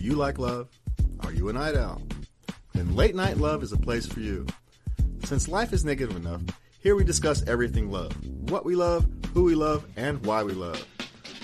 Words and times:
Do 0.00 0.06
you 0.06 0.14
like 0.14 0.38
love? 0.38 0.70
Are 1.20 1.30
you 1.30 1.50
a 1.50 1.52
night 1.52 1.76
owl? 1.76 2.00
Then 2.72 2.96
Late 2.96 3.14
Night 3.14 3.36
Love 3.36 3.62
is 3.62 3.72
a 3.72 3.76
place 3.76 4.06
for 4.06 4.20
you. 4.20 4.46
Since 5.24 5.46
life 5.46 5.74
is 5.74 5.84
negative 5.84 6.16
enough, 6.16 6.40
here 6.78 6.96
we 6.96 7.04
discuss 7.04 7.46
everything 7.46 7.90
love 7.90 8.10
what 8.50 8.64
we 8.64 8.74
love, 8.76 9.06
who 9.34 9.44
we 9.44 9.54
love, 9.54 9.86
and 9.98 10.24
why 10.24 10.42
we 10.42 10.54
love. 10.54 10.82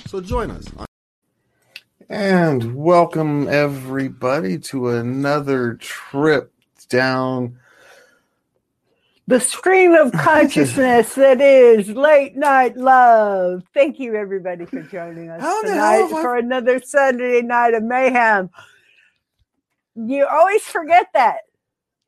So 0.06 0.22
join 0.22 0.50
us. 0.50 0.64
On- 0.79 0.87
and 2.08 2.74
welcome, 2.74 3.47
everybody, 3.47 4.59
to 4.61 4.88
another 4.88 5.75
trip 5.75 6.51
down 6.88 7.59
the 9.27 9.40
stream 9.40 9.93
of 9.95 10.13
consciousness 10.13 11.15
that 11.15 11.40
is 11.40 11.88
late 11.90 12.37
night 12.37 12.77
love. 12.77 13.63
Thank 13.74 13.99
you, 13.99 14.15
everybody, 14.15 14.67
for 14.67 14.83
joining 14.83 15.31
us 15.31 15.41
How 15.41 15.63
tonight 15.63 15.97
have 15.97 16.15
I- 16.15 16.23
for 16.23 16.37
another 16.37 16.80
Sunday 16.83 17.42
night 17.42 17.74
of 17.74 17.83
mayhem. 17.83 18.50
You 19.95 20.27
always 20.27 20.62
forget 20.62 21.09
that. 21.14 21.38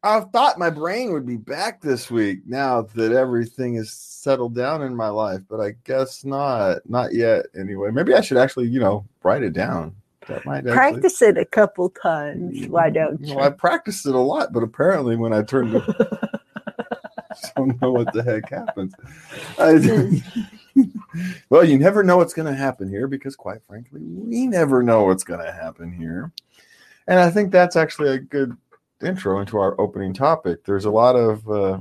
I 0.04 0.20
thought 0.20 0.60
my 0.60 0.70
brain 0.70 1.12
would 1.12 1.26
be 1.26 1.36
back 1.36 1.80
this 1.80 2.08
week 2.08 2.40
now 2.46 2.82
that 2.94 3.10
everything 3.12 3.74
is 3.74 3.90
settled 3.92 4.54
down 4.54 4.82
in 4.82 4.94
my 4.94 5.08
life, 5.08 5.40
but 5.48 5.58
I 5.60 5.72
guess 5.84 6.24
not. 6.24 6.78
Not 6.88 7.14
yet, 7.14 7.46
anyway. 7.58 7.90
Maybe 7.90 8.14
I 8.14 8.20
should 8.20 8.36
actually, 8.36 8.68
you 8.68 8.78
know, 8.78 9.04
write 9.24 9.42
it 9.42 9.54
down. 9.54 9.96
That 10.28 10.44
might 10.44 10.58
actually. 10.58 10.72
Practice 10.74 11.20
it 11.22 11.36
a 11.36 11.44
couple 11.44 11.90
times. 11.90 12.68
Why 12.68 12.90
don't 12.90 13.20
you? 13.20 13.34
Well, 13.34 13.44
I 13.46 13.50
practiced 13.50 14.06
it 14.06 14.14
a 14.14 14.20
lot, 14.20 14.52
but 14.52 14.62
apparently 14.62 15.16
when 15.16 15.32
I 15.32 15.42
turned 15.42 15.72
to 15.72 16.40
don't 17.56 17.80
know 17.80 17.92
what 17.92 18.12
the 18.12 18.22
heck 18.22 18.50
happens. 18.50 18.94
Well, 21.50 21.64
you 21.64 21.76
never 21.76 22.04
know 22.04 22.18
what's 22.18 22.34
going 22.34 22.46
to 22.46 22.56
happen 22.56 22.88
here 22.88 23.08
because, 23.08 23.34
quite 23.34 23.64
frankly, 23.66 24.00
we 24.00 24.46
never 24.46 24.82
know 24.82 25.04
what's 25.04 25.24
going 25.24 25.44
to 25.44 25.52
happen 25.52 25.92
here. 25.92 26.30
And 27.08 27.18
I 27.18 27.30
think 27.30 27.50
that's 27.50 27.74
actually 27.74 28.10
a 28.10 28.18
good 28.18 28.56
intro 29.02 29.40
into 29.40 29.58
our 29.58 29.80
opening 29.80 30.12
topic. 30.12 30.64
There's 30.64 30.84
a 30.84 30.90
lot 30.90 31.16
of 31.16 31.48
uh, 31.50 31.78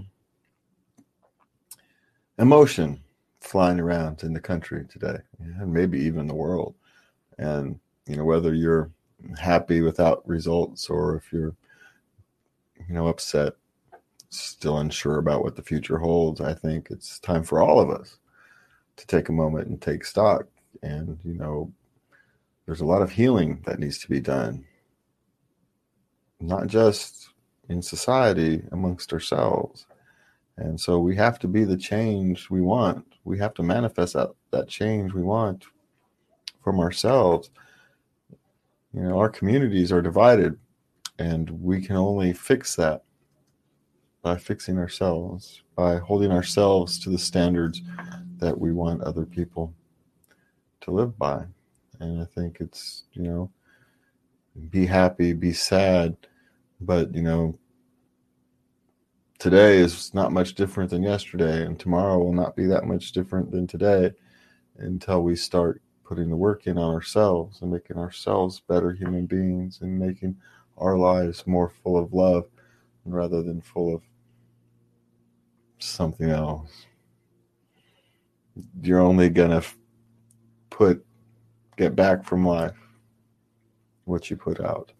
emotion 2.39 3.03
flying 3.41 3.79
around 3.79 4.23
in 4.23 4.33
the 4.33 4.39
country 4.39 4.85
today, 4.89 5.17
and 5.39 5.71
maybe 5.71 5.99
even 5.99 6.27
the 6.27 6.33
world. 6.33 6.73
And, 7.37 7.79
you 8.07 8.15
know, 8.15 8.25
whether 8.25 8.53
you're 8.53 8.89
happy 9.37 9.81
without 9.81 10.27
results 10.27 10.89
or 10.89 11.17
if 11.17 11.31
you're, 11.31 11.55
you 12.87 12.95
know, 12.95 13.07
upset 13.07 13.53
still 14.39 14.77
unsure 14.77 15.17
about 15.17 15.43
what 15.43 15.55
the 15.55 15.63
future 15.63 15.97
holds, 15.97 16.41
I 16.41 16.53
think 16.53 16.89
it's 16.89 17.19
time 17.19 17.43
for 17.43 17.61
all 17.61 17.79
of 17.79 17.89
us 17.89 18.17
to 18.97 19.07
take 19.07 19.29
a 19.29 19.33
moment 19.33 19.67
and 19.67 19.81
take 19.81 20.03
stock. 20.05 20.47
And, 20.81 21.19
you 21.23 21.33
know, 21.33 21.71
there's 22.65 22.81
a 22.81 22.85
lot 22.85 23.01
of 23.01 23.11
healing 23.11 23.61
that 23.65 23.79
needs 23.79 23.97
to 23.99 24.09
be 24.09 24.19
done, 24.19 24.65
not 26.39 26.67
just 26.67 27.29
in 27.69 27.81
society, 27.81 28.63
amongst 28.71 29.13
ourselves. 29.13 29.85
And 30.57 30.79
so 30.79 30.99
we 30.99 31.15
have 31.15 31.37
to 31.39 31.47
be 31.47 31.63
the 31.63 31.77
change 31.77 32.49
we 32.49 32.61
want. 32.61 33.05
We 33.23 33.37
have 33.39 33.53
to 33.55 33.63
manifest 33.63 34.13
that, 34.13 34.31
that 34.51 34.67
change 34.67 35.13
we 35.13 35.21
want 35.21 35.65
from 36.63 36.79
ourselves. 36.79 37.49
You 38.93 39.01
know, 39.01 39.19
our 39.19 39.29
communities 39.29 39.91
are 39.91 40.01
divided, 40.01 40.57
and 41.19 41.49
we 41.61 41.81
can 41.81 41.95
only 41.95 42.33
fix 42.33 42.75
that 42.75 43.03
by 44.21 44.37
fixing 44.37 44.77
ourselves, 44.77 45.61
by 45.75 45.97
holding 45.97 46.31
ourselves 46.31 46.99
to 46.99 47.09
the 47.09 47.17
standards 47.17 47.81
that 48.37 48.57
we 48.57 48.71
want 48.71 49.01
other 49.01 49.25
people 49.25 49.73
to 50.81 50.91
live 50.91 51.17
by. 51.17 51.43
And 51.99 52.21
I 52.21 52.25
think 52.25 52.57
it's, 52.59 53.03
you 53.13 53.23
know, 53.23 53.51
be 54.69 54.85
happy, 54.85 55.33
be 55.33 55.53
sad, 55.53 56.15
but, 56.81 57.13
you 57.13 57.21
know, 57.21 57.57
today 59.39 59.77
is 59.77 60.13
not 60.13 60.31
much 60.31 60.55
different 60.55 60.89
than 60.89 61.03
yesterday, 61.03 61.65
and 61.65 61.79
tomorrow 61.79 62.17
will 62.17 62.33
not 62.33 62.55
be 62.55 62.65
that 62.65 62.85
much 62.85 63.11
different 63.11 63.51
than 63.51 63.67
today 63.67 64.11
until 64.77 65.23
we 65.23 65.35
start 65.35 65.81
putting 66.03 66.29
the 66.29 66.35
work 66.35 66.67
in 66.67 66.77
on 66.77 66.93
ourselves 66.93 67.61
and 67.61 67.71
making 67.71 67.97
ourselves 67.97 68.61
better 68.67 68.93
human 68.93 69.25
beings 69.25 69.79
and 69.81 69.99
making 69.99 70.35
our 70.77 70.97
lives 70.97 71.45
more 71.45 71.69
full 71.69 71.97
of 71.97 72.13
love 72.13 72.45
rather 73.13 73.43
than 73.43 73.61
full 73.61 73.95
of 73.95 74.01
something 75.79 76.29
else. 76.29 76.85
You're 78.81 79.01
only 79.01 79.29
gonna 79.29 79.61
put 80.69 81.05
get 81.77 81.95
back 81.95 82.23
from 82.23 82.45
life 82.45 82.75
what 84.05 84.29
you 84.29 84.37
put 84.37 84.59
out, 84.59 84.91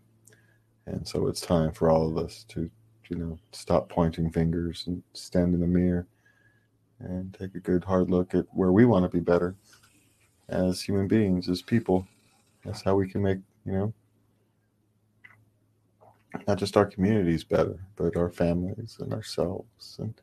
and 0.86 1.08
so 1.08 1.28
it's 1.28 1.42
time 1.42 1.72
for 1.72 1.90
all 1.90 2.08
of 2.08 2.24
us 2.24 2.46
to, 2.50 2.70
you 3.10 3.18
know, 3.18 3.40
stop 3.52 3.90
pointing 3.90 4.30
fingers 4.30 4.84
and 4.88 5.02
stand 5.14 5.54
in 5.56 5.62
the 5.62 5.68
mirror 5.68 6.08
and 7.00 7.34
take 7.34 7.56
a 7.56 7.60
good 7.60 7.84
hard 7.84 8.10
look 8.10 8.36
at 8.36 8.46
where 8.52 8.72
we 8.72 8.86
want 8.86 9.04
to 9.04 9.10
be 9.10 9.20
better 9.20 9.56
as 10.50 10.82
human 10.82 11.08
beings, 11.08 11.50
as 11.50 11.62
people. 11.62 12.08
That's 12.64 12.82
how 12.82 12.96
we 12.96 13.10
can 13.10 13.22
make, 13.22 13.40
you 13.66 13.72
know, 13.72 13.94
not 16.46 16.58
just 16.58 16.78
our 16.78 16.86
communities 16.86 17.44
better, 17.44 17.80
but 17.96 18.18
our 18.18 18.30
families 18.30 18.98
and 19.00 19.14
ourselves. 19.14 19.98
And 20.00 20.14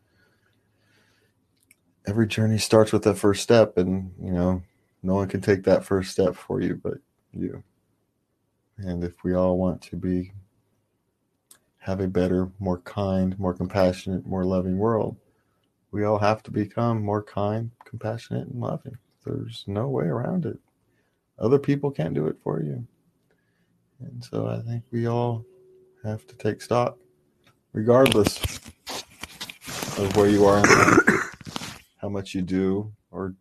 every 2.06 2.26
journey 2.26 2.58
starts 2.58 2.92
with 2.92 3.02
that 3.04 3.16
first 3.16 3.42
step, 3.42 3.78
and 3.78 4.12
you 4.22 4.32
know, 4.32 4.62
no 5.02 5.14
one 5.14 5.28
can 5.28 5.40
take 5.40 5.64
that 5.64 5.84
first 5.84 6.10
step 6.10 6.34
for 6.34 6.60
you 6.60 6.80
but 6.82 6.98
you. 7.32 7.62
And 8.78 9.02
if 9.02 9.24
we 9.24 9.34
all 9.34 9.58
want 9.58 9.82
to 9.82 9.96
be 9.96 10.32
have 11.78 12.00
a 12.00 12.08
better, 12.08 12.50
more 12.58 12.80
kind, 12.80 13.38
more 13.38 13.52
compassionate, 13.52 14.26
more 14.26 14.44
loving 14.44 14.78
world, 14.78 15.16
we 15.90 16.04
all 16.04 16.18
have 16.18 16.42
to 16.42 16.50
become 16.50 17.02
more 17.02 17.22
kind, 17.22 17.70
compassionate, 17.84 18.48
and 18.48 18.60
loving. 18.60 18.96
There's 19.24 19.64
no 19.66 19.88
way 19.88 20.06
around 20.06 20.46
it. 20.46 20.58
Other 21.38 21.58
people 21.58 21.90
can't 21.90 22.14
do 22.14 22.26
it 22.26 22.36
for 22.42 22.62
you. 22.62 22.86
And 24.00 24.24
so 24.24 24.46
I 24.46 24.60
think 24.60 24.82
we 24.90 25.06
all 25.06 25.44
have 26.04 26.26
to 26.26 26.36
take 26.36 26.60
stock, 26.60 26.98
regardless 27.72 28.38
of 29.98 30.16
where 30.16 30.28
you 30.28 30.44
are 30.44 30.62
how 32.04 32.10
much 32.10 32.34
you 32.34 32.42
do 32.42 32.92
or 33.10 33.34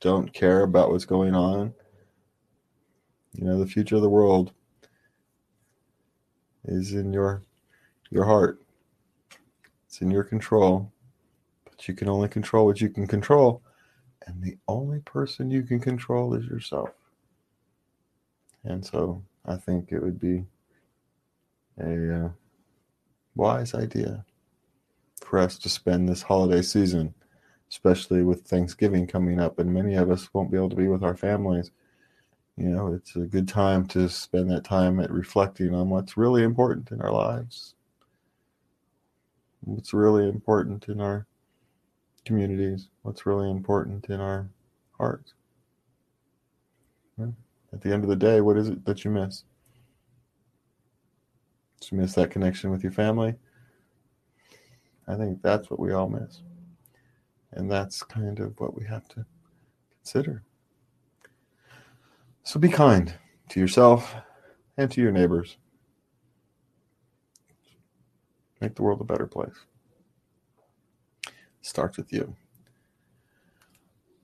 don't 0.00 0.32
care 0.32 0.62
about 0.62 0.90
what's 0.90 1.04
going 1.04 1.34
on. 1.34 1.74
You 3.34 3.44
know, 3.44 3.58
the 3.58 3.66
future 3.66 3.96
of 3.96 4.02
the 4.02 4.08
world 4.08 4.52
is 6.64 6.94
in 6.94 7.12
your 7.12 7.42
your 8.10 8.24
heart. 8.24 8.62
It's 9.86 10.00
in 10.00 10.10
your 10.10 10.24
control. 10.24 10.90
But 11.64 11.86
you 11.86 11.94
can 11.94 12.08
only 12.08 12.28
control 12.28 12.64
what 12.64 12.80
you 12.80 12.88
can 12.88 13.06
control. 13.06 13.62
And 14.26 14.42
the 14.42 14.56
only 14.66 15.00
person 15.00 15.50
you 15.50 15.62
can 15.62 15.78
control 15.78 16.34
is 16.34 16.46
yourself. 16.46 16.90
And 18.64 18.84
so 18.84 19.22
I 19.44 19.56
think 19.56 19.92
it 19.92 20.02
would 20.02 20.18
be 20.18 20.44
a 21.80 22.26
uh, 22.26 22.28
wise 23.34 23.74
idea 23.74 24.24
for 25.20 25.38
us 25.38 25.58
to 25.58 25.68
spend 25.68 26.08
this 26.08 26.22
holiday 26.22 26.62
season, 26.62 27.14
especially 27.70 28.22
with 28.22 28.42
Thanksgiving 28.42 29.06
coming 29.06 29.40
up, 29.40 29.58
and 29.58 29.72
many 29.72 29.94
of 29.94 30.10
us 30.10 30.28
won't 30.32 30.50
be 30.50 30.56
able 30.56 30.70
to 30.70 30.76
be 30.76 30.88
with 30.88 31.02
our 31.02 31.16
families. 31.16 31.70
You 32.56 32.70
know, 32.70 32.92
it's 32.92 33.14
a 33.14 33.20
good 33.20 33.46
time 33.46 33.86
to 33.88 34.08
spend 34.08 34.50
that 34.50 34.64
time 34.64 34.98
at 35.00 35.10
reflecting 35.10 35.74
on 35.74 35.90
what's 35.90 36.16
really 36.16 36.42
important 36.42 36.90
in 36.90 37.00
our 37.00 37.12
lives, 37.12 37.74
what's 39.60 39.94
really 39.94 40.28
important 40.28 40.88
in 40.88 41.00
our 41.00 41.26
communities, 42.24 42.88
what's 43.02 43.26
really 43.26 43.50
important 43.50 44.06
in 44.06 44.20
our 44.20 44.48
hearts. 44.98 45.34
At 47.72 47.82
the 47.82 47.92
end 47.92 48.02
of 48.02 48.08
the 48.08 48.16
day, 48.16 48.40
what 48.40 48.56
is 48.56 48.68
it 48.68 48.84
that 48.86 49.04
you 49.04 49.10
miss? 49.10 49.44
Did 51.80 51.92
you 51.92 51.98
miss 51.98 52.14
that 52.14 52.30
connection 52.30 52.70
with 52.70 52.82
your 52.82 52.92
family? 52.92 53.34
I 55.06 55.16
think 55.16 55.42
that's 55.42 55.70
what 55.70 55.80
we 55.80 55.92
all 55.92 56.08
miss. 56.08 56.42
And 57.52 57.70
that's 57.70 58.02
kind 58.02 58.40
of 58.40 58.58
what 58.58 58.76
we 58.76 58.84
have 58.86 59.08
to 59.08 59.24
consider. 60.02 60.42
So 62.42 62.60
be 62.60 62.68
kind 62.68 63.14
to 63.50 63.60
yourself 63.60 64.14
and 64.76 64.90
to 64.90 65.00
your 65.00 65.12
neighbors. 65.12 65.56
Make 68.60 68.74
the 68.74 68.82
world 68.82 69.00
a 69.00 69.04
better 69.04 69.26
place. 69.26 69.54
Starts 71.60 71.96
with 71.96 72.12
you. 72.12 72.34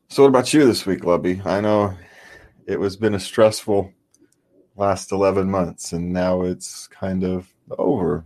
So, 0.09 0.23
what 0.23 0.29
about 0.29 0.55
you 0.55 0.65
this 0.67 0.87
week, 0.87 1.01
Lubby? 1.01 1.45
I 1.45 1.61
know 1.61 1.95
it 2.67 2.79
was 2.79 2.97
been 2.97 3.15
a 3.15 3.21
stressful 3.21 3.93
last 4.77 5.13
11 5.13 5.51
months 5.51 5.93
and 5.93 6.13
now 6.13 6.43
it's 6.43 6.87
kind 6.89 7.25
of 7.25 7.53
over. 7.79 8.25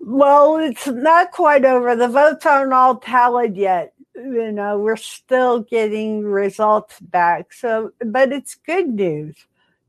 Well, 0.00 0.56
it's 0.56 0.86
not 0.86 1.30
quite 1.30 1.64
over. 1.64 1.94
The 1.94 2.08
votes 2.08 2.46
aren't 2.46 2.72
all 2.72 2.96
tallied 2.96 3.56
yet. 3.56 3.92
You 4.14 4.50
know, 4.50 4.78
we're 4.78 4.96
still 4.96 5.60
getting 5.60 6.24
results 6.24 6.98
back. 7.00 7.52
So, 7.52 7.92
but 8.04 8.32
it's 8.32 8.54
good 8.54 8.88
news. 8.88 9.36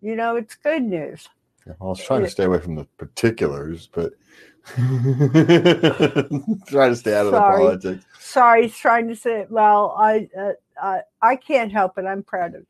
You 0.02 0.16
know, 0.16 0.36
it's 0.36 0.56
good 0.56 0.84
news. 0.84 1.30
Yeah, 1.66 1.74
well, 1.80 1.90
I 1.90 1.92
was 1.92 2.04
trying 2.04 2.24
to 2.24 2.30
stay 2.30 2.44
away 2.46 2.60
from 2.60 2.76
the 2.76 2.86
particulars, 2.98 3.88
but 3.92 4.14
trying 4.76 4.88
to 6.92 6.96
stay 6.96 7.16
out 7.16 7.28
of 7.28 7.32
the 7.32 7.40
politics. 7.40 8.06
Sorry, 8.20 8.70
trying 8.70 9.08
to 9.08 9.16
say, 9.16 9.46
well, 9.50 9.96
I, 9.98 10.28
uh, 10.38 10.54
I, 10.82 11.02
I 11.22 11.36
can't 11.36 11.72
help 11.72 11.98
it. 11.98 12.06
I'm 12.06 12.24
proud 12.24 12.56
of. 12.56 12.66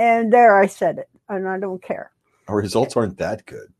And 0.00 0.32
there 0.32 0.58
I 0.58 0.64
said 0.64 0.96
it, 0.96 1.10
and 1.28 1.46
I 1.46 1.58
don't 1.58 1.82
care. 1.82 2.10
Our 2.48 2.56
results 2.56 2.96
aren't 2.96 3.18
that 3.18 3.44
good. 3.44 3.70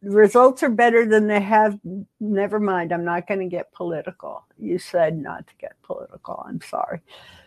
The 0.00 0.10
results 0.10 0.62
are 0.62 0.68
better 0.68 1.04
than 1.04 1.26
they 1.26 1.40
have. 1.40 1.76
Never 2.20 2.60
mind. 2.60 2.92
I'm 2.92 3.04
not 3.04 3.26
going 3.26 3.40
to 3.40 3.46
get 3.46 3.72
political. 3.72 4.44
You 4.60 4.78
said 4.78 5.18
not 5.18 5.44
to 5.48 5.54
get 5.58 5.72
political. 5.82 6.44
I'm 6.46 6.60
sorry. 6.60 7.00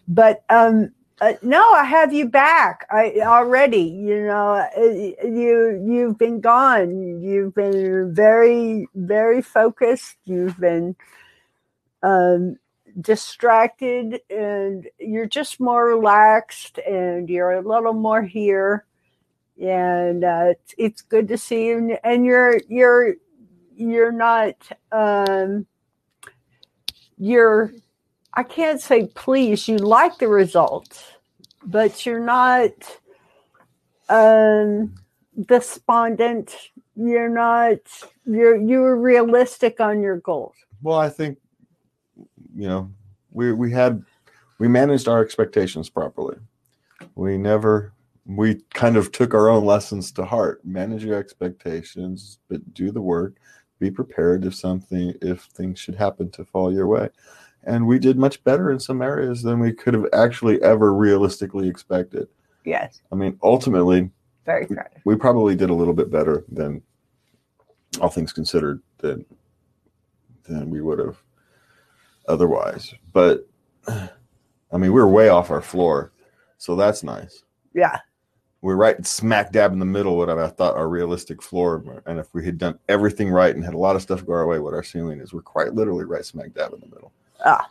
But 0.09 0.43
um, 0.49 0.91
uh, 1.21 1.35
no, 1.41 1.71
I 1.71 1.85
have 1.85 2.11
you 2.11 2.27
back. 2.27 2.85
I 2.91 3.21
already, 3.21 3.83
you 3.83 4.25
know, 4.25 4.67
uh, 4.77 4.81
you 5.25 5.81
you've 5.87 6.17
been 6.17 6.41
gone. 6.41 7.21
You've 7.21 7.55
been 7.55 8.13
very 8.13 8.85
very 8.95 9.41
focused. 9.41 10.17
You've 10.25 10.59
been 10.59 10.93
um, 12.03 12.57
distracted, 12.99 14.21
and 14.29 14.87
you're 14.99 15.27
just 15.27 15.59
more 15.59 15.85
relaxed, 15.85 16.77
and 16.79 17.29
you're 17.29 17.51
a 17.51 17.61
little 17.61 17.93
more 17.93 18.21
here. 18.21 18.85
And 19.61 20.23
uh, 20.23 20.47
it's, 20.51 20.75
it's 20.77 21.01
good 21.01 21.27
to 21.27 21.37
see 21.37 21.67
you. 21.67 21.97
And 22.03 22.25
you're 22.25 22.59
you're 22.67 23.15
you're 23.75 24.11
not 24.11 24.55
um, 24.91 25.65
you're 27.17 27.73
I 28.33 28.43
can't 28.43 28.79
say 28.79 29.07
please. 29.07 29.67
You 29.67 29.77
like 29.77 30.17
the 30.17 30.27
results, 30.27 31.03
but 31.65 32.05
you're 32.05 32.23
not 32.23 32.71
um, 34.07 34.95
despondent. 35.45 36.55
You're 36.95 37.29
not. 37.29 37.79
You're 38.25 38.55
you're 38.55 38.95
realistic 38.95 39.79
on 39.79 40.01
your 40.01 40.17
goals. 40.17 40.55
Well, 40.81 40.97
I 40.97 41.09
think 41.09 41.37
you 42.59 42.67
know 42.67 42.91
we 43.31 43.53
we 43.53 43.71
had 43.71 44.03
we 44.59 44.67
managed 44.67 45.07
our 45.07 45.23
expectations 45.23 45.89
properly. 45.89 46.37
We 47.15 47.37
never 47.37 47.93
we 48.25 48.61
kind 48.73 48.97
of 48.97 49.11
took 49.13 49.33
our 49.33 49.49
own 49.49 49.65
lessons 49.65 50.11
to 50.11 50.25
heart. 50.25 50.63
Manage 50.65 51.05
your 51.05 51.17
expectations, 51.17 52.39
but 52.49 52.73
do 52.73 52.91
the 52.91 53.01
work. 53.01 53.37
Be 53.79 53.89
prepared 53.89 54.45
if 54.45 54.53
something 54.55 55.13
if 55.21 55.43
things 55.43 55.79
should 55.79 55.95
happen 55.95 56.29
to 56.31 56.43
fall 56.43 56.73
your 56.73 56.87
way. 56.87 57.09
And 57.63 57.87
we 57.87 57.97
did 57.97 58.17
much 58.17 58.43
better 58.43 58.69
in 58.71 58.79
some 58.79 59.01
areas 59.01 59.41
than 59.41 59.59
we 59.59 59.71
could 59.71 59.93
have 59.93 60.07
actually 60.11 60.61
ever 60.61 60.93
realistically 60.93 61.69
expected. 61.69 62.27
Yes, 62.65 63.01
I 63.11 63.15
mean, 63.15 63.39
ultimately, 63.41 64.09
very 64.45 64.67
proud. 64.67 64.87
of 64.95 65.01
we 65.05 65.15
probably 65.15 65.55
did 65.55 65.69
a 65.69 65.73
little 65.73 65.93
bit 65.93 66.11
better 66.11 66.43
than 66.51 66.81
all 68.01 68.09
things 68.09 68.33
considered 68.33 68.81
than 68.97 69.25
than 70.43 70.69
we 70.69 70.81
would 70.81 70.99
have 70.99 71.23
otherwise. 72.29 72.93
But 73.11 73.47
I 73.87 74.09
mean, 74.73 74.81
we 74.81 75.01
were 75.01 75.07
way 75.07 75.29
off 75.29 75.51
our 75.51 75.61
floor, 75.61 76.13
so 76.57 76.75
that's 76.75 77.03
nice. 77.03 77.43
Yeah, 77.73 77.99
We're 78.61 78.75
right 78.75 79.05
smack 79.05 79.51
dab 79.51 79.73
in 79.73 79.79
the 79.79 79.85
middle 79.85 80.21
of 80.21 80.27
what 80.27 80.37
I 80.37 80.47
thought 80.47 80.75
our 80.75 80.87
realistic 80.89 81.41
floor. 81.41 82.01
And 82.05 82.19
if 82.19 82.33
we 82.33 82.45
had 82.45 82.57
done 82.57 82.79
everything 82.87 83.29
right 83.29 83.53
and 83.55 83.63
had 83.63 83.73
a 83.73 83.77
lot 83.77 83.95
of 83.95 84.01
stuff 84.01 84.25
go 84.25 84.33
our 84.33 84.47
way, 84.47 84.59
what 84.59 84.73
our 84.73 84.83
ceiling 84.83 85.19
is, 85.19 85.33
we're 85.33 85.41
quite 85.41 85.73
literally 85.73 86.05
right 86.05 86.25
smack 86.25 86.53
dab 86.53 86.73
in 86.73 86.79
the 86.79 86.87
middle. 86.87 87.11
Ah. 87.45 87.69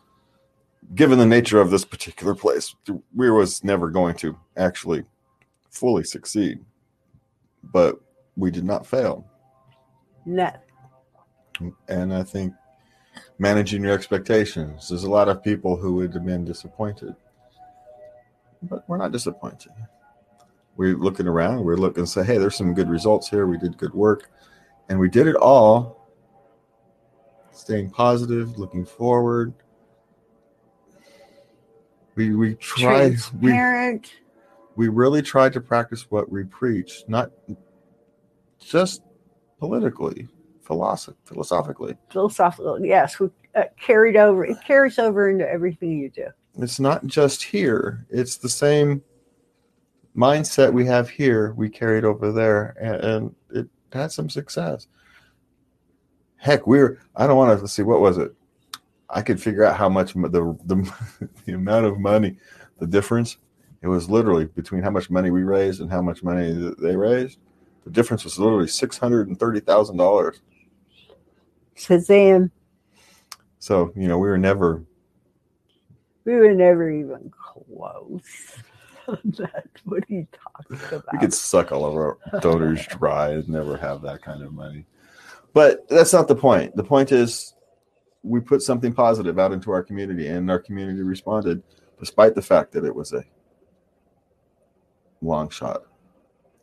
Given 0.94 1.18
the 1.18 1.26
nature 1.26 1.60
of 1.60 1.70
this 1.70 1.84
particular 1.84 2.34
place, 2.34 2.74
we 3.14 3.30
was 3.30 3.62
never 3.64 3.90
going 3.90 4.14
to 4.16 4.38
actually 4.56 5.04
fully 5.70 6.04
succeed, 6.04 6.60
but 7.64 8.00
we 8.36 8.50
did 8.50 8.64
not 8.64 8.86
fail. 8.86 9.26
no, 10.24 10.50
and 11.88 12.14
I 12.14 12.22
think 12.22 12.54
managing 13.38 13.82
your 13.82 13.92
expectations. 13.92 14.88
There's 14.88 15.04
a 15.04 15.10
lot 15.10 15.28
of 15.28 15.42
people 15.42 15.76
who 15.76 15.94
would 15.96 16.14
have 16.14 16.24
been 16.24 16.44
disappointed, 16.44 17.14
but 18.62 18.84
we're 18.88 18.96
not 18.96 19.12
disappointed. 19.12 19.72
We're 20.76 20.96
looking 20.96 21.26
around, 21.26 21.64
we're 21.64 21.76
looking 21.76 22.00
and 22.00 22.08
say, 22.08 22.24
hey, 22.24 22.38
there's 22.38 22.56
some 22.56 22.74
good 22.74 22.88
results 22.88 23.28
here. 23.28 23.46
We 23.46 23.58
did 23.58 23.76
good 23.76 23.94
work, 23.94 24.30
and 24.88 24.98
we 24.98 25.08
did 25.08 25.26
it 25.26 25.36
all 25.36 25.98
staying 27.52 27.90
positive, 27.90 28.58
looking 28.58 28.84
forward. 28.84 29.52
We 32.14 32.34
we 32.34 32.54
tried 32.54 33.16
we 33.40 33.52
we 34.76 34.88
really 34.88 35.22
tried 35.22 35.52
to 35.54 35.60
practice 35.60 36.10
what 36.10 36.30
we 36.30 36.44
preach, 36.44 37.04
not 37.08 37.32
just 38.60 39.02
politically, 39.58 40.28
philosoph- 40.68 41.14
philosophically. 41.24 41.96
philosophical. 42.10 42.84
Yes, 42.84 43.18
we 43.18 43.28
uh, 43.54 43.64
carried 43.80 44.16
over. 44.16 44.44
It 44.44 44.58
carries 44.64 44.98
over 44.98 45.30
into 45.30 45.48
everything 45.48 45.92
you 45.98 46.10
do. 46.10 46.26
it's 46.58 46.78
not 46.80 47.06
just 47.06 47.42
here 47.42 48.04
it's 48.10 48.36
the 48.36 48.48
same 48.48 49.00
mindset 50.16 50.72
we 50.72 50.84
have 50.84 51.08
here 51.08 51.52
we 51.56 51.68
carried 51.68 52.04
over 52.04 52.32
there 52.32 52.74
and, 52.80 52.96
and 53.04 53.34
it 53.50 53.68
had 53.92 54.10
some 54.10 54.28
success 54.28 54.88
heck 56.36 56.66
we're 56.66 57.00
i 57.14 57.26
don't 57.26 57.36
want 57.36 57.58
to 57.60 57.68
see 57.68 57.82
what 57.82 58.00
was 58.00 58.18
it 58.18 58.32
i 59.10 59.22
could 59.22 59.40
figure 59.40 59.64
out 59.64 59.76
how 59.76 59.88
much 59.88 60.14
the, 60.14 60.56
the 60.66 60.92
the 61.44 61.52
amount 61.52 61.86
of 61.86 61.98
money 62.00 62.36
the 62.80 62.86
difference 62.86 63.36
it 63.82 63.86
was 63.88 64.10
literally 64.10 64.46
between 64.46 64.82
how 64.82 64.90
much 64.90 65.08
money 65.10 65.30
we 65.30 65.42
raised 65.44 65.80
and 65.80 65.90
how 65.90 66.02
much 66.02 66.22
money 66.24 66.50
they 66.80 66.96
raised 66.96 67.38
the 67.84 67.90
difference 67.90 68.24
was 68.24 68.38
literally 68.38 68.66
$630000 68.66 70.40
Shazam! 71.78 72.50
so 73.60 73.92
you 73.96 74.08
know 74.08 74.18
we 74.18 74.28
were 74.28 74.38
never 74.38 74.82
We 76.24 76.34
were 76.34 76.54
never 76.54 76.90
even 76.90 77.30
close. 77.30 78.22
That's 79.24 79.80
what 79.84 80.04
he 80.06 80.26
talks 80.32 80.92
about. 80.92 81.12
We 81.12 81.18
could 81.18 81.32
suck 81.32 81.72
all 81.72 81.84
of 81.86 81.94
our 81.94 82.18
donors 82.40 82.86
dry 82.98 83.30
and 83.30 83.48
never 83.48 83.76
have 83.78 84.02
that 84.02 84.20
kind 84.22 84.42
of 84.42 84.52
money. 84.52 84.84
But 85.54 85.88
that's 85.88 86.12
not 86.12 86.28
the 86.28 86.36
point. 86.36 86.76
The 86.76 86.84
point 86.84 87.10
is 87.10 87.54
we 88.22 88.38
put 88.40 88.60
something 88.62 88.92
positive 88.92 89.38
out 89.38 89.52
into 89.52 89.70
our 89.70 89.82
community 89.82 90.28
and 90.28 90.50
our 90.50 90.58
community 90.58 91.02
responded 91.02 91.62
despite 91.98 92.34
the 92.34 92.42
fact 92.42 92.70
that 92.72 92.84
it 92.84 92.94
was 92.94 93.14
a 93.14 93.24
long 95.22 95.48
shot. 95.48 95.84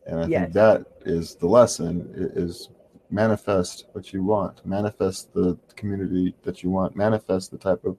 And 0.06 0.19
I 0.19 0.27
Yes. 0.27 0.41
think 0.44 0.53
that 0.53 0.86
is 1.03 1.36
the 1.36 1.48
lesson 1.48 2.12
is 2.15 2.69
manifest 3.09 3.85
what 3.93 4.13
you 4.13 4.24
want, 4.24 4.65
manifest 4.65 5.33
the 5.33 5.57
community 5.75 6.35
that 6.43 6.63
you 6.63 6.69
want, 6.69 6.95
manifest 6.95 7.51
the 7.51 7.57
type 7.57 7.83
of 7.85 7.97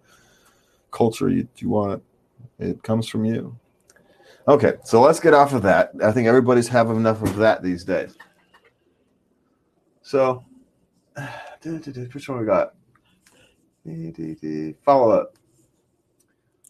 culture 0.90 1.28
you, 1.28 1.48
you 1.56 1.68
want. 1.68 2.02
It 2.58 2.82
comes 2.82 3.08
from 3.08 3.24
you. 3.24 3.56
Okay, 4.48 4.74
so 4.84 5.00
let's 5.00 5.18
get 5.18 5.34
off 5.34 5.52
of 5.52 5.62
that. 5.62 5.90
I 6.02 6.12
think 6.12 6.28
everybody's 6.28 6.68
having 6.68 6.96
enough 6.96 7.22
of 7.22 7.36
that 7.36 7.62
these 7.62 7.84
days. 7.84 8.16
So, 10.02 10.44
which 11.62 12.28
one 12.28 12.38
we 12.38 12.46
got? 12.46 12.74
Follow 14.84 15.10
up. 15.10 15.36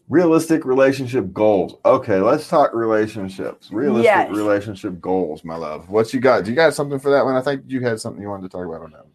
Realistic 0.09 0.63
relationship 0.63 1.33
goals. 1.33 1.75
Okay, 1.83 2.19
let's 2.21 2.47
talk 2.47 2.73
relationships. 2.73 3.69
Realistic 3.71 4.05
Yes. 4.05 4.31
relationship 4.35 5.01
goals, 5.01 5.43
my 5.43 5.57
love. 5.57 5.89
What 5.89 6.13
you 6.13 6.21
got? 6.21 6.45
Do 6.45 6.49
you 6.49 6.55
got 6.55 6.73
something 6.73 6.97
for 6.97 7.09
that 7.11 7.25
one? 7.25 7.35
I 7.35 7.41
think 7.41 7.63
you 7.67 7.81
had 7.81 7.99
something 7.99 8.21
you 8.21 8.29
wanted 8.29 8.43
to 8.43 8.49
talk 8.49 8.65
about 8.65 8.83
on 8.83 8.91
that. 8.91 9.03
one. 9.03 9.11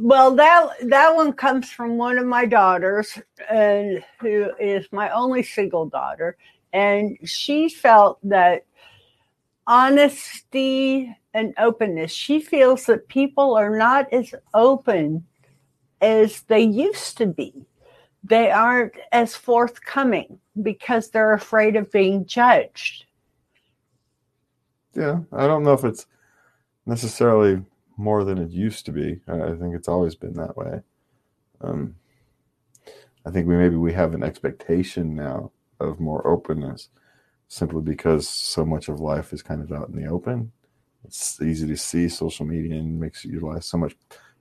Well, 0.00 0.34
that 0.34 0.70
that 0.88 1.14
one 1.14 1.32
comes 1.32 1.70
from 1.70 1.96
one 1.96 2.18
of 2.18 2.26
my 2.26 2.44
daughters, 2.44 3.16
and 3.48 4.02
who 4.20 4.50
is 4.58 4.88
my 4.90 5.10
only 5.10 5.44
single 5.44 5.86
daughter, 5.86 6.36
and 6.72 7.16
she 7.24 7.68
felt 7.68 8.18
that 8.24 8.64
honesty 9.68 11.16
and 11.32 11.54
openness. 11.58 12.10
She 12.10 12.40
feels 12.40 12.86
that 12.86 13.06
people 13.06 13.54
are 13.54 13.76
not 13.76 14.12
as 14.12 14.34
open 14.52 15.24
as 16.00 16.42
they 16.42 16.60
used 16.62 17.16
to 17.18 17.26
be. 17.26 17.52
They 18.24 18.50
aren't 18.50 18.94
as 19.12 19.36
forthcoming 19.36 20.38
because 20.62 21.10
they're 21.10 21.34
afraid 21.34 21.76
of 21.76 21.92
being 21.92 22.24
judged. 22.24 23.04
Yeah, 24.94 25.20
I 25.32 25.46
don't 25.46 25.62
know 25.62 25.74
if 25.74 25.84
it's 25.84 26.06
necessarily 26.86 27.62
more 27.96 28.24
than 28.24 28.38
it 28.38 28.50
used 28.50 28.86
to 28.86 28.92
be. 28.92 29.20
I 29.28 29.54
think 29.54 29.74
it's 29.74 29.88
always 29.88 30.14
been 30.14 30.34
that 30.34 30.56
way. 30.56 30.80
Um, 31.60 31.96
I 33.26 33.30
think 33.30 33.46
we 33.46 33.56
maybe 33.56 33.76
we 33.76 33.92
have 33.92 34.14
an 34.14 34.22
expectation 34.22 35.14
now 35.14 35.50
of 35.80 36.00
more 36.00 36.26
openness, 36.26 36.88
simply 37.48 37.82
because 37.82 38.28
so 38.28 38.64
much 38.64 38.88
of 38.88 39.00
life 39.00 39.32
is 39.32 39.42
kind 39.42 39.62
of 39.62 39.72
out 39.72 39.88
in 39.88 39.96
the 40.00 40.08
open. 40.08 40.52
It's 41.04 41.40
easy 41.40 41.66
to 41.66 41.76
see 41.76 42.08
social 42.08 42.46
media 42.46 42.78
and 42.78 43.00
makes 43.00 43.24
your 43.24 43.42
life 43.42 43.64
so 43.64 43.78
much. 43.78 43.96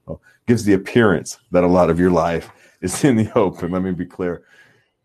Well, 0.05 0.21
gives 0.47 0.63
the 0.63 0.73
appearance 0.73 1.39
that 1.51 1.63
a 1.63 1.67
lot 1.67 1.89
of 1.89 1.99
your 1.99 2.11
life 2.11 2.51
is 2.81 3.03
in 3.03 3.15
the 3.15 3.31
open. 3.37 3.71
Let 3.71 3.81
me 3.83 3.91
be 3.91 4.05
clear, 4.05 4.43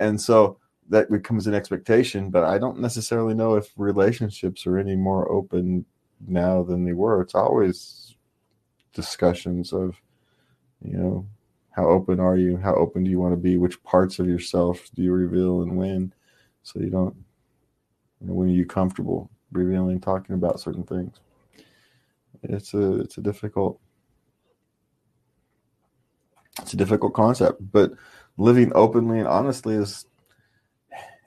and 0.01 0.21
so 0.21 0.59
that 0.89 1.11
becomes 1.11 1.47
an 1.47 1.55
expectation. 1.55 2.31
But 2.31 2.45
I 2.45 2.59
don't 2.59 2.81
necessarily 2.81 3.35
know 3.35 3.55
if 3.55 3.71
relationships 3.77 4.67
are 4.67 4.79
any 4.79 4.97
more 4.97 5.31
open 5.31 5.85
now 6.27 6.63
than 6.63 6.85
they 6.85 6.93
were. 6.93 7.21
It's 7.21 7.35
always 7.35 8.17
discussions 8.93 9.73
of, 9.73 10.01
you 10.83 10.97
know, 10.97 11.27
how 11.71 11.89
open 11.89 12.19
are 12.19 12.37
you? 12.37 12.57
How 12.57 12.75
open 12.75 13.05
do 13.05 13.11
you 13.11 13.21
want 13.21 13.33
to 13.33 13.37
be? 13.37 13.57
Which 13.57 13.83
parts 13.85 14.19
of 14.19 14.27
yourself 14.27 14.89
do 14.95 15.03
you 15.03 15.13
reveal 15.13 15.63
and 15.63 15.77
when? 15.77 16.13
So 16.65 16.81
you 16.81 16.91
don't, 16.91 17.15
you 18.21 18.27
know, 18.27 18.33
when 18.33 18.49
are 18.49 18.53
you 18.53 18.67
comfortable 18.67 19.31
revealing, 19.53 20.01
talking 20.01 20.35
about 20.35 20.59
certain 20.59 20.83
things? 20.83 21.21
It's 22.43 22.75
a 22.75 23.01
it's 23.01 23.19
a 23.19 23.21
difficult 23.21 23.81
it's 26.61 26.75
a 26.75 26.77
difficult 26.77 27.15
concept, 27.15 27.61
but 27.73 27.93
living 28.37 28.73
openly 28.75 29.19
and 29.19 29.29
honestly 29.29 29.75
is 29.75 30.07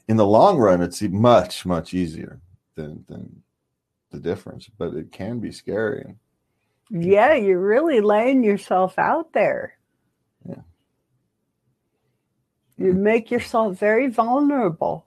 in 0.07 0.17
the 0.17 0.25
long 0.25 0.57
run 0.57 0.81
it's 0.81 1.01
much 1.01 1.65
much 1.65 1.93
easier 1.93 2.39
than 2.75 3.03
than 3.07 3.41
the 4.11 4.19
difference, 4.19 4.69
but 4.77 4.93
it 4.93 5.11
can 5.11 5.39
be 5.39 5.51
scary. 5.51 6.15
Yeah, 6.89 7.35
you're 7.35 7.65
really 7.65 8.01
laying 8.01 8.43
yourself 8.43 8.99
out 8.99 9.31
there. 9.31 9.77
Yeah. 10.47 10.61
You 12.77 12.93
make 12.93 13.31
yourself 13.31 13.79
very 13.79 14.09
vulnerable. 14.09 15.05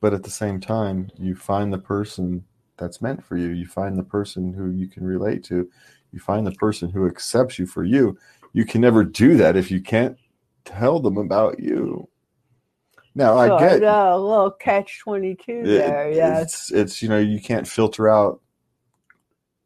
But 0.00 0.14
at 0.14 0.22
the 0.22 0.30
same 0.30 0.60
time, 0.60 1.10
you 1.18 1.34
find 1.34 1.72
the 1.72 1.78
person 1.78 2.44
that's 2.78 3.02
meant 3.02 3.22
for 3.22 3.36
you. 3.36 3.48
You 3.48 3.66
find 3.66 3.98
the 3.98 4.02
person 4.02 4.52
who 4.52 4.70
you 4.70 4.88
can 4.88 5.04
relate 5.04 5.44
to. 5.44 5.68
You 6.12 6.18
find 6.18 6.46
the 6.46 6.52
person 6.52 6.90
who 6.90 7.06
accepts 7.06 7.58
you 7.58 7.66
for 7.66 7.84
you. 7.84 8.18
You 8.52 8.64
can 8.64 8.80
never 8.80 9.04
do 9.04 9.36
that 9.36 9.56
if 9.56 9.70
you 9.70 9.80
can't 9.80 10.16
tell 10.64 11.00
them 11.00 11.16
about 11.16 11.60
you. 11.60 12.08
Now 13.14 13.34
So, 13.34 13.56
I 13.56 13.60
get 13.60 13.82
uh, 13.84 14.10
a 14.12 14.18
little 14.18 14.50
catch 14.50 15.00
twenty 15.00 15.34
two 15.34 15.62
there. 15.66 16.10
it- 16.10 16.16
Yeah. 16.16 16.40
it's 16.40 16.70
it's 16.72 17.02
you 17.02 17.08
know 17.08 17.18
you 17.18 17.40
can't 17.40 17.66
filter 17.66 18.08
out 18.08 18.40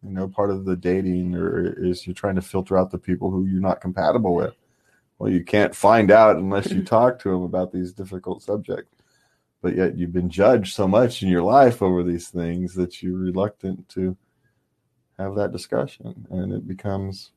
you 0.03 0.11
know 0.11 0.29
part 0.29 0.51
of 0.51 0.65
the 0.65 0.77
dating 0.77 1.35
or 1.35 1.73
is 1.83 2.07
you're 2.07 2.15
trying 2.15 2.35
to 2.37 2.43
filter 2.43 2.77
out 2.77 2.91
the 2.91 2.99
people 2.99 3.31
who 3.31 3.45
you're 3.47 3.61
not 3.61 3.81
compatible 3.81 4.35
with 4.35 4.55
well 5.19 5.31
you 5.31 5.43
can't 5.45 5.75
find 5.75 6.11
out 6.11 6.37
unless 6.37 6.71
you 6.71 6.83
talk 6.85 7.19
to 7.19 7.31
them 7.31 7.43
about 7.43 7.73
these 7.73 7.93
difficult 7.93 8.43
subjects 8.43 8.95
but 9.63 9.75
yet 9.77 9.97
you've 9.97 10.13
been 10.13 10.29
judged 10.29 10.75
so 10.75 10.87
much 10.89 11.23
in 11.23 11.29
your 11.31 11.43
life 11.43 11.81
over 11.83 12.03
these 12.03 12.29
things 12.29 12.75
that 12.75 13.03
you're 13.03 13.17
reluctant 13.19 13.87
to 13.89 14.15
have 15.19 15.35
that 15.37 15.53
discussion 15.53 16.27
and 16.31 16.53
it 16.53 16.67
becomes 16.67 17.31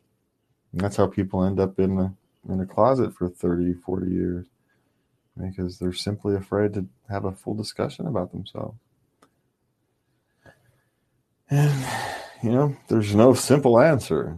that's 0.79 0.96
how 0.96 1.07
people 1.07 1.43
end 1.43 1.60
up 1.60 1.79
in 1.79 1.98
a 2.00 2.13
in 2.50 2.62
a 2.62 2.65
closet 2.65 3.13
for 3.13 3.27
30 3.29 3.74
40 3.74 4.12
years 4.12 4.46
because 5.39 5.77
they're 5.77 5.93
simply 5.93 6.36
afraid 6.36 6.74
to 6.74 6.86
have 7.10 7.25
a 7.25 7.31
full 7.31 7.53
discussion 7.53 8.07
about 8.07 8.31
themselves. 8.31 8.77
And, 11.50 11.86
you 12.43 12.51
know, 12.51 12.75
there's 12.88 13.15
no 13.15 13.34
simple 13.34 13.79
answer. 13.79 14.38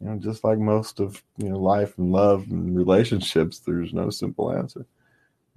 You 0.00 0.08
know, 0.08 0.18
just 0.18 0.44
like 0.44 0.58
most 0.58 1.00
of, 1.00 1.22
you 1.38 1.48
know, 1.48 1.58
life 1.58 1.96
and 1.96 2.12
love 2.12 2.46
and 2.50 2.76
relationships, 2.76 3.60
there's 3.60 3.92
no 3.92 4.10
simple 4.10 4.52
answer. 4.52 4.84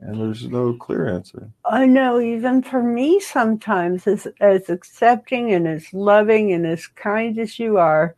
And 0.01 0.19
there's 0.19 0.47
no 0.47 0.73
clear 0.73 1.09
answer. 1.09 1.49
I 1.65 1.85
know 1.85 2.21
even 2.21 2.61
for 2.61 2.81
me 2.81 3.19
sometimes 3.19 4.07
as 4.07 4.27
as 4.39 4.69
accepting 4.69 5.51
and 5.51 5.67
as 5.67 5.93
loving 5.93 6.53
and 6.53 6.65
as 6.65 6.87
kind 6.87 7.37
as 7.37 7.59
you 7.59 7.77
are, 7.77 8.15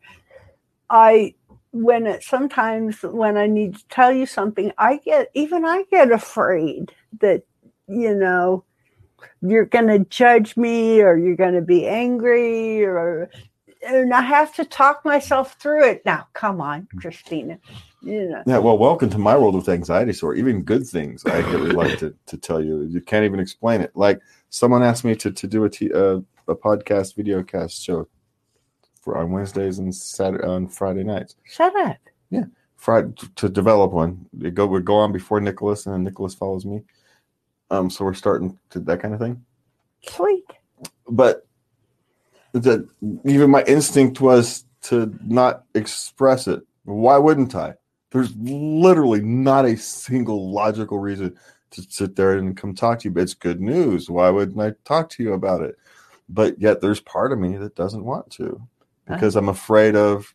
I 0.92 1.34
when 1.70 2.06
it 2.06 2.22
sometimes 2.22 3.02
when 3.02 3.38
I 3.38 3.46
need 3.46 3.76
to 3.76 3.88
tell 3.88 4.12
you 4.12 4.26
something, 4.26 4.70
I 4.76 4.98
get 4.98 5.30
even 5.34 5.64
I 5.64 5.84
get 5.90 6.12
afraid 6.12 6.92
that, 7.20 7.42
you 7.88 8.14
know, 8.14 8.64
you're 9.40 9.64
gonna 9.64 10.00
judge 10.00 10.56
me 10.56 11.00
or 11.00 11.16
you're 11.16 11.34
gonna 11.34 11.62
be 11.62 11.86
angry 11.88 12.84
or 12.84 13.30
and 13.84 14.12
I 14.12 14.20
have 14.20 14.54
to 14.56 14.64
talk 14.66 15.04
myself 15.04 15.56
through 15.58 15.88
it. 15.88 16.02
Now, 16.04 16.28
come 16.34 16.60
on, 16.60 16.86
Christina. 16.98 17.58
You 18.02 18.28
know. 18.28 18.42
Yeah, 18.46 18.58
well, 18.58 18.76
welcome 18.76 19.10
to 19.10 19.18
my 19.18 19.36
world 19.36 19.54
with 19.54 19.68
anxiety 19.68 20.12
disorder. 20.12 20.38
Even 20.38 20.62
good 20.62 20.86
things 20.86 21.24
I 21.24 21.40
get 21.40 21.52
reluctant 21.52 22.16
to 22.26 22.36
tell 22.36 22.62
you. 22.62 22.82
You 22.82 23.00
can't 23.00 23.24
even 23.24 23.40
explain 23.40 23.80
it. 23.80 23.92
Like 23.94 24.20
someone 24.50 24.82
asked 24.82 25.04
me 25.04 25.14
to, 25.16 25.32
to 25.32 25.46
do 25.46 25.64
a, 25.64 25.70
t- 25.70 25.92
uh, 25.92 26.20
a 26.48 26.54
podcast 26.54 27.16
video 27.16 27.42
cast 27.42 27.82
show 27.82 28.06
for 29.02 29.18
on 29.18 29.32
Wednesdays 29.32 29.78
and 29.78 29.94
Saturday 29.94 30.46
on 30.46 30.68
Friday 30.68 31.04
nights. 31.04 31.36
Shut 31.44 31.74
up. 31.76 31.98
Friday 32.76 33.12
to 33.36 33.48
develop 33.48 33.92
one. 33.92 34.26
It 34.40 34.54
go 34.54 34.66
we 34.66 34.80
go 34.80 34.96
on 34.96 35.12
before 35.12 35.40
Nicholas, 35.40 35.86
and 35.86 35.94
then 35.94 36.04
Nicholas 36.04 36.34
follows 36.34 36.64
me. 36.64 36.82
Um, 37.70 37.90
so 37.90 38.04
we're 38.04 38.14
starting 38.14 38.58
to 38.70 38.80
that 38.80 39.00
kind 39.00 39.14
of 39.14 39.20
thing. 39.20 39.44
Sweet. 40.08 40.44
But 41.08 41.46
the 42.52 42.88
even 43.24 43.50
my 43.50 43.62
instinct 43.64 44.20
was 44.20 44.64
to 44.82 45.16
not 45.24 45.64
express 45.74 46.48
it. 46.48 46.62
Why 46.84 47.18
wouldn't 47.18 47.54
I? 47.54 47.74
There's 48.10 48.34
literally 48.36 49.20
not 49.20 49.64
a 49.64 49.76
single 49.76 50.52
logical 50.52 50.98
reason 50.98 51.36
to 51.70 51.82
sit 51.88 52.16
there 52.16 52.36
and 52.36 52.56
come 52.56 52.74
talk 52.74 52.98
to 53.00 53.08
you. 53.08 53.14
But 53.14 53.22
it's 53.22 53.34
good 53.34 53.60
news. 53.60 54.10
Why 54.10 54.28
wouldn't 54.28 54.60
I 54.60 54.74
talk 54.84 55.08
to 55.10 55.22
you 55.22 55.32
about 55.32 55.62
it? 55.62 55.76
But 56.28 56.60
yet 56.60 56.80
there's 56.80 57.00
part 57.00 57.32
of 57.32 57.38
me 57.38 57.56
that 57.56 57.74
doesn't 57.74 58.04
want 58.04 58.30
to 58.32 58.60
because 59.06 59.36
I'm 59.36 59.48
afraid 59.48 59.94
of 59.96 60.34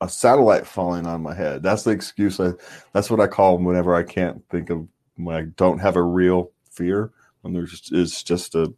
a 0.00 0.08
satellite 0.08 0.66
falling 0.66 1.06
on 1.06 1.22
my 1.22 1.34
head. 1.34 1.62
That's 1.62 1.82
the 1.82 1.90
excuse. 1.90 2.38
I, 2.40 2.52
that's 2.92 3.10
what 3.10 3.20
I 3.20 3.26
call 3.26 3.56
them 3.56 3.64
whenever 3.64 3.94
I 3.94 4.02
can't 4.04 4.42
think 4.48 4.70
of 4.70 4.86
when 5.16 5.34
I 5.36 5.42
don't 5.56 5.78
have 5.80 5.96
a 5.96 6.02
real 6.02 6.52
fear. 6.70 7.10
When 7.42 7.52
there's 7.52 7.70
just, 7.70 7.92
it's 7.92 8.22
just 8.22 8.54
a 8.54 8.72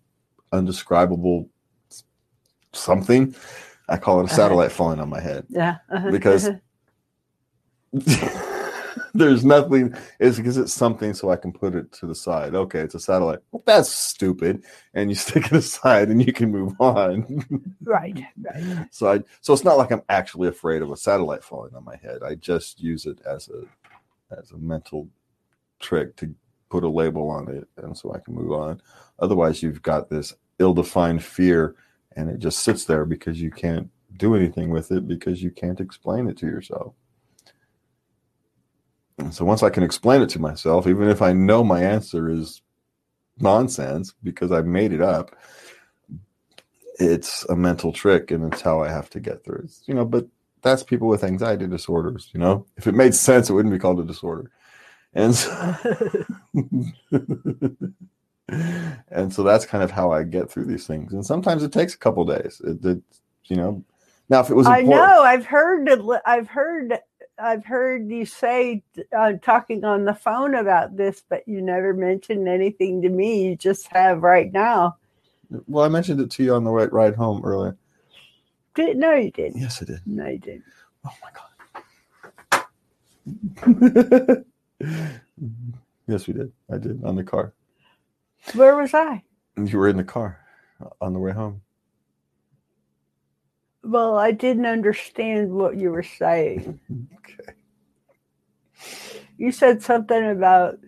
undescribable 0.53 1.49
something. 2.73 3.35
I 3.89 3.97
call 3.97 4.21
it 4.21 4.23
a 4.23 4.25
Uh-huh. 4.27 4.37
satellite 4.37 4.73
falling 4.73 5.01
on 5.01 5.09
my 5.09 5.21
head. 5.21 5.47
Yeah. 5.49 5.77
uh-huh, 5.91 6.11
Because- 6.11 6.49
uh-huh. 6.49 8.47
there's 9.15 9.45
nothing. 9.45 9.95
It's 10.19 10.37
because 10.37 10.57
it's 10.57 10.73
something, 10.73 11.15
so 11.15 11.31
I 11.31 11.37
can 11.37 11.53
put 11.53 11.75
it 11.75 11.91
to 11.93 12.07
the 12.07 12.15
side. 12.15 12.55
Okay, 12.55 12.81
it's 12.81 12.95
a 12.95 13.01
satellite. 13.01 13.41
Well, 13.51 13.63
that's 13.67 13.91
stupid, 13.91 14.65
and 14.95 15.11
you 15.11 15.17
stick 15.17 15.47
it 15.47 15.53
aside, 15.53 16.09
and 16.09 16.25
you 16.25 16.33
can 16.33 16.51
move 16.51 16.81
on. 16.81 17.45
right. 17.83 18.23
Right. 18.41 18.87
So 18.91 19.11
I 19.11 19.21
so 19.41 19.53
it's 19.53 19.65
not 19.65 19.79
like 19.79 19.91
I'm 19.91 20.03
actually 20.09 20.49
afraid 20.49 20.83
of 20.83 20.91
a 20.91 20.97
satellite 20.97 21.45
falling 21.45 21.75
on 21.75 21.85
my 21.85 21.97
head. 21.97 22.23
I 22.25 22.35
just 22.35 22.81
use 22.81 23.07
it 23.07 23.21
as 23.27 23.49
a 23.49 23.65
as 24.37 24.53
a 24.53 24.59
mental 24.59 25.09
trick 25.81 26.15
to 26.17 26.35
put 26.69 26.85
a 26.85 26.89
label 26.89 27.29
on 27.29 27.49
it 27.49 27.67
and 27.79 27.97
so 27.97 28.13
I 28.15 28.21
can 28.21 28.35
move 28.35 28.53
on. 28.53 28.81
Otherwise 29.19 29.63
you've 29.63 29.83
got 29.83 30.09
this 30.09 30.35
ill-defined 30.61 31.23
fear 31.23 31.75
and 32.17 32.31
it 32.31 32.39
just 32.39 32.61
sits 32.61 32.85
there 32.85 33.05
because 33.05 33.41
you 33.41 33.51
can't 33.51 33.91
do 34.17 34.37
anything 34.37 34.71
with 34.71 34.93
it 34.93 35.09
because 35.09 35.43
you 35.43 35.51
can't 35.51 35.81
explain 35.81 36.29
it 36.29 36.37
to 36.39 36.47
yourself. 36.47 36.95
And 39.21 39.35
so 39.35 39.45
once 39.45 39.63
I 39.63 39.71
can 39.71 39.83
explain 39.83 40.23
it 40.23 40.29
to 40.31 40.39
myself, 40.39 40.87
even 40.87 41.09
if 41.09 41.23
I 41.23 41.33
know 41.33 41.63
my 41.63 41.83
answer 41.83 42.29
is 42.29 42.63
nonsense 43.39 44.15
because 44.23 44.53
I 44.53 44.63
made 44.63 44.93
it 44.93 45.01
up, 45.01 45.37
it's 46.99 47.45
a 47.49 47.57
mental 47.57 47.93
trick 47.93 48.31
and 48.31 48.53
it's 48.53 48.61
how 48.63 48.83
I 48.83 48.91
have 48.91 49.11
to 49.11 49.21
get 49.21 49.45
through 49.45 49.63
it. 49.65 49.73
You 49.87 49.95
know, 49.95 50.05
but 50.05 50.27
that's 50.63 50.83
people 50.83 51.09
with 51.09 51.25
anxiety 51.25 51.67
disorders, 51.67 52.31
you 52.33 52.41
know. 52.41 52.67
If 52.77 52.87
it 52.87 52.95
made 52.95 53.15
sense, 53.15 53.49
it 53.49 53.55
wouldn't 53.55 53.73
be 53.73 53.79
called 53.79 54.01
a 54.01 54.05
disorder. 54.05 54.51
And 55.15 55.35
so, 55.35 55.77
and 59.09 59.33
so 59.33 59.43
that's 59.43 59.67
kind 59.67 59.83
of 59.83 59.91
how 59.91 60.13
I 60.13 60.23
get 60.23 60.51
through 60.51 60.67
these 60.67 60.87
things. 60.87 61.13
And 61.13 61.25
sometimes 61.25 61.63
it 61.63 61.73
takes 61.73 61.95
a 61.95 61.99
couple 61.99 62.25
days. 62.25 62.61
It, 62.65 62.85
it 62.85 63.03
you 63.45 63.57
know. 63.57 63.85
Now 64.29 64.41
if 64.41 64.51
it 64.51 64.55
was 64.55 64.67
I 64.69 64.83
know. 64.83 65.23
I've 65.23 65.47
heard. 65.47 65.91
I've 66.25 66.49
heard. 66.49 67.01
I've 67.41 67.65
heard 67.65 68.11
you 68.11 68.27
say 68.27 68.83
uh, 69.17 69.33
talking 69.43 69.85
on 69.85 70.05
the 70.05 70.15
phone 70.15 70.55
about 70.55 70.97
this, 70.97 71.23
but 71.29 71.47
you 71.49 71.61
never 71.63 71.95
mentioned 71.95 72.49
anything 72.49 73.03
to 73.03 73.09
me. 73.09 73.49
You 73.49 73.57
just 73.57 73.89
have 73.89 74.23
right 74.23 74.53
now. 74.53 74.99
well, 75.67 75.85
I 75.85 75.89
mentioned 75.89 76.21
it 76.21 76.31
to 76.33 76.45
you 76.45 76.55
on 76.55 76.65
the 76.65 76.71
way, 76.71 76.87
ride 76.87 77.17
home 77.17 77.43
earlier. 77.45 77.77
Did 78.75 78.99
no, 78.99 79.15
you 79.15 79.31
didn't. 79.31 79.61
Yes, 79.61 79.83
I 79.83 79.87
did. 79.87 80.01
No, 80.07 80.27
you 80.27 80.39
didn't. 80.39 80.65
Oh 81.05 81.15
my 81.23 81.31
god. 81.33 81.45
yes, 86.07 86.27
we 86.27 86.35
did. 86.35 86.53
I 86.73 86.79
did 86.79 87.05
on 87.05 87.17
the 87.17 87.25
car. 87.25 87.53
Where 88.55 88.77
was 88.77 88.95
I? 88.95 89.23
You 89.57 89.79
were 89.79 89.89
in 89.89 89.97
the 89.97 90.05
car 90.05 90.39
on 91.01 91.13
the 91.13 91.19
way 91.19 91.33
home. 91.33 91.63
Well, 93.83 94.19
I 94.19 94.33
didn't 94.33 94.67
understand 94.67 95.51
what 95.51 95.77
you 95.77 95.91
were 95.91 96.03
saying. 96.03 96.81
Okay. 97.17 97.55
You 99.37 99.53
said 99.53 99.83
something 99.83 100.31
about. 100.31 100.79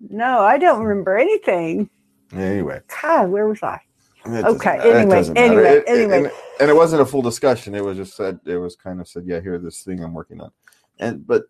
No, 0.00 0.40
I 0.40 0.58
don't 0.58 0.80
hmm. 0.80 0.86
remember 0.86 1.16
anything. 1.16 1.90
Anyway. 2.32 2.80
God, 3.02 3.30
where 3.30 3.48
was 3.48 3.62
I? 3.62 3.80
it 4.26 4.44
Okay, 4.44 4.78
anyway, 4.80 5.24
anyway, 5.34 5.76
It- 5.76 5.84
anyway. 5.88 6.16
and, 6.18 6.32
and 6.60 6.70
it 6.70 6.74
wasn't 6.76 7.02
a 7.02 7.06
full 7.06 7.22
discussion. 7.22 7.74
It 7.74 7.84
was 7.84 7.96
just 7.96 8.14
said 8.16 8.38
it 8.44 8.58
was 8.58 8.76
kind 8.76 9.00
of 9.00 9.08
said, 9.08 9.24
yeah, 9.26 9.40
here 9.40 9.58
this 9.58 9.82
thing 9.82 10.02
I'm 10.02 10.12
working 10.12 10.40
on, 10.40 10.50
and 10.98 11.26
but 11.26 11.44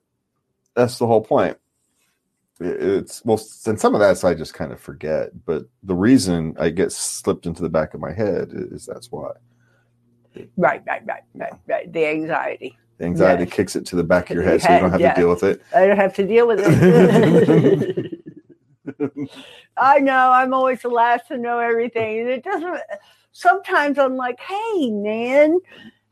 that's 0.75 0.99
the 0.99 1.06
whole 1.06 1.20
point. 1.22 1.58
it- 2.60 2.82
it's 2.82 3.25
well, 3.25 3.40
and 3.66 3.80
some 3.80 3.94
of 3.94 4.00
that's 4.00 4.22
I 4.25 4.34
just 4.34 4.54
kind 4.54 4.72
of 4.72 4.80
forget. 4.80 5.30
But 5.44 5.64
the 5.82 5.94
reason 5.94 6.54
I 6.58 6.70
get 6.70 6.92
slipped 6.92 7.46
into 7.46 7.62
the 7.62 7.68
back 7.68 7.94
of 7.94 8.00
my 8.00 8.12
head 8.12 8.50
is 8.52 8.87
that's 8.87 9.10
why 9.10 9.32
Right, 10.56 10.82
right, 10.87 11.02
right, 11.06 11.22
right, 11.34 11.52
right. 11.66 11.92
The 11.92 12.06
anxiety. 12.06 12.76
the 12.99 13.04
anxiety 13.06 13.44
Yes. 13.44 13.52
kicks 13.52 13.76
it 13.76 13.87
to 13.87 13.96
the 13.96 14.04
back 14.04 14.30
of 14.30 14.34
your 14.37 14.44
head, 14.44 14.60
so 14.62 14.72
you 14.72 14.80
don't 14.80 14.90
have 14.90 15.00
Yeah. 15.00 15.14
to 15.14 15.20
deal 15.20 15.30
with 15.30 15.42
it. 15.42 15.60
I 15.75 15.87
don't 15.87 15.96
have 15.96 16.14
to 16.16 16.26
deal 16.26 16.46
with 16.46 16.60
it. 16.62 18.20
I 19.76 19.99
know. 20.00 20.30
I'm 20.30 20.52
always 20.52 20.82
the 20.82 20.88
last 20.88 21.28
to 21.28 21.38
know 21.38 21.58
everything. 21.58 22.20
And 22.20 22.28
it 22.28 22.44
doesn't. 22.44 22.80
Sometimes 23.32 23.99
I'm 23.99 24.16
like, 24.16 24.38
hey, 24.40 24.90
man, 24.90 25.58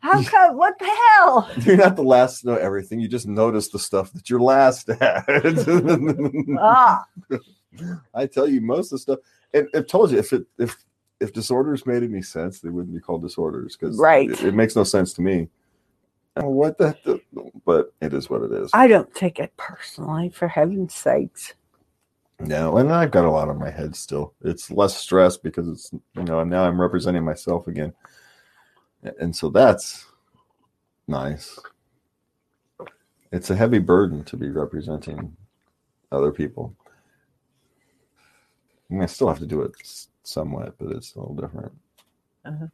how 0.00 0.22
come? 0.30 0.56
What 0.56 0.78
the 0.78 0.87
hell? 0.87 1.50
You're 1.64 1.76
not 1.76 1.96
the 1.96 2.02
last 2.02 2.40
to 2.40 2.46
know 2.48 2.54
everything. 2.56 3.00
You 3.00 3.08
just 3.08 3.26
notice 3.26 3.68
the 3.68 3.78
stuff 3.78 4.12
that 4.12 4.30
you're 4.30 4.40
last 4.40 4.88
at. 4.88 5.25
Ah, 6.58 7.04
I 8.14 8.26
tell 8.26 8.48
you, 8.48 8.60
most 8.60 8.87
of 8.92 8.96
the 8.96 8.98
stuff, 8.98 9.18
and 9.52 9.68
I've 9.75 9.87
told 9.87 10.10
you, 10.10 10.18
if 10.18 10.32
it 10.32 10.46
if 10.58 10.76
if 11.20 11.32
disorders 11.32 11.87
made 11.87 12.02
any 12.02 12.22
sense, 12.22 12.60
they 12.60 12.68
wouldn't 12.68 12.94
be 12.94 13.00
called 13.00 13.22
disorders 13.22 13.76
because 13.76 13.98
Right. 13.98 14.30
it, 14.30 14.42
it 14.44 14.54
makes 14.54 14.76
no 14.76 14.84
sense 14.84 15.12
to 15.14 15.22
me. 15.22 15.48
What 16.37 16.78
the, 16.78 16.96
the? 17.04 17.20
But 17.66 17.92
it 18.00 18.14
is 18.14 18.30
what 18.30 18.42
it 18.42 18.52
is. 18.52 18.70
I 18.72 18.87
don't 18.87 19.12
take 19.12 19.40
it 19.40 19.52
personally, 19.56 20.28
for 20.28 20.46
heaven's 20.46 20.94
sakes. 20.94 21.54
No, 22.38 22.76
and 22.76 22.92
I've 22.92 23.10
got 23.10 23.25
a 23.25 23.30
lot 23.30 23.48
on 23.48 23.58
my 23.58 23.70
head 23.70 23.96
still. 23.96 24.34
It's 24.44 24.70
less 24.70 24.96
stress 24.96 25.37
because 25.37 25.68
it's 25.68 25.90
you 26.14 26.22
know 26.22 26.44
now 26.44 26.62
I'm 26.64 26.80
representing 26.80 27.25
myself 27.25 27.66
again, 27.66 27.92
and 29.18 29.34
so 29.34 29.50
that's 29.50 30.06
nice. 31.08 31.58
It's 33.32 33.50
a 33.50 33.56
heavy 33.56 33.80
burden 33.80 34.22
to 34.25 34.37
be 34.37 34.50
representing 34.50 35.37
other 36.12 36.30
people. 36.30 36.76
I 38.90 38.94
mean, 38.94 39.02
I 39.02 39.06
still 39.06 39.28
have 39.28 39.40
to 39.40 39.46
do 39.46 39.62
it 39.62 39.72
somewhat, 40.28 40.75
but 40.78 40.92
it's 40.92 41.14
a 41.14 41.20
little 41.20 41.35
different. 41.35 41.73
Uh-huh. 42.44 42.66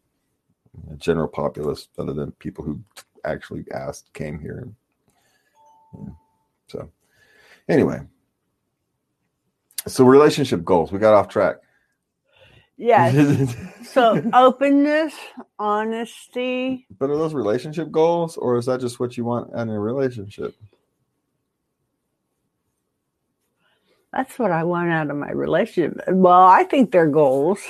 The 0.91 0.97
general 0.97 1.29
populace, 1.29 1.89
other 1.99 2.13
than 2.13 2.33
people 2.33 2.65
who 2.65 2.81
actually 3.25 3.65
asked, 3.73 4.13
came 4.13 4.39
here. 4.39 4.69
Yeah. 5.95 6.11
So, 6.69 6.91
anyway, 7.69 8.01
so 9.87 10.05
relationship 10.05 10.65
goals. 10.65 10.91
We 10.93 10.99
got 10.99 11.15
off 11.15 11.29
track. 11.29 11.57
Yes. 12.77 13.55
So 13.85 14.21
openness, 14.33 15.15
honesty. 15.57 16.85
but 16.99 17.09
are 17.11 17.17
those 17.17 17.33
relationship 17.33 17.93
goals, 17.93 18.37
or 18.37 18.57
is 18.57 18.67
that 18.67 18.81
just 18.81 18.99
what 18.99 19.17
you 19.17 19.25
want 19.25 19.55
in 19.55 19.69
a 19.69 19.79
relationship? 19.79 20.57
That's 24.15 24.39
what 24.39 24.53
I 24.53 24.63
want 24.63 24.91
out 24.91 25.11
of 25.11 25.17
my 25.17 25.33
relationship. 25.33 26.01
Well, 26.09 26.43
I 26.43 26.63
think 26.63 26.93
they're 26.93 27.09
goals. 27.09 27.61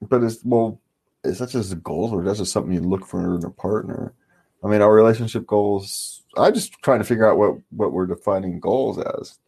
But 0.00 0.22
is 0.22 0.40
well, 0.44 0.80
is 1.24 1.40
that 1.40 1.50
just 1.50 1.82
goals, 1.82 2.12
or 2.12 2.22
that's 2.22 2.38
just 2.38 2.52
something 2.52 2.72
you 2.72 2.80
look 2.80 3.06
for 3.06 3.34
in 3.34 3.44
a 3.44 3.50
partner? 3.50 4.14
I 4.64 4.68
mean, 4.68 4.80
our 4.80 4.94
relationship 4.94 5.46
goals. 5.46 6.22
I'm 6.36 6.54
just 6.54 6.72
trying 6.82 7.00
to 7.00 7.04
figure 7.04 7.28
out 7.30 7.38
what 7.38 7.56
what 7.70 7.92
we're 7.92 8.06
defining 8.06 8.60
goals 8.60 8.98
as. 8.98 9.38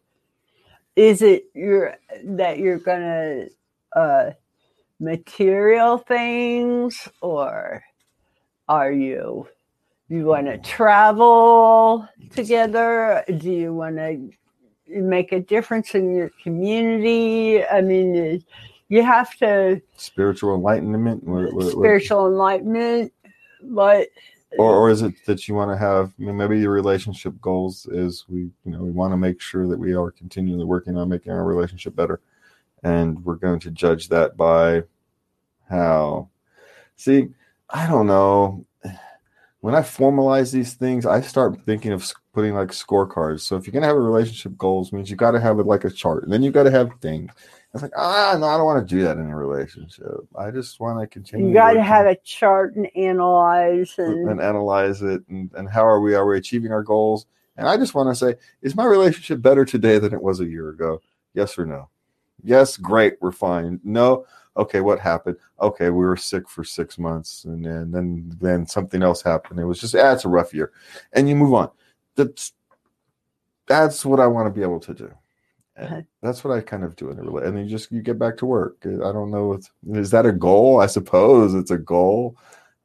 Is 0.95 1.21
it 1.21 1.45
your 1.55 1.95
that 2.23 2.59
you're 2.59 2.79
gonna 2.79 3.47
uh 3.95 4.31
material 4.99 5.97
things 5.97 7.07
or 7.21 7.81
are 8.67 8.91
you 8.91 9.47
you 10.09 10.25
want 10.25 10.45
to 10.45 10.57
travel 10.57 12.07
together 12.31 13.23
do 13.37 13.49
you 13.49 13.73
want 13.73 13.95
to 13.95 14.29
make 14.89 15.31
a 15.31 15.39
difference 15.39 15.95
in 15.95 16.13
your 16.15 16.31
community 16.43 17.63
i 17.65 17.81
mean 17.81 18.43
you 18.89 19.03
have 19.03 19.35
to 19.37 19.79
Spiritual 19.97 20.55
enlightenment, 20.55 21.23
or- 21.27 21.47
or- 21.47 21.71
spiritual 21.71 22.27
enlightenment 22.27 23.13
but 23.63 24.07
or, 24.57 24.75
or 24.75 24.89
is 24.89 25.01
it 25.03 25.13
that 25.25 25.47
you 25.47 25.53
want 25.53 25.69
to 25.71 25.77
have? 25.77 26.11
I 26.19 26.23
mean, 26.23 26.35
maybe 26.35 26.59
your 26.59 26.71
relationship 26.71 27.39
goals 27.39 27.85
is 27.91 28.25
we, 28.27 28.49
you 28.65 28.71
know, 28.71 28.81
we 28.81 28.89
want 28.89 29.13
to 29.13 29.17
make 29.17 29.39
sure 29.39 29.67
that 29.67 29.77
we 29.77 29.93
are 29.93 30.09
continually 30.09 30.65
working 30.65 30.97
on 30.97 31.07
making 31.07 31.31
our 31.31 31.43
relationship 31.43 31.95
better, 31.95 32.19
and 32.83 33.23
we're 33.23 33.35
going 33.35 33.59
to 33.59 33.69
judge 33.71 34.09
that 34.09 34.35
by 34.35 34.83
how. 35.69 36.29
See, 36.95 37.29
I 37.69 37.87
don't 37.87 38.07
know. 38.07 38.65
When 39.61 39.75
I 39.75 39.81
formalize 39.81 40.51
these 40.51 40.73
things, 40.73 41.05
I 41.05 41.21
start 41.21 41.59
thinking 41.65 41.91
of 41.91 42.11
putting 42.39 42.55
like 42.55 42.69
scorecards. 42.69 43.41
So 43.41 43.57
if 43.57 43.67
you're 43.67 43.73
gonna 43.73 43.85
have 43.85 43.97
a 43.97 44.01
relationship 44.01 44.57
goals, 44.57 44.93
means 44.93 45.09
you 45.09 45.17
got 45.17 45.31
to 45.31 45.41
have 45.41 45.59
it 45.59 45.65
like 45.65 45.83
a 45.83 45.89
chart, 45.89 46.23
and 46.23 46.31
then 46.31 46.41
you 46.41 46.51
got 46.51 46.63
to 46.63 46.71
have 46.71 46.89
things. 47.01 47.31
It's 47.73 47.83
like 47.83 47.91
ah, 47.97 48.37
no, 48.39 48.47
I 48.47 48.55
don't 48.55 48.65
want 48.65 48.87
to 48.87 48.95
do 48.95 49.03
that 49.03 49.17
in 49.17 49.29
a 49.29 49.35
relationship. 49.35 50.07
I 50.37 50.49
just 50.49 50.79
want 50.79 51.01
to 51.01 51.07
continue. 51.07 51.47
you 51.47 51.53
got 51.53 51.73
to 51.73 51.83
have 51.83 52.05
a 52.05 52.15
chart 52.15 52.77
and 52.77 52.89
analyze 52.95 53.93
and, 53.97 54.29
and 54.29 54.41
analyze 54.41 55.01
it 55.01 55.21
and, 55.27 55.51
and 55.55 55.69
how 55.69 55.85
are 55.85 55.99
we 55.99 56.15
are 56.15 56.25
we 56.25 56.37
achieving 56.37 56.71
our 56.71 56.83
goals 56.83 57.25
and 57.57 57.67
i 57.67 57.77
just 57.77 57.93
want 57.93 58.09
to 58.09 58.15
say 58.15 58.35
is 58.61 58.75
my 58.75 58.85
relationship 58.85 59.41
better 59.41 59.65
today 59.65 59.99
than 59.99 60.13
it 60.13 60.21
was 60.21 60.39
a 60.39 60.45
year 60.45 60.69
ago 60.69 61.01
yes 61.33 61.57
or 61.59 61.65
no 61.65 61.89
yes 62.43 62.77
great 62.77 63.15
we're 63.21 63.31
fine 63.31 63.79
no 63.83 64.25
okay 64.57 64.81
what 64.81 64.99
happened 64.99 65.35
okay 65.61 65.89
we 65.89 66.05
were 66.05 66.17
sick 66.17 66.49
for 66.49 66.63
six 66.63 66.97
months 66.97 67.45
and 67.45 67.63
then 67.65 67.91
then, 67.91 68.37
then 68.41 68.65
something 68.65 69.03
else 69.03 69.21
happened 69.21 69.59
it 69.59 69.65
was 69.65 69.79
just 69.79 69.95
ah, 69.95 70.11
it's 70.11 70.25
a 70.25 70.29
rough 70.29 70.53
year 70.53 70.71
and 71.13 71.29
you 71.29 71.35
move 71.35 71.53
on 71.53 71.69
that's 72.15 72.53
that's 73.67 74.05
what 74.05 74.19
i 74.19 74.27
want 74.27 74.47
to 74.47 74.57
be 74.57 74.63
able 74.63 74.79
to 74.79 74.93
do. 74.93 75.11
Uh-huh. 75.77 76.01
that's 76.21 76.43
what 76.43 76.57
i 76.57 76.59
kind 76.59 76.83
of 76.83 76.95
do 76.97 77.09
in 77.09 77.17
a 77.17 77.21
relationship 77.21 77.47
and 77.47 77.57
then 77.57 77.63
you 77.63 77.69
just 77.69 77.91
you 77.91 78.01
get 78.01 78.19
back 78.19 78.35
to 78.37 78.45
work. 78.45 78.77
I 78.83 79.13
don't 79.13 79.31
know 79.31 79.53
if, 79.53 79.69
is 79.95 80.11
that 80.11 80.25
a 80.25 80.31
goal? 80.33 80.81
I 80.81 80.87
suppose 80.87 81.53
it's 81.53 81.71
a 81.71 81.77
goal 81.77 82.35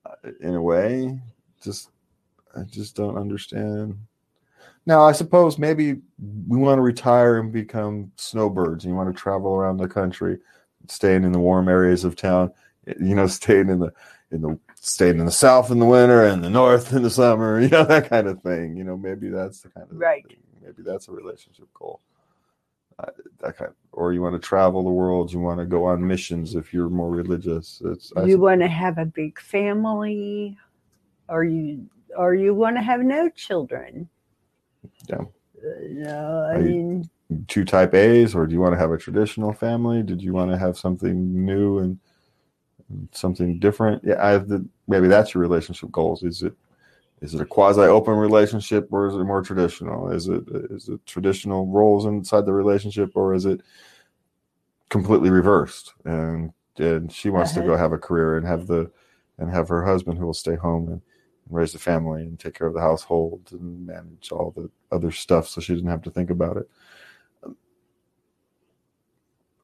uh, 0.06 0.30
in 0.40 0.54
a 0.54 0.62
way. 0.62 1.18
Just 1.62 1.90
i 2.56 2.62
just 2.62 2.94
don't 2.94 3.16
understand. 3.16 3.98
Now 4.86 5.04
i 5.04 5.12
suppose 5.12 5.58
maybe 5.58 5.94
we 6.46 6.58
want 6.58 6.78
to 6.78 6.82
retire 6.82 7.40
and 7.40 7.52
become 7.52 8.12
snowbirds 8.16 8.84
and 8.84 8.92
you 8.92 8.96
want 8.96 9.14
to 9.14 9.20
travel 9.20 9.54
around 9.54 9.78
the 9.78 9.88
country 9.88 10.38
staying 10.88 11.24
in 11.24 11.32
the 11.32 11.38
warm 11.38 11.68
areas 11.68 12.04
of 12.04 12.16
town 12.16 12.52
you 13.00 13.14
know 13.14 13.26
staying 13.40 13.68
in 13.68 13.78
the 13.78 13.92
in 14.30 14.42
the 14.42 14.58
staying 14.84 15.18
in 15.18 15.24
the 15.26 15.32
south 15.32 15.70
in 15.70 15.78
the 15.78 15.86
winter 15.86 16.24
and 16.24 16.44
the 16.44 16.50
north 16.50 16.92
in 16.92 17.02
the 17.02 17.10
summer 17.10 17.60
you 17.60 17.68
know 17.68 17.84
that 17.84 18.08
kind 18.08 18.26
of 18.26 18.40
thing 18.42 18.76
you 18.76 18.84
know 18.84 18.96
maybe 18.96 19.28
that's 19.28 19.60
the 19.60 19.68
kind 19.70 19.90
of 19.90 19.96
Right. 19.96 20.26
thing. 20.26 20.36
maybe 20.62 20.82
that's 20.82 21.08
a 21.08 21.12
relationship 21.12 21.68
goal 21.72 22.00
uh, 22.98 23.06
that 23.40 23.56
kind 23.56 23.72
or 23.92 24.12
you 24.12 24.20
want 24.22 24.34
to 24.34 24.46
travel 24.46 24.84
the 24.84 24.90
world 24.90 25.32
you 25.32 25.40
want 25.40 25.58
to 25.58 25.66
go 25.66 25.84
on 25.84 26.06
missions 26.06 26.54
if 26.54 26.72
you're 26.72 26.90
more 26.90 27.10
religious 27.10 27.80
it's 27.86 28.12
I 28.16 28.26
you 28.26 28.38
want 28.38 28.60
to 28.60 28.68
have 28.68 28.98
a 28.98 29.06
big 29.06 29.40
family 29.40 30.58
or 31.28 31.44
you 31.44 31.86
or 32.16 32.34
you 32.34 32.54
want 32.54 32.76
to 32.76 32.82
have 32.82 33.00
no 33.00 33.28
children 33.30 34.08
Yeah. 35.08 35.16
Uh, 35.16 35.80
no 35.90 36.50
i 36.52 36.58
mean 36.58 37.08
two 37.48 37.64
type 37.64 37.94
A's, 37.94 38.34
or 38.34 38.46
do 38.46 38.52
you 38.52 38.60
want 38.60 38.74
to 38.74 38.78
have 38.78 38.92
a 38.92 38.98
traditional 38.98 39.52
family? 39.52 40.02
Did 40.02 40.22
you 40.22 40.32
want 40.32 40.50
to 40.50 40.58
have 40.58 40.76
something 40.78 41.44
new 41.44 41.78
and 41.78 41.98
something 43.12 43.58
different? 43.58 44.04
Yeah, 44.04 44.24
I 44.24 44.38
the, 44.38 44.66
maybe 44.88 45.08
that's 45.08 45.34
your 45.34 45.42
relationship 45.42 45.90
goals. 45.92 46.22
Is 46.22 46.42
it 46.42 46.54
is 47.22 47.34
it 47.34 47.40
a 47.40 47.46
quasi 47.46 47.82
open 47.82 48.14
relationship, 48.14 48.88
or 48.92 49.08
is 49.08 49.14
it 49.14 49.18
more 49.24 49.42
traditional? 49.42 50.10
Is 50.10 50.28
it 50.28 50.44
is 50.70 50.88
it 50.88 51.04
traditional 51.06 51.66
roles 51.66 52.06
inside 52.06 52.46
the 52.46 52.52
relationship, 52.52 53.12
or 53.14 53.34
is 53.34 53.46
it 53.46 53.60
completely 54.88 55.30
reversed? 55.30 55.94
And 56.04 56.52
and 56.78 57.10
she 57.12 57.30
wants 57.30 57.52
to 57.52 57.60
Uh-huh. 57.60 57.68
go 57.70 57.76
have 57.76 57.92
a 57.92 57.98
career 57.98 58.36
and 58.36 58.46
have 58.46 58.66
the 58.66 58.90
and 59.38 59.50
have 59.50 59.68
her 59.68 59.84
husband 59.84 60.18
who 60.18 60.26
will 60.26 60.34
stay 60.34 60.56
home 60.56 60.88
and 60.88 61.00
raise 61.50 61.72
the 61.72 61.78
family 61.78 62.22
and 62.22 62.38
take 62.38 62.54
care 62.54 62.66
of 62.66 62.74
the 62.74 62.80
household 62.80 63.48
and 63.52 63.86
manage 63.86 64.32
all 64.32 64.50
the 64.52 64.70
other 64.90 65.10
stuff 65.10 65.48
so 65.48 65.60
she 65.60 65.72
doesn't 65.74 65.88
have 65.88 66.02
to 66.02 66.10
think 66.10 66.30
about 66.30 66.56
it 66.56 66.68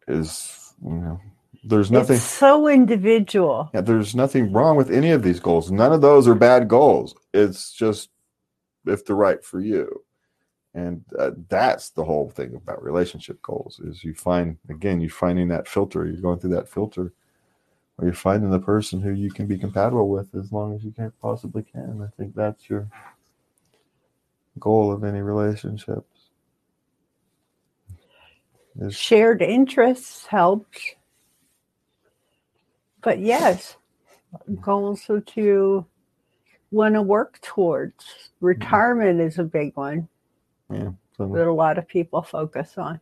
is 0.08 0.74
you 0.84 0.90
know 0.90 1.20
there's 1.64 1.90
nothing 1.90 2.16
it's 2.16 2.24
so 2.24 2.68
individual. 2.68 3.70
Yeah, 3.74 3.82
there's 3.82 4.14
nothing 4.14 4.52
wrong 4.52 4.76
with 4.76 4.90
any 4.90 5.10
of 5.10 5.22
these 5.22 5.40
goals. 5.40 5.70
None 5.70 5.92
of 5.92 6.00
those 6.00 6.26
are 6.26 6.34
bad 6.34 6.68
goals. 6.68 7.14
It's 7.34 7.72
just 7.72 8.10
if 8.86 9.04
they're 9.04 9.16
right 9.16 9.44
for 9.44 9.60
you. 9.60 10.04
And 10.72 11.04
uh, 11.18 11.32
that's 11.48 11.90
the 11.90 12.04
whole 12.04 12.30
thing 12.30 12.54
about 12.54 12.82
relationship 12.82 13.42
goals 13.42 13.80
is 13.80 14.04
you 14.04 14.14
find 14.14 14.56
again 14.68 15.00
you're 15.00 15.10
finding 15.10 15.48
that 15.48 15.68
filter. 15.68 16.06
You're 16.06 16.20
going 16.20 16.38
through 16.38 16.54
that 16.54 16.68
filter 16.68 17.12
where 17.96 18.08
you're 18.08 18.14
finding 18.14 18.50
the 18.50 18.60
person 18.60 19.00
who 19.00 19.12
you 19.12 19.30
can 19.30 19.46
be 19.46 19.58
compatible 19.58 20.08
with 20.08 20.34
as 20.34 20.52
long 20.52 20.74
as 20.74 20.84
you 20.84 20.92
can 20.92 21.12
possibly 21.20 21.62
can. 21.62 22.00
I 22.02 22.16
think 22.16 22.34
that's 22.34 22.70
your 22.70 22.88
goal 24.58 24.92
of 24.92 25.04
any 25.04 25.20
relationships. 25.20 26.06
Is 28.80 28.96
shared 28.96 29.42
interests 29.42 30.26
helps 30.26 30.94
but 33.02 33.18
yes 33.18 33.76
goals 34.60 35.04
that 35.06 35.36
you 35.36 35.84
want 36.70 36.94
to 36.94 37.02
work 37.02 37.40
towards 37.42 38.04
mm-hmm. 38.04 38.46
retirement 38.46 39.20
is 39.20 39.38
a 39.38 39.44
big 39.44 39.76
one 39.76 40.08
I 40.70 40.92
So 41.16 41.26
that 41.26 41.46
a 41.46 41.52
lot 41.52 41.78
of 41.78 41.88
people 41.88 42.22
focus 42.22 42.78
on. 42.78 43.00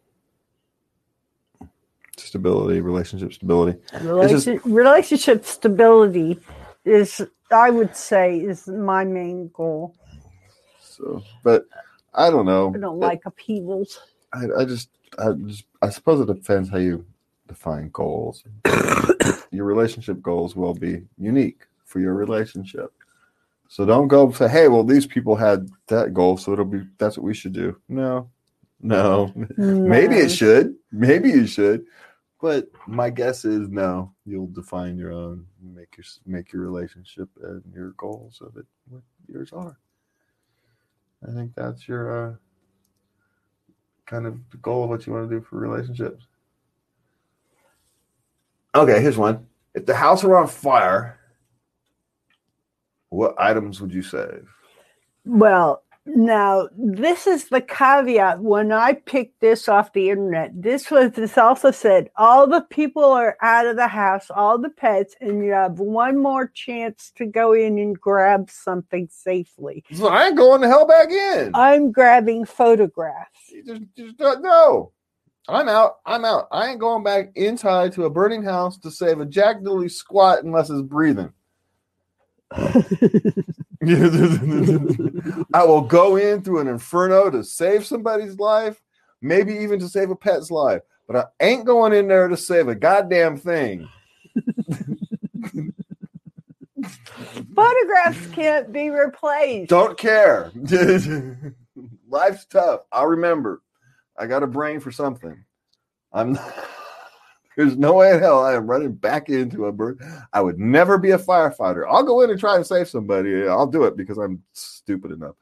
stability, 2.17 2.81
relationship 2.81 3.33
stability. 3.33 3.79
Relation, 4.03 4.61
relationship 4.65 5.45
stability 5.45 6.39
is, 6.85 7.25
I 7.51 7.71
would 7.71 7.95
say, 7.95 8.39
is 8.39 8.67
my 8.67 9.05
main 9.05 9.51
goal. 9.53 9.95
So, 10.81 11.23
but 11.43 11.65
I 12.15 12.31
don't 12.31 12.47
know. 12.47 12.73
I 12.75 12.79
don't 12.79 12.99
like 12.99 13.23
upheavals. 13.25 14.01
I, 14.33 14.47
I 14.59 14.65
just, 14.65 14.91
I 15.19 15.33
just, 15.33 15.65
I 15.81 15.91
suppose 15.91 16.21
it 16.21 16.33
depends 16.33 16.69
how 16.69 16.79
you 16.79 17.05
define 17.47 17.91
goals. 17.93 18.45
your 19.51 19.65
relationship 19.65 20.21
goals 20.23 20.57
will 20.57 20.75
be 20.75 21.03
unique 21.19 21.67
for 21.85 22.01
your 22.01 22.15
relationship. 22.15 22.93
So 23.69 23.85
don't 23.85 24.09
go 24.09 24.31
say, 24.33 24.49
"Hey, 24.49 24.69
well, 24.69 24.85
these 24.85 25.07
people 25.07 25.37
had 25.37 25.69
that 25.89 26.15
goal, 26.15 26.37
so 26.37 26.53
it'll 26.53 26.65
be 26.65 26.85
that's 26.99 27.17
what 27.19 27.25
we 27.25 27.35
should 27.35 27.53
do." 27.53 27.77
No, 27.89 28.31
no. 28.81 29.33
Maybe 29.57 30.17
it 30.17 30.31
should. 30.31 30.75
Maybe 30.91 31.31
you 31.31 31.47
should. 31.47 31.85
But 32.41 32.69
my 32.87 33.11
guess 33.11 33.45
is 33.45 33.69
no. 33.69 34.13
You'll 34.25 34.47
define 34.47 34.97
your 34.97 35.13
own, 35.13 35.47
make 35.61 35.97
your 35.97 36.05
make 36.25 36.53
your 36.53 36.63
relationship 36.63 37.29
and 37.43 37.63
your 37.75 37.91
goals 37.93 38.41
of 38.41 38.57
it 38.57 38.67
what 38.89 39.03
yours 39.27 39.53
are. 39.53 39.77
I 41.29 41.33
think 41.33 41.55
that's 41.55 41.89
your 41.89 42.29
uh, 42.29 42.35
kind 44.07 44.27
of 44.27 44.63
goal 44.63 44.85
of 44.85 44.91
what 44.91 45.07
you 45.07 45.13
want 45.13 45.29
to 45.29 45.37
do 45.37 45.45
for 45.45 45.59
relationships. 45.59 46.28
Okay, 48.75 49.01
here's 49.01 49.17
one. 49.17 49.47
If 49.75 49.87
the 49.87 49.95
house 49.95 50.23
were 50.23 50.37
on 50.37 50.49
fire, 50.49 51.19
what 53.11 53.35
items 53.39 53.81
would 53.81 53.93
you 53.93 54.03
save? 54.03 54.49
Well, 55.25 55.83
now 56.07 56.69
this 56.77 57.27
is 57.27 57.49
the 57.49 57.61
caveat. 57.61 58.41
When 58.41 58.73
I 58.73 58.95
picked 58.95 59.41
this 59.41 59.69
off 59.69 59.93
the 59.93 60.11
internet, 60.11 60.51
this 60.55 60.91
was 60.91 61.13
this 61.13 61.37
also 61.37 61.71
said 61.71 62.11
all 62.17 62.47
the 62.47 62.63
people 62.63 63.05
are 63.05 63.37
out 63.43 63.67
of 63.67 63.77
the 63.77 63.89
house, 63.89 64.31
all 64.31 64.59
the 64.59 64.71
pets, 64.71 65.15
and 65.21 65.45
you 65.45 65.53
have 65.53 65.79
one 65.79 66.19
more 66.19 66.47
chance 66.47 67.13
to 67.17 67.27
go 67.27 67.53
in 67.53 67.79
and 67.79 67.99
grab 67.99 68.51
something 68.51 69.09
safely. 69.11 69.85
So 69.93 70.09
I 70.09 70.29
ain't 70.29 70.37
going 70.37 70.63
the 70.63 70.69
hell 70.69 70.87
back 70.87 71.11
in. 71.11 71.53
I'm 71.55 71.93
grabbing 71.93 72.47
photographs. 72.47 73.51
You 73.51 73.65
just, 73.65 73.83
just 73.97 74.17
don't 74.17 74.43
no. 74.43 74.93
I'm 75.49 75.69
out. 75.69 75.97
I'm 76.05 76.25
out. 76.27 76.49
I 76.53 76.69
ain't 76.69 76.81
going 76.81 77.03
back 77.03 77.31
inside 77.35 77.93
to 77.93 78.05
a 78.05 78.11
burning 78.11 78.43
house 78.43 78.77
to 78.79 78.91
save 78.91 79.21
a 79.21 79.27
Jack 79.27 79.63
Dooley 79.63 79.89
squat 79.89 80.45
unless 80.45 80.69
it's 80.69 80.83
breathing. 80.83 81.33
I 85.55 85.65
will 85.65 85.83
go 85.83 86.17
in 86.17 86.43
through 86.43 86.61
an 86.61 86.69
inferno 86.69 87.31
to 87.31 87.43
save 87.45 87.87
somebody's 87.87 88.39
life, 88.39 88.83
maybe 89.23 89.55
even 89.55 89.79
to 89.81 89.89
save 89.89 90.11
a 90.11 90.17
pet's 90.17 90.51
life, 90.51 90.83
but 91.07 91.17
I 91.17 91.25
ain't 91.41 91.65
going 91.65 91.95
in 91.95 92.09
there 92.09 92.29
to 92.29 92.37
save 92.37 92.69
a 92.69 92.75
goddamn 92.75 93.39
thing. 93.39 93.89
Photographs 97.55 98.27
can't 98.33 98.73
be 98.73 98.91
replaced. 98.91 99.71
Don't 99.71 99.97
care. 99.99 100.53
Life's 102.09 102.45
tough. 102.47 102.81
I'll 102.93 103.07
remember. 103.07 103.63
I 104.19 104.27
got 104.27 104.43
a 104.43 104.47
brain 104.47 104.81
for 104.81 104.91
something. 104.91 105.45
I'm 106.13 106.39
there's 107.57 107.77
no 107.77 107.95
way 107.95 108.13
in 108.13 108.21
hell 108.21 108.45
I 108.45 108.55
am 108.55 108.69
running 108.69 108.93
back 108.93 109.29
into 109.29 109.67
a 109.67 109.73
bird. 109.73 110.01
I 110.33 110.41
would 110.41 110.59
never 110.59 110.97
be 110.97 111.11
a 111.11 111.19
firefighter. 111.19 111.85
I'll 111.89 112.05
go 112.05 112.21
in 112.21 112.31
and 112.31 112.39
try 112.39 112.57
and 112.57 112.67
save 112.67 112.89
somebody. 112.89 113.47
I'll 113.47 113.67
do 113.67 113.85
it 113.85 113.97
because 113.97 114.19
I'm 114.19 114.43
stupid 114.53 115.11
enough. 115.11 115.35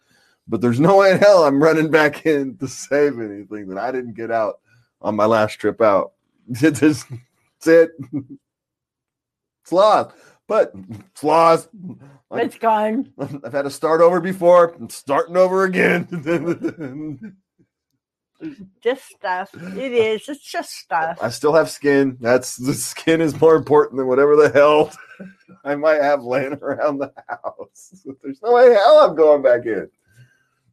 But 0.48 0.60
there's 0.60 0.80
no 0.80 0.98
way 0.98 1.12
in 1.12 1.18
hell 1.18 1.44
I'm 1.44 1.62
running 1.62 1.90
back 1.90 2.24
in 2.26 2.56
to 2.58 2.68
save 2.68 3.20
anything 3.20 3.68
that 3.68 3.78
I 3.78 3.92
didn't 3.92 4.14
get 4.14 4.30
out 4.30 4.60
on 5.02 5.16
my 5.16 5.26
last 5.26 5.54
trip 5.54 5.80
out. 5.80 6.12
That's 6.48 7.04
it. 7.66 7.92
It's 9.62 9.72
lost. 9.72 10.14
But 10.48 10.72
it's 11.10 11.24
lost. 11.24 11.68
It's 12.32 12.56
gone. 12.56 13.12
I've 13.18 13.52
had 13.52 13.62
to 13.62 13.70
start 13.70 14.00
over 14.00 14.20
before. 14.20 14.74
I'm 14.74 14.88
starting 14.88 15.36
over 15.36 15.64
again. 15.64 17.36
Just 18.80 19.06
stuff. 19.06 19.50
It 19.54 19.92
is. 19.92 20.28
It's 20.28 20.42
just 20.42 20.72
stuff. 20.72 21.18
I 21.20 21.30
still 21.30 21.54
have 21.54 21.70
skin. 21.70 22.16
That's 22.20 22.56
the 22.56 22.74
skin 22.74 23.20
is 23.20 23.40
more 23.40 23.56
important 23.56 23.98
than 23.98 24.06
whatever 24.06 24.36
the 24.36 24.50
hell 24.50 24.92
I 25.64 25.74
might 25.74 26.02
have 26.02 26.22
laying 26.22 26.54
around 26.54 26.98
the 26.98 27.12
house. 27.28 28.06
There's 28.22 28.42
no 28.42 28.52
way 28.52 28.72
hell 28.72 28.98
I'm 28.98 29.16
going 29.16 29.42
back 29.42 29.66
in. 29.66 29.88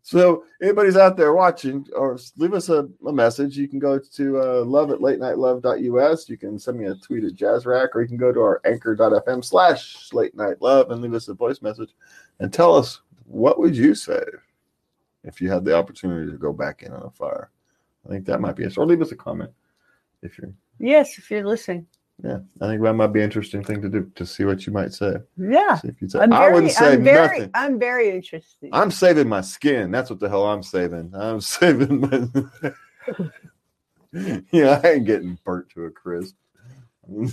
So 0.06 0.44
anybody's 0.62 0.98
out 0.98 1.16
there 1.16 1.32
watching, 1.32 1.88
or 1.96 2.20
leave 2.36 2.54
us 2.54 2.68
a, 2.68 2.90
a 3.08 3.14
message. 3.14 3.58
You 3.58 3.70
can 3.70 3.80
go 3.80 3.98
to 3.98 4.42
uh, 4.42 4.64
love 4.66 4.92
at 4.92 5.02
late 5.02 5.20
night 5.20 5.38
love.us. 5.38 6.28
You 6.28 6.38
can 6.38 6.60
send 6.60 6.78
me 6.78 6.88
a 6.88 6.96
tweet 6.96 7.24
at 7.24 7.36
jazzrack, 7.36 7.90
or 7.94 8.02
you 8.02 8.10
can 8.10 8.18
go 8.18 8.34
to 8.34 8.40
our 8.42 8.60
anchor.fm 8.66 9.46
slash 9.46 10.12
late 10.12 10.36
night 10.36 10.62
love 10.62 10.92
and 10.92 11.02
leave 11.02 11.14
us 11.14 11.30
a 11.30 11.34
voice 11.34 11.62
message 11.62 11.92
and 12.40 12.52
tell 12.52 12.76
us 12.76 13.00
what 13.26 13.60
would 13.60 13.78
you 13.78 13.96
save 13.96 14.44
if 15.24 15.42
you 15.42 15.50
had 15.50 15.64
the 15.64 15.76
opportunity 15.76 16.30
to 16.30 16.38
go 16.38 16.52
back 16.52 16.84
in 16.84 16.92
on 16.92 17.04
a 17.04 17.10
fire. 17.10 17.50
I 18.06 18.10
think 18.10 18.26
that 18.26 18.42
might 18.42 18.56
be 18.56 18.64
it. 18.64 18.78
Or 18.78 18.86
leave 18.86 19.02
us 19.02 19.12
a 19.12 19.16
comment 19.16 19.52
if 20.22 20.38
you're 20.38 20.52
Yes, 20.80 21.18
if 21.18 21.30
you're 21.32 21.46
listening. 21.46 21.86
yeah, 22.24 22.40
I 22.62 22.68
think 22.68 22.82
that 22.82 22.94
might 22.94 23.08
be 23.08 23.20
an 23.20 23.26
interesting 23.26 23.64
thing 23.64 23.82
to 23.82 23.90
do 23.90 24.12
to 24.16 24.26
see 24.26 24.44
what 24.44 24.66
you 24.66 24.74
might 24.74 24.94
say. 24.94 25.16
Yeah. 25.38 25.76
See 25.78 25.88
if 25.90 26.02
you 26.02 26.10
say, 26.10 26.20
I'm 26.20 26.34
I 26.34 26.50
wouldn't 26.50 26.72
say 26.74 26.94
I'm 26.94 27.04
very, 27.04 27.40
nothing. 27.40 27.52
I'm 27.54 27.80
very 27.80 28.10
interested. 28.10 28.70
I'm 28.74 28.92
saving 28.92 29.30
my 29.30 29.42
skin. 29.42 29.92
That's 29.92 30.10
what 30.10 30.20
the 30.20 30.30
hell 30.30 30.46
I'm 30.46 30.64
saving. 30.64 31.14
I'm 31.16 31.42
saving 31.56 32.02
my. 32.02 32.28
yeah, 34.52 34.82
I 34.84 34.90
ain't 34.92 35.06
getting 35.06 35.38
burnt 35.44 35.70
to 35.72 35.86
a 35.86 35.92
crisp. 35.92 36.36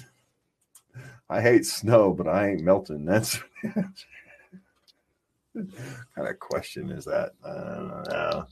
I 1.30 1.40
hate 1.40 1.64
snow, 1.64 2.12
but 2.12 2.26
I 2.26 2.48
ain't 2.50 2.62
melting. 2.62 3.04
That's 3.04 3.38
kind 3.64 3.94
of 6.16 6.38
question 6.40 6.90
is 6.90 7.04
that? 7.04 7.32
I 7.44 7.54
don't 7.54 8.08
know. 8.08 8.46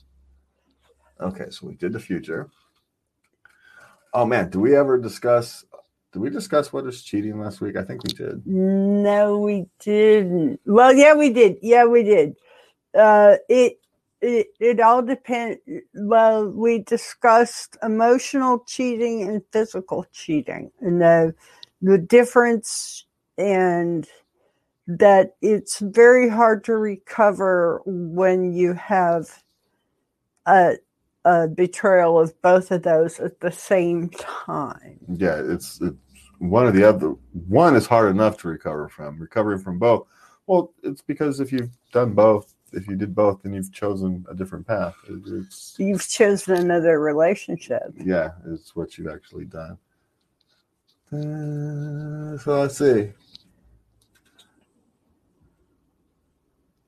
Okay, 1.20 1.46
so 1.50 1.66
we 1.66 1.74
did 1.74 1.92
the 1.92 2.00
future. 2.00 2.48
Oh 4.14 4.24
man, 4.24 4.50
do 4.50 4.60
we 4.60 4.76
ever 4.76 4.98
discuss? 4.98 5.64
Did 6.12 6.20
we 6.20 6.30
discuss 6.30 6.72
what 6.72 6.86
is 6.86 7.02
cheating 7.02 7.38
last 7.40 7.60
week? 7.60 7.76
I 7.76 7.82
think 7.82 8.02
we 8.04 8.12
did. 8.12 8.46
No, 8.46 9.38
we 9.38 9.66
didn't. 9.80 10.60
Well, 10.64 10.94
yeah, 10.94 11.14
we 11.14 11.32
did. 11.32 11.58
Yeah, 11.60 11.84
we 11.84 12.02
did. 12.02 12.36
Uh, 12.98 13.36
it 13.48 13.78
it 14.20 14.48
it 14.60 14.80
all 14.80 15.02
depends. 15.02 15.60
Well, 15.94 16.48
we 16.48 16.80
discussed 16.80 17.76
emotional 17.82 18.60
cheating 18.60 19.22
and 19.22 19.42
physical 19.52 20.06
cheating, 20.12 20.70
and 20.80 21.00
the 21.00 21.34
the 21.82 21.98
difference, 21.98 23.04
and 23.36 24.08
that 24.86 25.36
it's 25.42 25.80
very 25.80 26.28
hard 26.28 26.64
to 26.64 26.76
recover 26.76 27.82
when 27.84 28.54
you 28.54 28.72
have 28.72 29.42
a 30.46 30.78
a 31.24 31.48
betrayal 31.48 32.18
of 32.18 32.40
both 32.42 32.70
of 32.70 32.82
those 32.82 33.18
at 33.20 33.40
the 33.40 33.50
same 33.52 34.08
time. 34.10 34.98
Yeah, 35.08 35.40
it's, 35.44 35.80
it's 35.80 35.96
one 36.38 36.66
or 36.66 36.70
the 36.72 36.88
other. 36.88 37.14
One 37.48 37.76
is 37.76 37.86
hard 37.86 38.10
enough 38.10 38.38
to 38.38 38.48
recover 38.48 38.88
from. 38.88 39.18
Recovering 39.18 39.58
from 39.58 39.78
both, 39.78 40.06
well, 40.46 40.72
it's 40.82 41.02
because 41.02 41.40
if 41.40 41.52
you've 41.52 41.70
done 41.92 42.12
both, 42.14 42.54
if 42.72 42.86
you 42.86 42.96
did 42.96 43.14
both, 43.14 43.42
then 43.42 43.52
you've 43.54 43.72
chosen 43.72 44.24
a 44.30 44.34
different 44.34 44.66
path. 44.66 44.94
It- 45.08 45.22
It's 45.26 45.74
You've 45.78 46.06
chosen 46.08 46.56
another 46.56 47.00
relationship. 47.00 47.92
yeah, 47.96 48.30
it's 48.46 48.74
what 48.76 48.96
you've 48.96 49.08
actually 49.12 49.46
done. 49.46 49.78
Uh, 51.10 52.36
so 52.38 52.60
let's 52.60 52.76
see. 52.78 53.12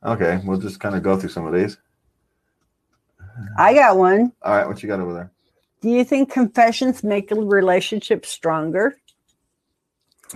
Okay, 0.05 0.41
we'll 0.45 0.59
just 0.59 0.81
kind 0.81 0.95
of 0.95 1.03
go 1.03 1.17
through 1.19 1.29
some 1.31 1.47
of 1.47 1.53
these. 1.55 1.77
I 3.59 3.75
got 3.75 3.97
one. 3.97 4.33
All 4.43 4.57
right, 4.57 4.67
what 4.67 4.83
you 4.83 4.89
got 4.89 5.01
over 5.01 5.13
there? 5.13 5.33
Do 5.81 5.89
you 5.89 6.05
think 6.05 6.31
confessions 6.31 7.03
make 7.03 7.31
a 7.31 7.35
relationship 7.35 8.27
stronger? 8.27 8.97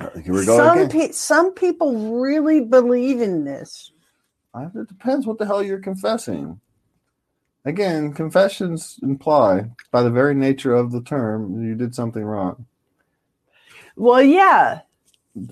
Uh, 0.00 0.08
go 0.26 0.56
Some 0.56 0.88
pe- 0.88 1.12
some 1.12 1.52
people 1.52 2.18
really 2.20 2.60
believe 2.60 3.20
in 3.20 3.44
this. 3.44 3.92
It 4.56 4.88
depends 4.88 5.26
what 5.26 5.38
the 5.38 5.46
hell 5.46 5.62
you're 5.62 5.80
confessing. 5.80 6.60
Again, 7.64 8.12
confessions 8.12 8.98
imply, 9.02 9.70
by 9.90 10.02
the 10.02 10.10
very 10.10 10.34
nature 10.34 10.74
of 10.74 10.92
the 10.92 11.02
term, 11.02 11.64
you 11.64 11.74
did 11.74 11.94
something 11.94 12.22
wrong. 12.22 12.66
Well, 13.96 14.22
yeah. 14.22 14.80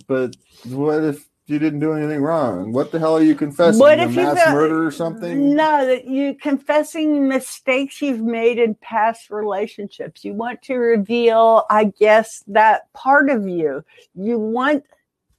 But 0.07 0.37
what 0.64 1.02
if 1.05 1.28
you 1.46 1.59
didn't 1.59 1.81
do 1.81 1.92
anything 1.92 2.22
wrong? 2.22 2.72
What 2.72 2.92
the 2.92 2.98
hell 2.98 3.16
are 3.16 3.22
you 3.22 3.35
confessing? 3.35 3.78
What 3.78 3.98
A 3.98 4.05
if 4.05 4.11
you 4.11 4.22
mass 4.22 4.52
murder 4.52 4.87
or 4.87 4.90
something? 4.90 5.55
No, 5.55 5.87
that 5.87 6.07
you 6.07 6.35
confessing 6.35 7.28
mistakes 7.28 8.00
you've 8.00 8.20
made 8.20 8.59
in 8.59 8.74
past 8.76 9.31
relationships. 9.31 10.24
You 10.24 10.35
want 10.35 10.62
to 10.62 10.76
reveal, 10.76 11.64
I 11.68 11.85
guess, 11.85 12.44
that 12.46 12.92
part 12.92 13.28
of 13.28 13.48
you. 13.48 13.85
You 14.14 14.38
want 14.38 14.85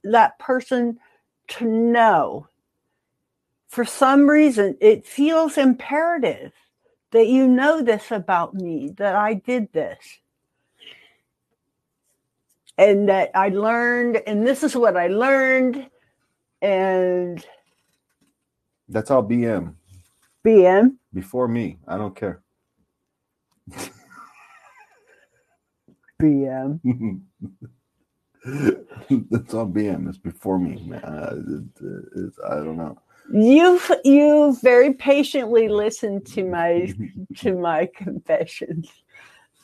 that 0.03 0.37
person 0.39 0.99
to 1.49 1.65
know. 1.65 2.47
For 3.69 3.85
some 3.85 4.29
reason, 4.29 4.77
it 4.81 5.05
feels 5.05 5.57
imperative 5.57 6.51
that 7.11 7.27
you 7.27 7.47
know 7.47 7.81
this 7.81 8.11
about 8.11 8.53
me, 8.53 8.89
that 8.97 9.15
I 9.15 9.35
did 9.35 9.71
this. 9.71 10.19
And 12.77 13.07
that 13.07 13.31
I 13.35 13.49
learned, 13.49 14.17
and 14.27 14.45
this 14.45 14.63
is 14.63 14.75
what 14.75 14.97
I 14.97 15.07
learned, 15.07 15.87
and 16.63 17.45
That's 18.89 19.11
all 19.11 19.23
BM. 19.23 19.75
BM. 20.45 20.95
Before 21.13 21.47
me. 21.47 21.77
I 21.87 21.97
don't 21.97 22.15
care. 22.15 22.41
BM. 26.21 26.79
That's 28.45 29.53
all 29.53 29.67
BM. 29.67 30.09
It's 30.09 30.17
before 30.17 30.57
me, 30.59 30.83
man. 30.87 31.03
Uh, 31.03 31.35
it- 31.47 31.85
it's- 32.17 32.39
I 32.49 32.55
don't 32.55 32.77
know. 32.77 32.97
You've 33.31 33.89
you 34.03 34.57
very 34.61 34.93
patiently 34.93 35.69
listened 35.69 36.25
to 36.27 36.43
my 36.43 36.93
to 37.37 37.55
my 37.55 37.89
confessions 37.95 38.89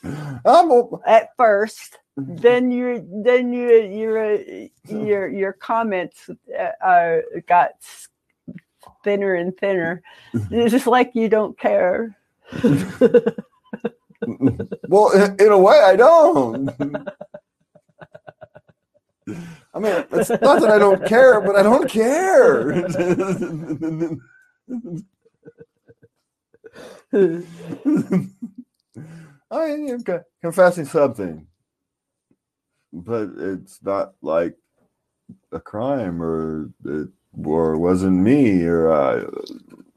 I'm 0.02 0.70
at 1.06 1.28
first. 1.36 1.98
Then 2.16 2.70
your 2.70 2.98
then 3.00 3.52
you 3.52 3.70
your 3.70 4.40
your 4.88 5.28
your 5.28 5.52
comments 5.52 6.28
uh, 6.28 6.84
uh, 6.84 7.18
got 7.46 7.72
thinner 9.04 9.34
and 9.34 9.56
thinner. 9.56 10.02
It's 10.50 10.72
just 10.72 10.86
like 10.86 11.14
you 11.14 11.28
don't 11.28 11.58
care. 11.58 12.16
well, 14.88 15.10
in, 15.12 15.36
in 15.40 15.52
a 15.52 15.58
way, 15.58 15.80
I 15.80 15.96
don't. 15.96 16.70
I 19.72 19.78
mean, 19.78 20.04
it's 20.12 20.30
not 20.30 20.60
that 20.60 20.70
I 20.70 20.78
don't 20.78 21.06
care, 21.06 21.40
but 21.40 21.54
I 21.54 21.62
don't 21.62 21.88
care. 21.88 22.72
I 29.52 29.66
mean, 29.66 29.88
you're 29.88 30.24
confessing 30.42 30.84
something, 30.84 31.46
but 32.92 33.30
it's 33.36 33.80
not 33.82 34.14
like 34.22 34.56
a 35.52 35.60
crime 35.60 36.22
or 36.22 36.70
it 36.84 37.08
or 37.44 37.74
it 37.74 37.78
wasn't 37.78 38.16
me 38.16 38.64
or 38.64 38.90
uh, 38.92 39.30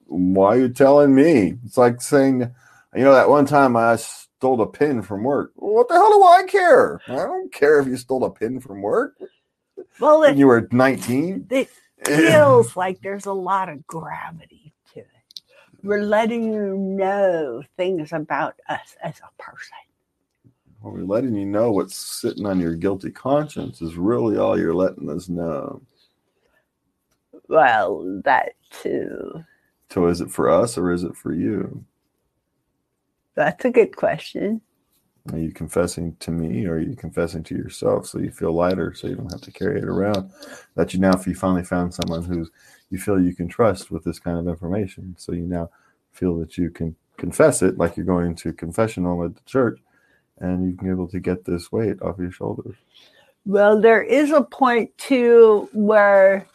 why 0.08 0.56
are 0.56 0.60
you 0.62 0.70
telling 0.70 1.16
me? 1.16 1.56
It's 1.66 1.78
like 1.78 2.02
saying, 2.02 2.42
you 2.96 3.04
know, 3.04 3.14
that 3.14 3.30
one 3.30 3.46
time 3.46 3.76
I 3.76 3.96
stole 3.98 4.62
a 4.62 4.68
pin 4.68 5.02
from 5.02 5.24
work. 5.24 5.52
What 5.56 5.88
the 5.88 5.96
hell 5.96 6.12
do 6.14 6.24
I 6.24 6.44
care? 6.48 7.02
I 7.08 7.14
don't 7.26 7.52
care 7.52 7.80
if 7.80 7.88
you 7.88 7.98
stole 7.98 8.24
a 8.26 8.32
pin 8.32 8.60
from 8.60 8.82
work 8.82 9.16
Well, 10.00 10.24
when 10.24 10.38
it, 10.38 10.38
you 10.38 10.48
were 10.48 10.68
19. 10.72 11.50
it 11.50 11.70
feels 12.06 12.76
like 12.76 13.02
there's 13.02 13.26
a 13.26 13.34
lot 13.34 13.70
of 13.70 13.88
gravity 13.88 14.74
to 14.94 15.00
it. 15.00 15.08
We're 15.84 16.04
letting 16.04 16.54
you 16.54 16.78
know 16.78 17.64
things 17.78 18.14
about 18.14 18.56
us 18.70 18.96
as 19.04 19.16
a 19.20 19.42
person. 19.42 19.78
We're 20.84 21.04
letting 21.04 21.36
you 21.36 21.46
know 21.46 21.72
what's 21.72 21.96
sitting 21.96 22.46
on 22.46 22.60
your 22.60 22.76
guilty 22.76 23.10
conscience 23.10 23.82
is 23.82 23.96
really 23.96 24.38
all 24.38 24.60
you're 24.60 24.76
letting 24.76 25.10
us 25.10 25.30
know. 25.30 25.82
Well, 27.48 28.22
that 28.26 28.56
too. 28.70 29.44
So 29.90 30.08
is 30.08 30.20
it 30.20 30.30
for 30.30 30.50
us 30.50 30.78
or 30.78 30.92
is 30.92 31.04
it 31.04 31.16
for 31.16 31.34
you? 31.34 31.86
That's 33.36 33.64
a 33.64 33.72
good 33.72 33.96
question. 33.96 34.62
Are 35.32 35.38
you 35.38 35.54
confessing 35.54 36.18
to 36.20 36.32
me 36.32 36.66
or 36.66 36.74
are 36.74 36.80
you 36.80 36.98
confessing 36.98 37.44
to 37.44 37.56
yourself 37.56 38.06
so 38.06 38.20
you 38.20 38.32
feel 38.32 38.52
lighter 38.52 38.94
so 38.94 39.08
you 39.08 39.16
don't 39.16 39.32
have 39.32 39.42
to 39.42 39.52
carry 39.52 39.80
it 39.80 39.86
around? 39.86 40.32
That 40.76 40.94
you 40.94 41.00
now 41.00 41.14
if 41.14 41.26
you 41.26 41.34
finally 41.34 41.64
found 41.64 41.94
someone 41.94 42.24
who's 42.24 42.52
you 42.90 43.00
feel 43.00 43.22
you 43.22 43.34
can 43.34 43.48
trust 43.48 43.90
with 43.90 44.04
this 44.04 44.20
kind 44.20 44.38
of 44.38 44.48
information. 44.48 45.16
So 45.18 45.32
you 45.32 45.46
now 45.46 45.70
feel 46.12 46.38
that 46.40 46.58
you 46.58 46.70
can 46.70 46.94
confess 47.16 47.62
it 47.62 47.78
like 47.78 47.96
you're 47.96 48.06
going 48.06 48.36
to 48.36 48.52
confessional 48.52 49.24
at 49.24 49.36
the 49.36 49.42
church 49.46 49.80
and 50.40 50.66
you 50.70 50.78
can 50.78 50.88
be 50.88 50.92
able 50.92 51.08
to 51.10 51.20
get 51.20 51.46
this 51.46 51.72
weight 51.72 52.02
off 52.02 52.20
your 52.20 52.32
shoulders. 52.32 52.76
Well, 53.46 53.82
there 53.82 54.04
is 54.04 54.32
a 54.32 54.44
point 54.44 54.98
too 54.98 55.70
where 55.74 56.48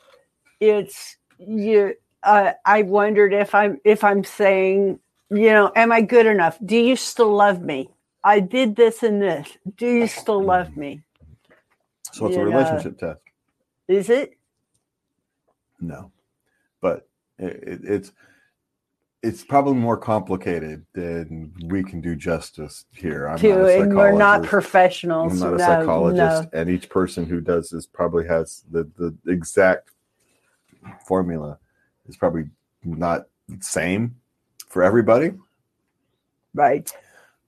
it's 0.60 1.16
you. 1.38 1.94
Uh, 2.22 2.52
I 2.66 2.82
wondered 2.82 3.32
if 3.34 3.54
I'm 3.54 3.80
if 3.84 4.04
I'm 4.04 4.24
saying, 4.24 5.00
you 5.30 5.50
know, 5.50 5.72
am 5.76 5.92
I 5.92 6.02
good 6.02 6.26
enough? 6.26 6.58
Do 6.64 6.76
you 6.76 6.96
still 6.96 7.34
love 7.34 7.62
me? 7.62 7.90
I 8.24 8.40
did 8.40 8.76
this 8.76 9.02
and 9.02 9.22
this. 9.22 9.48
Do 9.76 9.86
you 9.86 10.08
still 10.08 10.44
love 10.44 10.76
me? 10.76 11.02
So 12.12 12.26
it's 12.26 12.36
a 12.36 12.40
Yeah. 12.40 12.44
relationship 12.44 12.98
test. 12.98 13.20
Is 13.88 14.10
it? 14.10 14.32
No, 15.80 16.12
but 16.80 17.08
it, 17.38 17.64
it, 17.66 17.80
it's 17.84 18.12
it's 19.22 19.44
probably 19.44 19.74
more 19.74 19.96
complicated 19.96 20.86
than 20.92 21.52
we 21.64 21.82
can 21.82 22.00
do 22.00 22.14
justice 22.14 22.84
here. 22.92 23.26
I'm 23.26 23.38
to 23.38 23.48
not 23.48 23.60
a 23.60 23.80
and 23.82 23.96
we're 23.96 24.12
not 24.12 24.44
professionals. 24.44 25.32
I'm 25.32 25.38
not 25.40 25.54
a 25.54 25.58
no, 25.58 25.64
psychologist, 25.64 26.52
no. 26.52 26.60
and 26.60 26.70
each 26.70 26.88
person 26.88 27.26
who 27.26 27.40
does 27.40 27.70
this 27.70 27.86
probably 27.86 28.26
has 28.26 28.64
the 28.70 28.88
the 28.96 29.16
exact 29.26 29.90
formula. 31.06 31.58
is 32.08 32.16
probably 32.16 32.48
not 32.84 33.26
the 33.48 33.62
same 33.62 34.14
for 34.68 34.82
everybody, 34.82 35.32
Right. 36.54 36.90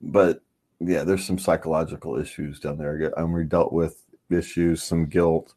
but 0.01 0.41
yeah, 0.79 1.03
there's 1.03 1.25
some 1.25 1.37
psychological 1.39 2.17
issues 2.17 2.59
down 2.59 2.77
there. 2.77 3.13
And 3.15 3.33
we 3.33 3.43
dealt 3.45 3.71
with 3.71 4.03
issues, 4.29 4.83
some 4.83 5.05
guilt. 5.05 5.53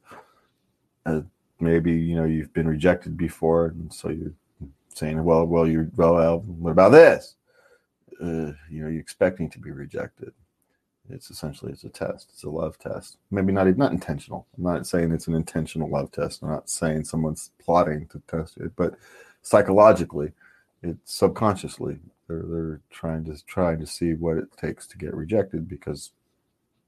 Uh, 1.06 1.22
maybe 1.60 1.92
you 1.92 2.14
know 2.14 2.24
you've 2.24 2.52
been 2.52 2.68
rejected 2.68 3.16
before, 3.16 3.66
and 3.66 3.92
so 3.92 4.10
you're 4.10 4.32
saying, 4.96 5.22
"Well, 5.22 5.44
well, 5.46 5.66
you're 5.66 5.88
well. 5.96 6.14
well 6.14 6.38
what 6.40 6.70
about 6.70 6.92
this? 6.92 7.36
Uh, 8.20 8.52
you 8.70 8.82
know, 8.82 8.88
you're 8.88 9.00
expecting 9.00 9.50
to 9.50 9.58
be 9.58 9.70
rejected. 9.70 10.32
It's 11.10 11.30
essentially 11.30 11.72
it's 11.72 11.84
a 11.84 11.90
test. 11.90 12.30
It's 12.32 12.44
a 12.44 12.50
love 12.50 12.78
test. 12.78 13.18
Maybe 13.30 13.52
not 13.52 13.66
not 13.76 13.92
intentional. 13.92 14.46
I'm 14.56 14.64
not 14.64 14.86
saying 14.86 15.12
it's 15.12 15.28
an 15.28 15.34
intentional 15.34 15.90
love 15.90 16.10
test. 16.12 16.42
I'm 16.42 16.48
not 16.48 16.70
saying 16.70 17.04
someone's 17.04 17.50
plotting 17.62 18.06
to 18.08 18.22
test 18.28 18.56
it, 18.58 18.72
but 18.76 18.94
psychologically, 19.42 20.32
it's 20.82 21.14
subconsciously 21.14 21.98
they're 22.28 22.44
they're 22.46 22.80
trying 22.90 23.24
to 23.24 23.44
trying 23.46 23.78
to 23.80 23.86
see 23.86 24.14
what 24.14 24.38
it 24.38 24.56
takes 24.56 24.86
to 24.88 24.98
get 24.98 25.14
rejected 25.14 25.68
because 25.68 26.12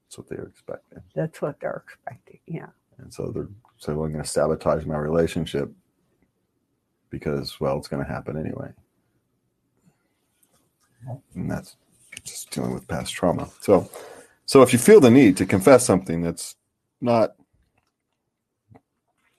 that's 0.05 0.17
what 0.17 0.29
they're 0.29 0.45
expecting. 0.47 1.01
That's 1.15 1.41
what 1.41 1.59
they're 1.59 1.83
expecting. 1.85 2.39
Yeah. 2.47 2.67
And 2.97 3.13
so 3.13 3.27
they're 3.27 3.49
so 3.77 3.91
I'm 3.91 4.11
going 4.11 4.23
to 4.23 4.29
sabotage 4.29 4.85
my 4.85 4.97
relationship 4.97 5.71
because 7.09 7.59
well, 7.59 7.77
it's 7.77 7.87
going 7.87 8.03
to 8.03 8.11
happen 8.11 8.37
anyway. 8.37 8.69
And 11.35 11.49
that's 11.49 11.75
just 12.23 12.51
dealing 12.51 12.73
with 12.73 12.87
past 12.87 13.13
trauma. 13.13 13.49
So, 13.61 13.89
so 14.45 14.61
if 14.61 14.73
you 14.73 14.79
feel 14.79 14.99
the 14.99 15.11
need 15.11 15.37
to 15.37 15.45
confess 15.45 15.85
something 15.85 16.21
that's 16.21 16.55
not 16.99 17.35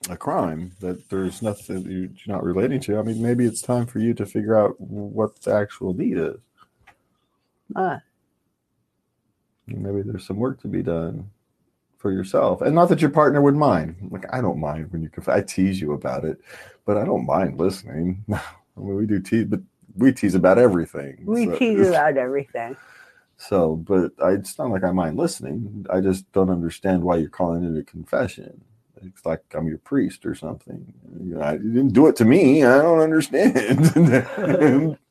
a 0.09 0.17
crime, 0.17 0.73
that 0.81 1.09
there's 1.11 1.43
nothing 1.43 1.85
you're 1.91 2.35
not 2.35 2.45
relating 2.45 2.81
to, 2.81 2.99
I 2.99 3.03
mean, 3.03 3.21
maybe 3.21 3.45
it's 3.45 3.61
time 3.61 3.87
for 3.87 3.99
you 3.99 4.15
to 4.15 4.25
figure 4.25 4.57
out 4.57 4.81
what 4.81 5.41
the 5.43 5.53
actual 5.53 5.93
need 5.93 6.17
is. 6.17 6.37
Uh, 7.77 7.99
Maybe 9.67 10.01
there's 10.03 10.27
some 10.27 10.39
work 10.39 10.61
to 10.63 10.69
be 10.69 10.83
done 10.83 11.29
for 11.99 12.13
yourself, 12.13 12.63
and 12.63 12.75
not 12.75 12.89
that 12.89 13.01
your 13.01 13.11
partner 13.11 13.43
would 13.43 13.57
mind. 13.57 13.97
Like 14.11 14.25
I 14.33 14.41
don't 14.41 14.61
mind 14.61 14.91
when 14.93 15.03
you 15.03 15.09
confess. 15.09 15.35
I 15.35 15.43
tease 15.43 15.81
you 15.81 15.93
about 15.93 16.25
it, 16.25 16.39
but 16.87 16.97
I 16.97 17.05
don't 17.05 17.27
mind 17.27 17.59
listening. 17.59 18.25
I 18.33 18.41
mean, 18.81 18.97
we 18.97 19.07
do 19.07 19.21
tease, 19.21 19.45
but 19.45 19.61
we 19.97 20.13
tease 20.13 20.35
about 20.35 20.59
everything. 20.59 21.19
we 21.25 21.47
so, 21.47 21.59
tease 21.59 21.89
about 21.89 22.17
everything. 22.17 22.77
So, 23.37 23.77
but 23.77 24.13
I, 24.23 24.33
it's 24.33 24.59
not 24.59 24.71
like 24.71 24.85
I 24.85 24.93
mind 24.93 25.17
listening. 25.17 25.87
I 25.91 26.01
just 26.01 26.31
don't 26.33 26.51
understand 26.51 27.03
why 27.03 27.17
you're 27.17 27.29
calling 27.29 27.65
it 27.65 27.79
a 27.79 27.85
confession. 27.85 28.65
It's 29.03 29.25
like 29.25 29.43
I'm 29.55 29.69
your 29.69 29.79
priest 29.79 30.27
or 30.27 30.35
something. 30.35 30.93
You, 31.21 31.35
know, 31.37 31.41
I, 31.41 31.53
you 31.55 31.73
didn't 31.73 31.93
do 31.93 32.09
it 32.09 32.17
to 32.17 32.25
me. 32.25 32.65
I 32.65 32.83
don't 32.83 33.01
understand. 33.01 34.99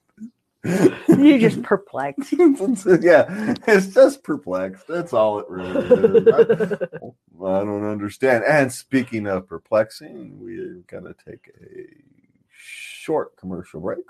You 0.63 1.39
just 1.39 1.61
perplexed. 1.63 2.33
yeah, 3.01 3.55
it's 3.67 3.93
just 3.93 4.23
perplexed. 4.23 4.87
That's 4.87 5.13
all 5.13 5.39
it 5.39 5.49
really 5.49 5.85
is. 5.85 6.27
I, 6.27 6.41
I 6.41 7.63
don't 7.63 7.85
understand. 7.89 8.43
And 8.43 8.71
speaking 8.71 9.27
of 9.27 9.47
perplexing, 9.47 10.39
we're 10.39 10.83
gonna 10.87 11.13
take 11.25 11.51
a 11.61 11.85
short 12.49 13.37
commercial 13.37 13.79
break, 13.79 14.05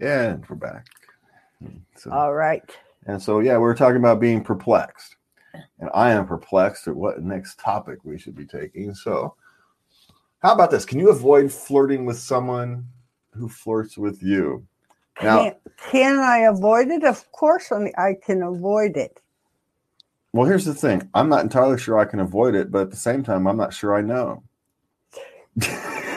and 0.00 0.44
we're 0.48 0.56
back. 0.56 0.86
So, 1.96 2.10
All 2.12 2.34
right. 2.34 2.68
and 3.06 3.20
so, 3.22 3.40
yeah, 3.40 3.56
we 3.56 3.64
are 3.68 3.74
talking 3.74 3.98
about 3.98 4.20
being 4.20 4.42
perplexed, 4.42 5.16
and 5.54 5.90
I 5.94 6.12
am 6.12 6.26
perplexed 6.26 6.88
at 6.88 6.96
what 6.96 7.22
next 7.22 7.58
topic 7.58 7.98
we 8.04 8.18
should 8.18 8.34
be 8.34 8.46
taking. 8.46 8.94
So, 8.94 9.34
how 10.40 10.52
about 10.52 10.70
this? 10.70 10.84
Can 10.84 10.98
you 10.98 11.10
avoid 11.10 11.52
flirting 11.52 12.04
with 12.04 12.18
someone 12.18 12.86
who 13.32 13.48
flirts 13.48 13.96
with 13.98 14.22
you? 14.22 14.66
Now- 15.22 15.42
Can, 15.42 15.54
can 15.90 16.18
I 16.18 16.38
avoid 16.38 16.88
it? 16.88 17.04
Of 17.04 17.30
course, 17.32 17.70
I 17.72 17.92
I 17.98 18.14
can 18.24 18.42
avoid 18.42 18.96
it. 18.96 19.20
Well, 20.32 20.46
here's 20.46 20.64
the 20.64 20.74
thing. 20.74 21.08
I'm 21.12 21.28
not 21.28 21.42
entirely 21.42 21.78
sure 21.78 21.98
I 21.98 22.06
can 22.06 22.20
avoid 22.20 22.54
it, 22.54 22.70
but 22.70 22.82
at 22.82 22.90
the 22.90 22.96
same 22.96 23.22
time, 23.22 23.46
I'm 23.46 23.58
not 23.58 23.74
sure 23.74 23.94
I 23.94 24.00
know. 24.00 24.42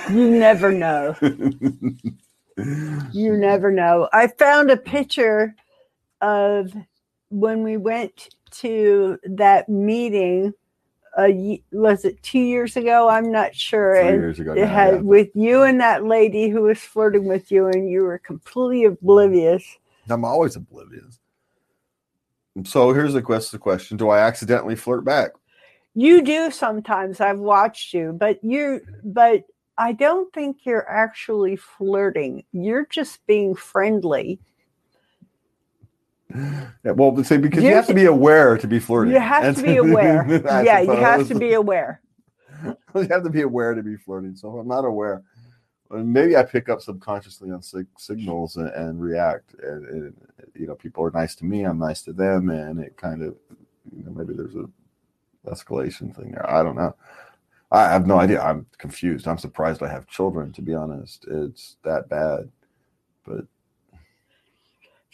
You 0.10 0.30
never 0.30 0.72
know. 0.72 1.16
You 3.12 3.36
never 3.36 3.72
know. 3.72 4.08
I 4.14 4.28
found 4.28 4.72
a 4.72 4.78
picture 4.78 5.54
of 6.22 6.74
when 7.30 7.64
we 7.64 7.76
went 7.76 8.30
to 8.52 9.20
that 9.26 9.68
meeting. 9.68 10.54
A, 11.18 11.64
was 11.72 12.04
it 12.04 12.22
two 12.24 12.40
years 12.40 12.76
ago? 12.76 13.08
I'm 13.08 13.32
not 13.32 13.56
sure. 13.56 13.96
Three 13.96 14.08
and 14.10 14.22
years 14.22 14.40
ago. 14.40 14.54
it 14.54 14.62
now, 14.62 14.68
had 14.68 14.94
yeah. 14.96 15.02
with 15.02 15.30
you 15.34 15.64
and 15.64 15.80
that 15.80 16.06
lady 16.06 16.50
who 16.50 16.64
was 16.64 16.80
flirting 16.80 17.26
with 17.26 17.52
you, 17.52 17.68
and 17.68 17.90
you 17.90 18.04
were 18.04 18.20
completely 18.20 18.86
oblivious. 18.86 19.64
I'm 20.10 20.26
always 20.26 20.56
oblivious. 20.56 21.20
So 22.64 22.94
here's 22.94 23.14
the 23.14 23.22
question. 23.22 23.98
Do 23.98 24.10
I 24.10 24.20
accidentally 24.20 24.76
flirt 24.76 25.04
back? 25.04 25.32
You 25.94 26.22
do 26.22 26.52
sometimes. 26.52 27.22
I've 27.22 27.40
watched 27.40 27.94
you, 27.94 28.14
but 28.14 28.44
you, 28.44 28.82
but 29.04 29.44
I 29.78 29.94
don't 29.94 30.32
think 30.34 30.66
you're 30.66 30.90
actually 30.90 31.56
flirting. 31.56 32.44
You're 32.52 32.88
just 32.90 33.26
being 33.28 33.56
friendly. 33.56 34.40
Yeah, 36.84 36.92
well, 36.92 37.24
say 37.24 37.38
because 37.38 37.64
you 37.64 37.70
You- 37.70 37.76
have 37.76 37.88
to 37.88 37.94
be 37.94 38.06
aware 38.06 38.58
to 38.58 38.68
be 38.68 38.80
flirting. 38.80 39.14
You 39.14 39.20
have 39.20 39.56
to 39.56 39.64
be 39.64 39.78
aware. 39.78 40.26
Yeah, 40.64 40.80
you 40.82 40.92
have 40.92 41.28
to 41.28 41.36
be 41.36 41.54
aware. 41.54 42.02
you 42.64 43.08
have 43.10 43.24
to 43.24 43.30
be 43.30 43.42
aware 43.42 43.74
to 43.74 43.84
be 43.84 43.96
flirting. 43.98 44.36
So 44.36 44.54
if 44.54 44.62
I'm 44.62 44.68
not 44.68 44.86
aware, 44.86 45.24
maybe 45.92 46.36
I 46.36 46.44
pick 46.44 46.70
up 46.70 46.82
subconsciously 46.82 47.52
on 47.52 47.62
sig- 47.62 47.88
signals 47.98 48.58
and, 48.58 48.70
and 48.70 49.02
react. 49.02 49.54
And, 49.62 49.86
and 49.88 50.14
you 50.56 50.68
know, 50.68 50.76
people 50.76 51.04
are 51.06 51.12
nice 51.12 51.36
to 51.36 51.46
me, 51.46 51.64
I'm 51.64 51.80
nice 51.80 52.02
to 52.04 52.14
them, 52.14 52.50
and 52.50 52.80
it 52.80 52.98
kind 52.98 53.22
of, 53.22 53.36
you 53.96 54.04
know, 54.04 54.12
maybe 54.12 54.34
there's 54.34 54.56
a 54.56 54.66
escalation 55.50 56.16
thing 56.16 56.32
there. 56.32 56.50
I 56.50 56.64
don't 56.64 56.76
know. 56.76 56.96
I 57.72 57.92
have 57.92 58.08
no 58.08 58.20
idea. 58.20 58.42
I'm 58.42 58.66
confused. 58.78 59.28
I'm 59.28 59.38
surprised 59.38 59.84
I 59.84 59.90
have 59.90 60.08
children. 60.08 60.52
To 60.54 60.62
be 60.62 60.74
honest, 60.74 61.26
it's 61.30 61.78
that 61.84 62.10
bad. 62.10 62.50
But 63.26 63.46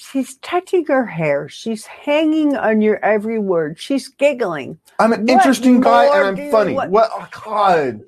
She's 0.01 0.37
touching 0.37 0.85
her 0.87 1.05
hair. 1.05 1.47
She's 1.47 1.85
hanging 1.85 2.55
on 2.55 2.81
your 2.81 3.03
every 3.05 3.37
word. 3.39 3.79
She's 3.79 4.07
giggling. 4.07 4.79
I'm 4.97 5.13
an 5.13 5.21
What 5.21 5.29
interesting 5.29 5.79
guy 5.79 6.05
and 6.05 6.13
I'm 6.25 6.35
funny. 6.49 6.73
want? 6.73 6.91
What? 6.91 7.11
Oh, 7.13 7.27
God. 7.45 8.01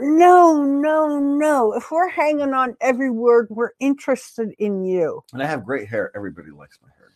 No, 0.00 0.62
no, 0.62 1.18
no. 1.18 1.74
If 1.74 1.90
we're 1.90 2.08
hanging 2.08 2.54
on 2.54 2.76
every 2.80 3.10
word, 3.10 3.48
we're 3.50 3.72
interested 3.80 4.54
in 4.58 4.84
you. 4.84 5.24
And 5.32 5.42
I 5.42 5.46
have 5.46 5.64
great 5.64 5.88
hair. 5.88 6.12
Everybody 6.14 6.50
likes 6.50 6.78
my 6.82 6.88
hair. 6.96 7.10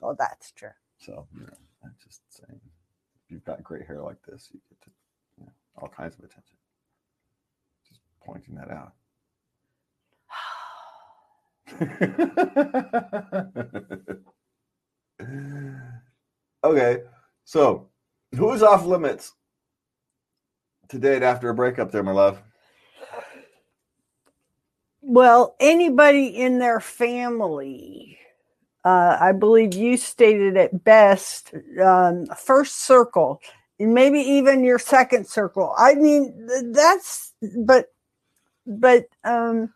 Oh, 0.00 0.14
that's 0.18 0.52
true. 0.52 0.70
So, 0.98 1.26
you 1.34 1.40
know, 1.40 1.52
I'm 1.84 1.94
just 2.02 2.20
saying, 2.30 2.60
if 3.24 3.30
you've 3.30 3.44
got 3.44 3.62
great 3.62 3.86
hair 3.86 4.00
like 4.02 4.22
this, 4.26 4.48
you 4.52 4.60
get 4.68 4.80
to, 4.82 4.90
you 5.38 5.46
know, 5.46 5.52
all 5.78 5.88
kinds 5.88 6.14
of 6.14 6.20
attention. 6.24 6.56
Just 7.88 8.00
pointing 8.24 8.54
that 8.54 8.70
out. 8.70 8.92
okay, 16.64 17.02
so 17.44 17.88
who's 18.34 18.62
off 18.62 18.84
limits 18.86 19.32
to 20.88 20.98
date 20.98 21.22
after 21.22 21.48
a 21.48 21.54
breakup 21.54 21.90
there, 21.90 22.02
my 22.02 22.12
love? 22.12 22.42
Well, 25.00 25.56
anybody 25.58 26.26
in 26.26 26.58
their 26.58 26.80
family, 26.80 28.18
uh, 28.84 29.16
I 29.20 29.32
believe 29.32 29.74
you 29.74 29.96
stated 29.96 30.56
it 30.56 30.84
best, 30.84 31.52
um, 31.82 32.26
first 32.26 32.86
circle, 32.86 33.40
and 33.80 33.94
maybe 33.94 34.20
even 34.20 34.64
your 34.64 34.78
second 34.78 35.26
circle. 35.26 35.74
I 35.76 35.94
mean, 35.94 36.48
that's, 36.72 37.32
but, 37.58 37.86
but, 38.66 39.06
um, 39.24 39.72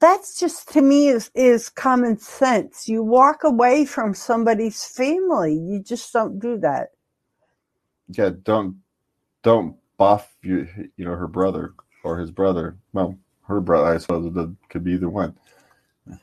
that's 0.00 0.38
just 0.38 0.68
to 0.72 0.82
me 0.82 1.08
is 1.08 1.30
is 1.34 1.68
common 1.68 2.18
sense. 2.18 2.88
You 2.88 3.02
walk 3.02 3.44
away 3.44 3.84
from 3.84 4.14
somebody's 4.14 4.84
family. 4.84 5.54
You 5.54 5.80
just 5.82 6.12
don't 6.12 6.38
do 6.38 6.58
that. 6.58 6.90
Yeah, 8.08 8.30
don't 8.42 8.76
don't 9.42 9.76
buff 9.96 10.34
you 10.42 10.68
you 10.96 11.04
know 11.04 11.14
her 11.14 11.28
brother 11.28 11.74
or 12.04 12.18
his 12.18 12.30
brother. 12.30 12.76
Well, 12.92 13.18
her 13.48 13.60
brother, 13.60 13.94
I 13.94 13.98
suppose 13.98 14.34
it 14.34 14.48
could 14.68 14.84
be 14.84 14.92
either 14.92 15.08
one. 15.08 15.34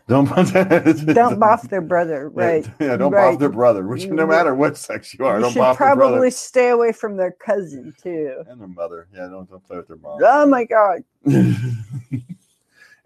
Don't 0.08 0.26
Don't 1.14 1.40
buff 1.40 1.70
their 1.70 1.82
brother, 1.82 2.30
right? 2.30 2.68
Yeah, 2.80 2.98
don't 2.98 3.12
right. 3.14 3.32
buff 3.32 3.40
their 3.40 3.50
brother, 3.50 3.88
which 3.88 4.08
no 4.08 4.28
matter 4.28 4.54
what 4.54 4.78
sex 4.78 5.14
you 5.18 5.26
are, 5.26 5.38
you 5.38 5.44
don't 5.44 5.54
should 5.54 5.60
buff 5.60 5.78
their 5.78 5.96
probably 5.96 6.32
stay 6.32 6.70
away 6.70 6.92
from 6.92 7.16
their 7.16 7.32
cousin 7.32 7.96
too. 8.02 8.44
and 8.48 8.60
their 8.60 8.68
mother. 8.68 9.08
Yeah, 9.14 9.28
don't 9.28 9.50
don't 9.50 9.64
play 9.64 9.78
with 9.78 9.88
their 9.88 9.98
mom. 9.98 10.20
Oh 10.22 10.46
my 10.46 10.66
god! 10.66 11.04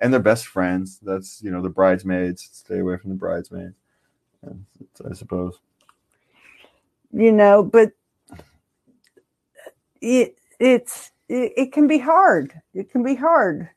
and 0.04 0.14
they're 0.14 0.20
best 0.20 0.48
friends. 0.48 1.00
That's 1.02 1.42
you 1.42 1.50
know 1.50 1.62
the 1.62 1.70
bridesmaids. 1.70 2.50
Stay 2.52 2.80
away 2.80 2.98
from 2.98 3.10
the 3.10 3.16
bridesmaids. 3.16 3.74
I 4.46 5.14
suppose. 5.14 5.60
You 7.14 7.32
know, 7.32 7.64
but 7.64 7.94
it 10.02 10.36
it's 10.60 11.12
it, 11.30 11.54
it 11.56 11.72
can 11.72 11.88
be 11.88 11.98
hard. 11.98 12.54
It 12.74 12.92
can 12.92 13.02
be 13.02 13.16
hard. 13.16 13.70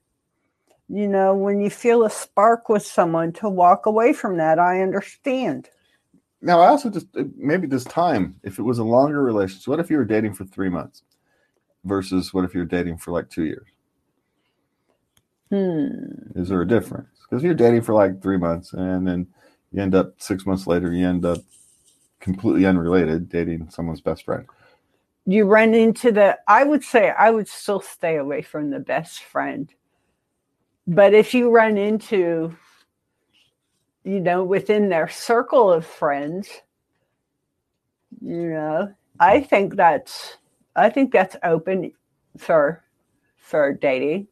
You 0.89 1.07
know, 1.09 1.35
when 1.35 1.61
you 1.61 1.71
feel 1.71 2.05
a 2.05 2.11
spark 2.11 2.69
with 2.69 2.85
someone 2.85 3.33
to 3.35 3.49
walk 3.49 3.87
away 3.87 4.13
from 4.13 4.37
that, 4.37 4.59
I 4.59 4.83
understand. 4.83 5.71
Now, 6.43 6.61
I 6.61 6.69
also 6.69 6.91
just 6.91 7.07
maybe 7.37 7.67
this 7.67 7.85
time, 7.85 8.37
if 8.43 8.59
it 8.59 8.63
was 8.63 8.79
a 8.79 8.85
longer 8.85 9.23
relationship, 9.23 9.69
what 9.69 9.81
if 9.81 9.91
you 9.91 9.97
were 9.97 10.05
dating 10.05 10.35
for 10.35 10.45
three 10.45 10.69
months 10.69 11.03
versus 11.85 12.33
what 12.35 12.45
if 12.45 12.55
you're 12.55 12.65
dating 12.65 12.99
for 12.99 13.11
like 13.13 13.31
two 13.31 13.45
years? 13.45 13.67
Hmm. 15.51 15.97
Is 16.35 16.49
there 16.49 16.63
a 16.63 16.69
difference? 16.69 17.09
Because 17.29 17.43
you're 17.43 17.55
dating 17.55 17.83
for 17.83 17.95
like 17.95 18.21
three 18.21 18.39
months 18.39 18.73
and 18.73 19.07
then 19.07 19.27
you 19.73 19.83
end 19.83 19.95
up 19.95 20.15
six 20.19 20.47
months 20.47 20.67
later, 20.67 20.93
you 20.93 21.07
end 21.07 21.25
up 21.25 21.39
completely 22.21 22.67
unrelated 22.67 23.29
dating 23.29 23.69
someone's 23.71 24.01
best 24.01 24.25
friend. 24.25 24.47
You 25.27 25.45
run 25.45 25.75
into 25.75 26.13
the. 26.13 26.39
I 26.47 26.65
would 26.65 26.85
say 26.85 27.11
I 27.11 27.31
would 27.31 27.49
still 27.49 27.81
stay 27.81 28.17
away 28.17 28.43
from 28.43 28.71
the 28.71 28.79
best 28.79 29.23
friend. 29.25 29.73
But 30.87 31.15
if 31.15 31.35
you 31.35 31.51
run 31.51 31.77
into, 31.77 32.57
you 34.05 34.21
know, 34.21 34.45
within 34.45 34.89
their 34.89 35.09
circle 35.09 35.73
of 35.73 35.85
friends, 35.85 36.49
you 38.21 38.51
know, 38.51 38.95
I 39.19 39.41
think 39.41 39.75
that's 39.75 40.37
I 40.77 40.91
think 40.91 41.13
that's 41.13 41.37
open 41.43 41.93
for 42.39 42.85
for 43.37 43.73
dating. 43.73 44.29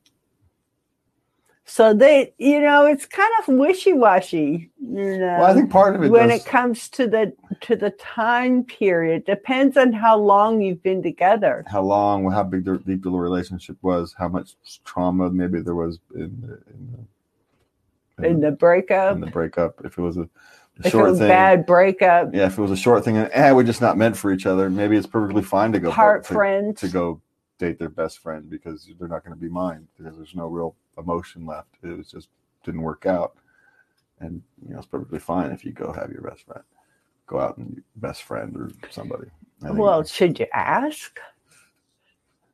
So 1.67 1.95
they, 1.95 2.35
you 2.39 2.61
know, 2.61 2.85
it's 2.85 3.07
kind 3.07 3.31
of 3.41 3.49
wishy 3.49 3.95
washy. 3.95 4.71
You 4.79 5.19
know, 5.19 5.39
Well, 5.39 5.45
I 5.45 5.55
think 5.55 5.71
part 5.71 5.97
of 5.97 6.03
it 6.05 6.11
when 6.11 6.29
does, 6.29 6.41
it 6.41 6.47
comes 6.47 6.89
to 6.91 7.07
the 7.07 7.33
to 7.63 7.75
the 7.75 7.91
time 7.93 8.65
period 8.65 9.25
depends 9.25 9.77
on 9.79 9.93
how 9.93 10.19
long 10.19 10.61
you've 10.61 10.83
been 10.83 11.03
together. 11.03 11.65
how 11.67 11.83
long, 11.83 12.31
how 12.31 12.43
big 12.43 12.65
the 12.67 12.79
deep 12.79 13.03
the 13.03 13.11
relationship 13.11 13.77
was, 13.81 14.15
how 14.19 14.29
much 14.29 14.57
trauma 14.85 15.31
maybe 15.31 15.61
there 15.63 15.75
was 15.75 16.01
in 16.15 16.37
the, 16.43 16.61
in 16.75 17.07
the, 18.19 18.29
In 18.29 18.41
the 18.41 18.51
breakup, 18.51 19.15
in 19.15 19.21
the 19.23 19.27
breakup. 19.29 19.81
If 19.85 19.97
it 19.97 20.03
was 20.03 20.19
a, 20.19 20.23
a 20.23 20.29
if 20.81 20.87
it 20.87 20.91
short 20.91 21.11
was 21.11 21.19
thing, 21.19 21.29
bad 21.29 21.65
breakup, 21.65 22.35
yeah, 22.35 22.47
if 22.47 22.59
it 22.59 22.63
was 22.63 22.73
a 22.73 22.77
short 22.77 23.05
thing 23.05 23.17
and 23.17 23.31
eh, 23.33 23.53
we're 23.53 23.63
just 23.65 23.81
not 23.81 23.97
meant 23.97 24.19
for 24.19 24.31
each 24.33 24.45
other, 24.45 24.69
maybe 24.69 24.99
it's 24.99 25.07
perfectly 25.07 25.43
fine 25.43 25.73
to 25.73 25.81
go 25.81 25.91
part 25.91 26.25
to, 26.25 26.35
friends. 26.35 26.81
to 26.83 26.89
go 26.89 27.23
date 27.59 27.79
their 27.79 27.89
best 27.89 28.19
friend 28.19 28.49
because 28.51 28.89
they're 28.99 29.09
not 29.09 29.25
going 29.25 29.35
to 29.35 29.41
be 29.41 29.49
mine 29.49 29.87
because 29.97 30.17
there's 30.17 30.35
no 30.35 30.47
real 30.47 30.75
emotion 30.99 31.47
left. 31.47 31.69
It 31.83 31.97
was 31.97 32.11
just 32.11 32.29
didn't 32.65 32.83
work 32.83 33.07
out, 33.07 33.35
and 34.21 34.43
you 34.67 34.73
know 34.73 34.79
it's 34.79 34.87
perfectly 34.87 35.19
fine 35.19 35.51
if 35.51 35.65
you 35.65 35.73
go 35.73 35.93
have 35.93 36.11
your 36.11 36.23
best 36.23 36.45
friend, 36.47 36.65
go 37.27 37.39
out 37.39 37.57
and 37.59 37.75
your 37.75 37.85
best 37.97 38.23
friend 38.23 38.57
or 38.57 38.71
somebody. 38.91 39.29
Well, 39.61 40.03
should 40.05 40.39
you 40.39 40.47
ask? 40.53 41.19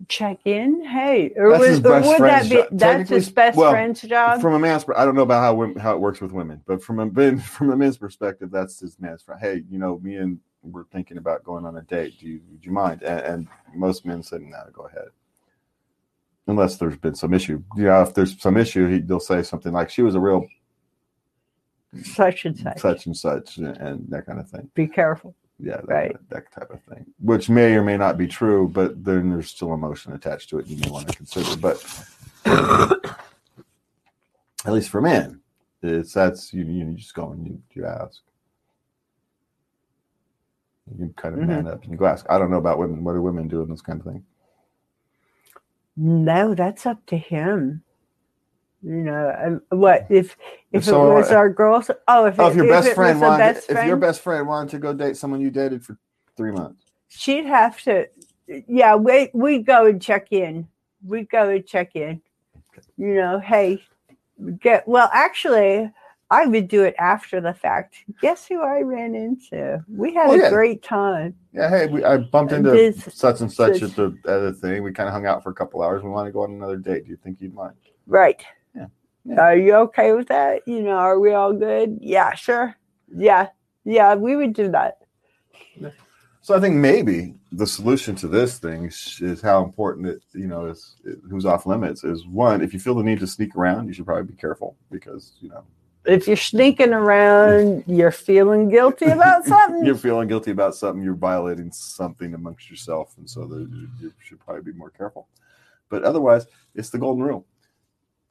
Check 0.09 0.39
in. 0.47 0.83
Hey, 0.83 1.31
or, 1.37 1.51
That's 1.51 1.61
would, 1.61 1.71
his 1.71 1.81
best 1.81 2.09
would 2.09 2.21
that 2.21 2.43
be 2.45 2.57
job. 2.57 2.69
that's 2.73 3.11
his 3.11 3.31
best 3.31 3.59
well, 3.59 3.71
friend's 3.71 4.01
job? 4.01 4.41
from 4.41 4.55
a 4.55 4.59
man's, 4.59 4.87
I 4.97 5.05
don't 5.05 5.15
know 5.15 5.23
about 5.23 5.43
how 5.43 5.53
women, 5.53 5.77
how 5.79 5.95
it 5.95 6.01
works 6.01 6.23
with 6.23 6.33
women, 6.33 6.63
but 6.67 6.83
from 6.83 7.01
a 7.01 7.37
from 7.39 7.71
a 7.71 7.77
man's 7.77 7.99
perspective, 7.99 8.51
that's 8.51 8.81
his 8.81 8.99
man's 8.99 9.23
friend. 9.23 9.39
Hey, 9.41 9.63
you 9.71 9.79
know, 9.79 9.99
me 9.99 10.17
and 10.17 10.39
we're 10.63 10.85
thinking 10.85 11.17
about 11.19 11.45
going 11.45 11.65
on 11.65 11.77
a 11.77 11.83
date. 11.83 12.19
Do 12.21 12.27
you 12.27 12.41
would 12.51 12.65
you 12.65 12.73
mind? 12.73 13.03
And, 13.03 13.21
and 13.21 13.49
most 13.75 14.05
men 14.05 14.23
say, 14.23 14.39
"No, 14.39 14.59
go 14.73 14.83
ahead." 14.87 15.09
Unless 16.47 16.77
there's 16.77 16.97
been 16.97 17.15
some 17.15 17.33
issue. 17.35 17.63
Yeah, 17.77 18.03
if 18.03 18.15
there's 18.15 18.41
some 18.41 18.57
issue, 18.57 18.89
he, 18.89 18.99
they'll 19.01 19.21
say 19.21 19.43
something 19.43 19.73
like, 19.73 19.91
"She 19.91 20.03
was 20.03 20.15
a 20.15 20.21
real 20.21 20.47
such 22.03 22.45
and 22.45 22.57
such. 22.59 22.79
such 22.81 23.07
and 23.07 23.17
such," 23.17 23.57
and, 23.59 23.77
and 23.79 24.07
that 24.11 24.27
kind 24.27 24.39
of 24.41 24.49
thing. 24.49 24.71
Be 24.75 24.87
careful. 24.87 25.35
Yeah, 25.63 25.77
that, 25.77 25.89
Right. 25.89 26.17
that 26.31 26.51
type 26.53 26.71
of 26.71 26.83
thing, 26.85 27.05
which 27.21 27.51
may 27.51 27.75
or 27.75 27.83
may 27.83 27.99
not 27.99 28.17
be 28.17 28.27
true, 28.27 28.67
but 28.69 29.05
then 29.05 29.29
there's 29.29 29.51
still 29.51 29.75
emotion 29.75 30.13
attached 30.15 30.49
to 30.51 30.59
it. 30.59 30.67
You 30.67 30.79
may 30.79 30.89
want 30.91 31.09
to 31.09 31.17
consider, 31.17 31.55
but 31.57 31.85
at 34.65 34.73
least 34.73 34.89
for 34.89 35.03
men, 35.03 35.41
it's 35.83 36.15
that's 36.15 36.55
you. 36.55 36.65
You 36.65 36.85
just 36.95 37.15
go 37.15 37.33
and 37.33 37.47
you, 37.47 37.63
you 37.75 37.85
ask. 37.85 38.23
You 40.99 41.13
kind 41.17 41.35
of 41.35 41.47
man 41.47 41.67
up 41.67 41.83
and 41.83 41.93
you 41.93 41.99
go 41.99 42.07
ask. 42.07 42.27
I 42.29 42.39
don't 42.39 42.51
know 42.51 42.59
about 42.59 42.79
women. 42.79 43.05
What 43.05 43.13
do 43.13 43.23
women 43.23 43.49
do 43.49 43.63
in 43.63 43.71
this 43.71 43.81
kind 43.81 44.01
of 44.01 44.07
thing? 44.07 44.25
No, 45.97 46.55
that's 46.55 46.87
up 46.87 47.05
to 47.07 47.17
him. 47.17 47.83
You 48.83 49.03
know, 49.03 49.61
um, 49.71 49.79
what 49.79 50.07
if 50.09 50.37
if 50.73 50.85
so, 50.85 51.11
it 51.11 51.15
was 51.15 51.31
our 51.31 51.51
girls? 51.51 51.91
Oh, 52.09 52.25
if, 52.25 52.41
Oh, 52.41 52.47
it, 52.47 52.51
if 52.51 52.57
your 52.57 52.65
if 52.65 52.71
best 52.71 52.95
friend 52.95 53.21
was 53.21 53.29
wanted, 53.29 53.55
best 53.55 53.71
if 53.71 53.87
your 53.87 53.97
best 53.97 54.21
friend 54.23 54.49
wanted 54.49 54.71
to 54.71 54.79
go 54.79 54.95
date 54.95 55.17
someone 55.19 55.41
you 55.41 55.51
dated 55.51 55.85
for 55.85 55.99
three 56.37 56.51
months, 56.51 56.85
she'd 57.09 57.45
have 57.45 57.81
to. 57.83 58.09
Yeah, 58.47 58.97
we 58.97 59.31
we'd 59.35 59.67
go 59.67 59.87
and 59.87 60.01
check 60.01 60.29
in. 60.33 60.67
We'd 61.07 61.29
go 61.29 61.51
and 61.51 61.67
check 61.67 61.95
in. 61.95 62.23
You 62.97 63.15
know, 63.17 63.39
hey, 63.39 63.83
get 64.61 64.89
well. 64.89 65.11
Actually, 65.13 65.93
I 66.31 66.47
would 66.47 66.69
do 66.69 66.85
it 66.85 66.95
after 66.99 67.41
the 67.41 67.53
fact. 67.53 67.97
Guess 68.23 68.47
who 68.47 68.63
I 68.63 68.81
ran 68.83 69.15
into? 69.17 69.85
We 69.89 70.15
had 70.15 70.29
Oh, 70.29 70.35
a 70.35 70.39
yeah. 70.39 70.51
great 70.51 70.83
time. 70.83 71.35
yeah, 71.53 71.69
hey, 71.69 71.87
we, 71.89 72.05
I 72.05 72.19
bumped 72.19 72.53
into 72.53 72.71
This- 72.71 73.09
such 73.13 73.41
and 73.41 73.53
such 73.53 73.81
such- 73.81 73.83
at 73.83 73.97
the 73.97 74.17
other 74.29 74.53
thing. 74.53 74.83
We 74.85 74.93
kind 74.93 75.09
of 75.09 75.13
hung 75.13 75.27
out 75.27 75.43
for 75.43 75.51
a 75.51 75.55
couple 75.55 75.83
hours. 75.83 76.03
We 76.05 76.11
want 76.11 76.29
to 76.29 76.33
go 76.33 76.43
on 76.43 76.53
another 76.53 76.77
date. 76.77 77.05
Do 77.05 77.11
you 77.11 77.17
think 77.17 77.41
you'd 77.41 77.55
mind? 77.55 77.75
Right. 78.07 78.41
Yeah. 78.77 78.87
Yeah. 79.25 79.41
Are 79.41 79.57
you 79.57 79.75
okay 79.75 80.13
with 80.13 80.29
that? 80.29 80.63
You 80.67 80.83
know, 80.83 80.93
are 80.97 81.19
we 81.19 81.33
all 81.33 81.53
good? 81.53 81.99
Yeah, 82.01 82.33
sure. 82.35 82.77
Yeah. 83.13 83.49
Yeah, 83.85 84.15
we 84.15 84.37
would 84.37 84.53
do 84.53 84.71
that. 84.71 84.99
So 86.43 86.57
I 86.57 86.61
think 86.61 86.77
maybe 86.77 87.35
the 87.53 87.67
solution 87.67 88.15
to 88.17 88.29
this 88.29 88.59
thing 88.59 88.87
is, 88.87 89.19
is 89.21 89.43
how 89.43 89.63
important 89.63 90.07
it, 90.07 90.23
you 90.33 90.47
know, 90.47 90.67
is 90.67 90.97
who's 91.29 91.45
off 91.45 91.67
limits. 91.67 92.03
Is 92.03 92.27
one, 92.27 92.63
if 92.63 92.73
you 92.73 92.81
feel 92.81 92.95
the 92.95 93.03
need 93.03 93.21
to 93.21 93.27
sneak 93.27 93.55
around, 93.57 93.89
you 93.89 93.93
should 93.93 94.07
probably 94.07 94.25
be 94.33 94.41
careful 94.41 94.77
because 94.91 95.33
you 95.41 95.51
know 95.51 95.63
If 96.07 96.27
you're 96.27 96.37
sneaking 96.37 96.95
around, 96.95 97.85
you're 97.87 98.11
feeling 98.11 98.71
guilty 98.71 99.07
about 99.07 99.45
something. 99.45 99.85
you're 99.85 99.97
feeling 99.97 100.29
guilty 100.29 100.51
about 100.51 100.75
something, 100.75 101.03
you're 101.03 101.15
violating 101.15 101.71
something 101.73 102.33
amongst 102.35 102.71
yourself, 102.71 103.15
and 103.19 103.29
so 103.29 103.45
you, 104.01 104.13
should 104.19 104.41
probably 104.41 104.73
be 104.73 104.79
more 104.79 104.91
careful. 104.91 105.29
But 105.91 106.05
otherwise, 106.05 106.47
it's 106.75 106.89
the 106.89 106.99
golden 106.99 107.23
rule: 107.25 107.47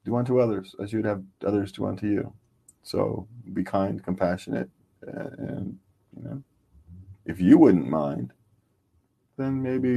do 0.03 0.15
unto 0.15 0.39
others 0.39 0.75
as 0.81 0.91
you 0.91 0.99
would 0.99 1.05
have 1.05 1.23
others 1.45 1.71
do 1.71 1.85
unto 1.85 2.07
you. 2.07 2.33
So 2.81 3.27
be 3.53 3.63
kind, 3.63 4.03
compassionate, 4.03 4.69
and 5.03 5.77
you 6.17 6.23
know, 6.23 6.43
if 7.25 7.39
you 7.39 7.59
wouldn't 7.59 7.87
mind, 7.87 8.33
then 9.37 9.61
maybe 9.61 9.89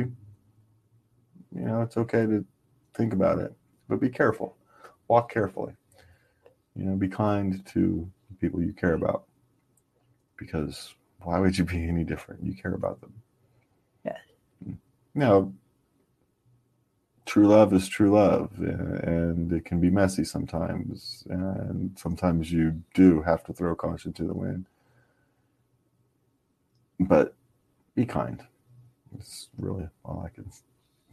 you 1.55 1.65
know 1.65 1.81
it's 1.81 1.97
okay 1.97 2.27
to 2.27 2.45
think 2.95 3.15
about 3.15 3.39
it, 3.39 3.55
but 3.89 3.99
be 3.99 4.11
careful. 4.11 4.57
Walk 5.09 5.33
carefully. 5.33 5.73
You 6.77 6.85
know, 6.85 6.97
be 6.97 7.09
kind 7.09 7.65
to 7.67 8.11
people 8.41 8.63
you 8.63 8.73
care 8.73 8.95
about 8.95 9.25
because 10.37 10.95
why 11.23 11.39
would 11.39 11.57
you 11.57 11.65
be 11.65 11.85
any 11.89 12.05
different? 12.05 12.45
You 12.45 12.55
care 12.55 12.75
about 12.75 13.01
them. 13.01 13.13
Yes. 14.05 14.19
Hmm. 14.65 14.73
Now, 15.15 15.53
true 17.27 17.47
love 17.47 17.73
is 17.73 17.89
true 17.89 18.11
love, 18.11 18.51
and 18.59 19.53
it 19.53 19.65
can 19.65 19.81
be 19.81 19.91
messy 19.91 20.25
sometimes, 20.25 21.25
and 21.29 21.97
sometimes 21.99 22.51
you 22.51 22.83
do 22.95 23.23
have 23.23 23.45
to 23.45 23.53
throw 23.53 23.75
caution 23.75 24.13
to 24.15 24.25
the 24.25 24.35
wind. 24.35 24.67
But 26.99 27.35
be 27.95 28.07
kind. 28.07 28.43
It's 29.19 29.49
really 29.59 29.89
all 30.05 30.23
I 30.25 30.31
can 30.31 30.51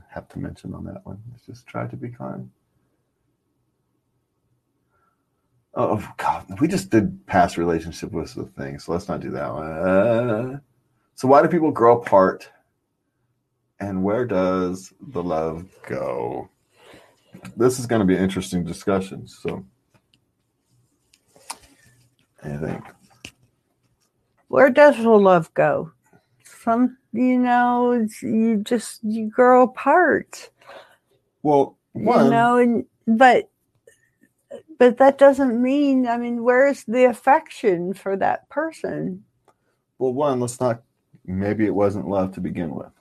have 0.09 0.27
to 0.29 0.39
mention 0.39 0.73
on 0.73 0.85
that 0.85 1.05
one. 1.05 1.21
Just 1.45 1.67
try 1.67 1.87
to 1.87 1.95
be 1.95 2.09
kind. 2.09 2.49
Oh 5.75 6.05
God, 6.17 6.59
we 6.59 6.67
just 6.67 6.89
did 6.89 7.25
past 7.27 7.57
relationship 7.57 8.11
was 8.11 8.33
the 8.33 8.45
thing, 8.45 8.79
so 8.79 8.91
let's 8.91 9.07
not 9.07 9.19
do 9.19 9.29
that 9.31 9.53
one. 9.53 9.71
Uh, 9.71 10.59
so 11.15 11.27
why 11.27 11.41
do 11.41 11.47
people 11.47 11.71
grow 11.71 11.99
apart, 12.01 12.49
and 13.79 14.03
where 14.03 14.25
does 14.25 14.93
the 14.99 15.21
love 15.21 15.67
go? 15.87 16.49
This 17.55 17.77
is 17.79 17.85
going 17.85 17.99
to 17.99 18.05
be 18.05 18.15
an 18.15 18.23
interesting 18.23 18.63
discussion. 18.63 19.27
So, 19.27 19.63
I 22.43 22.57
think 22.57 22.83
Where 24.47 24.71
does 24.71 24.97
the 24.97 25.09
love 25.09 25.53
go? 25.53 25.91
Some, 26.43 26.97
you 27.13 27.37
know, 27.37 27.91
it's, 27.91 28.23
you 28.23 28.57
just 28.63 28.99
you 29.03 29.27
grow 29.29 29.63
apart. 29.63 30.49
well, 31.43 31.77
one, 31.93 32.25
You 32.25 32.31
know, 32.31 32.57
and 32.57 32.85
but 33.07 33.48
but 34.79 34.97
that 34.97 35.19
doesn't 35.19 35.61
mean. 35.61 36.07
I 36.07 36.17
mean, 36.17 36.43
where's 36.43 36.85
the 36.85 37.05
affection 37.05 37.93
for 37.93 38.17
that 38.17 38.49
person? 38.49 39.23
well, 39.99 40.13
one, 40.13 40.39
let's 40.39 40.59
not. 40.59 40.83
Maybe 41.25 41.65
it 41.65 41.75
wasn't 41.75 42.07
love 42.09 42.33
to 42.33 42.41
begin 42.41 42.73
with. 42.73 42.91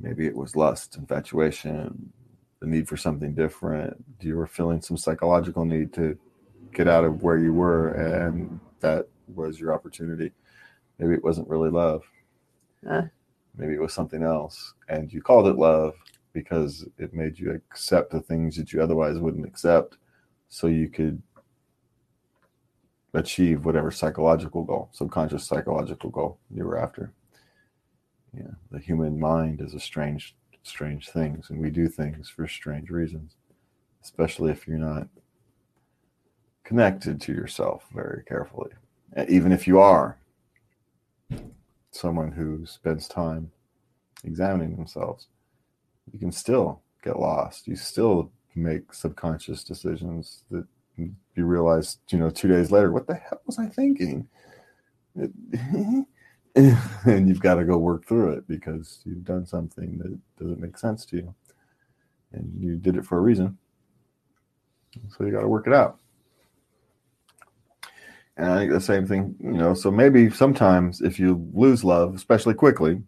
Maybe 0.00 0.26
it 0.26 0.36
was 0.36 0.54
lust, 0.54 0.96
infatuation, 0.96 2.12
the 2.60 2.66
need 2.66 2.88
for 2.88 2.96
something 2.96 3.34
different. 3.34 3.96
You 4.20 4.36
were 4.36 4.46
feeling 4.46 4.82
some 4.82 4.96
psychological 4.98 5.64
need 5.64 5.92
to 5.94 6.16
get 6.72 6.86
out 6.86 7.04
of 7.04 7.22
where 7.22 7.38
you 7.38 7.54
were, 7.54 7.90
and 7.92 8.60
that 8.80 9.08
was 9.34 9.58
your 9.58 9.72
opportunity. 9.74 10.32
Maybe 10.98 11.14
it 11.14 11.24
wasn't 11.24 11.48
really 11.48 11.70
love. 11.70 12.04
Uh. 12.88 13.02
Maybe 13.56 13.74
it 13.74 13.80
was 13.80 13.94
something 13.94 14.22
else, 14.22 14.74
and 14.88 15.10
you 15.12 15.22
called 15.22 15.48
it 15.48 15.56
love 15.56 15.94
because 16.34 16.86
it 16.98 17.14
made 17.14 17.38
you 17.38 17.52
accept 17.52 18.12
the 18.12 18.20
things 18.20 18.56
that 18.56 18.72
you 18.72 18.82
otherwise 18.82 19.18
wouldn't 19.18 19.46
accept, 19.46 19.96
so 20.48 20.66
you 20.66 20.88
could 20.88 21.22
achieve 23.14 23.64
whatever 23.64 23.90
psychological 23.90 24.62
goal, 24.62 24.88
subconscious 24.92 25.44
psychological 25.44 26.10
goal 26.10 26.38
you 26.50 26.64
were 26.64 26.78
after. 26.78 27.12
Yeah, 28.36 28.54
the 28.70 28.78
human 28.78 29.18
mind 29.18 29.60
is 29.60 29.74
a 29.74 29.80
strange, 29.80 30.36
strange 30.62 31.08
things, 31.08 31.50
and 31.50 31.58
we 31.58 31.70
do 31.70 31.88
things 31.88 32.28
for 32.28 32.46
strange 32.46 32.90
reasons, 32.90 33.36
especially 34.02 34.50
if 34.50 34.66
you're 34.68 34.78
not 34.78 35.08
connected 36.64 37.20
to 37.22 37.32
yourself 37.32 37.86
very 37.94 38.22
carefully. 38.24 38.70
Even 39.28 39.52
if 39.52 39.66
you 39.66 39.78
are 39.78 40.18
someone 41.92 42.32
who 42.32 42.66
spends 42.66 43.08
time 43.08 43.50
examining 44.24 44.76
themselves, 44.76 45.28
you 46.12 46.18
can 46.18 46.32
still 46.32 46.82
get 47.02 47.18
lost. 47.18 47.66
You 47.66 47.76
still 47.76 48.30
make 48.56 48.92
subconscious 48.92 49.62
decisions 49.62 50.44
that 50.50 50.66
you 50.96 51.44
realize, 51.44 51.98
you 52.08 52.18
know, 52.18 52.30
two 52.30 52.48
days 52.48 52.70
later, 52.70 52.90
what 52.90 53.06
the 53.06 53.14
hell 53.14 53.40
was 53.46 53.58
I 53.58 53.66
thinking? 53.66 54.26
and 55.14 56.06
you've 57.28 57.40
got 57.40 57.56
to 57.56 57.64
go 57.64 57.76
work 57.76 58.06
through 58.06 58.32
it 58.32 58.48
because 58.48 59.00
you've 59.04 59.24
done 59.24 59.46
something 59.46 59.98
that 59.98 60.18
doesn't 60.42 60.60
make 60.60 60.78
sense 60.78 61.04
to 61.06 61.16
you. 61.16 61.34
And 62.32 62.52
you 62.58 62.76
did 62.76 62.96
it 62.96 63.04
for 63.04 63.18
a 63.18 63.20
reason. 63.20 63.56
So 65.16 65.24
you 65.24 65.32
got 65.32 65.42
to 65.42 65.48
work 65.48 65.66
it 65.66 65.74
out. 65.74 65.98
And 68.38 68.50
I 68.50 68.58
think 68.58 68.72
the 68.72 68.80
same 68.80 69.06
thing, 69.06 69.34
you 69.40 69.52
know, 69.52 69.74
so 69.74 69.90
maybe 69.90 70.30
sometimes 70.30 71.00
if 71.00 71.18
you 71.18 71.48
lose 71.54 71.84
love, 71.84 72.14
especially 72.14 72.54
quickly, 72.54 73.02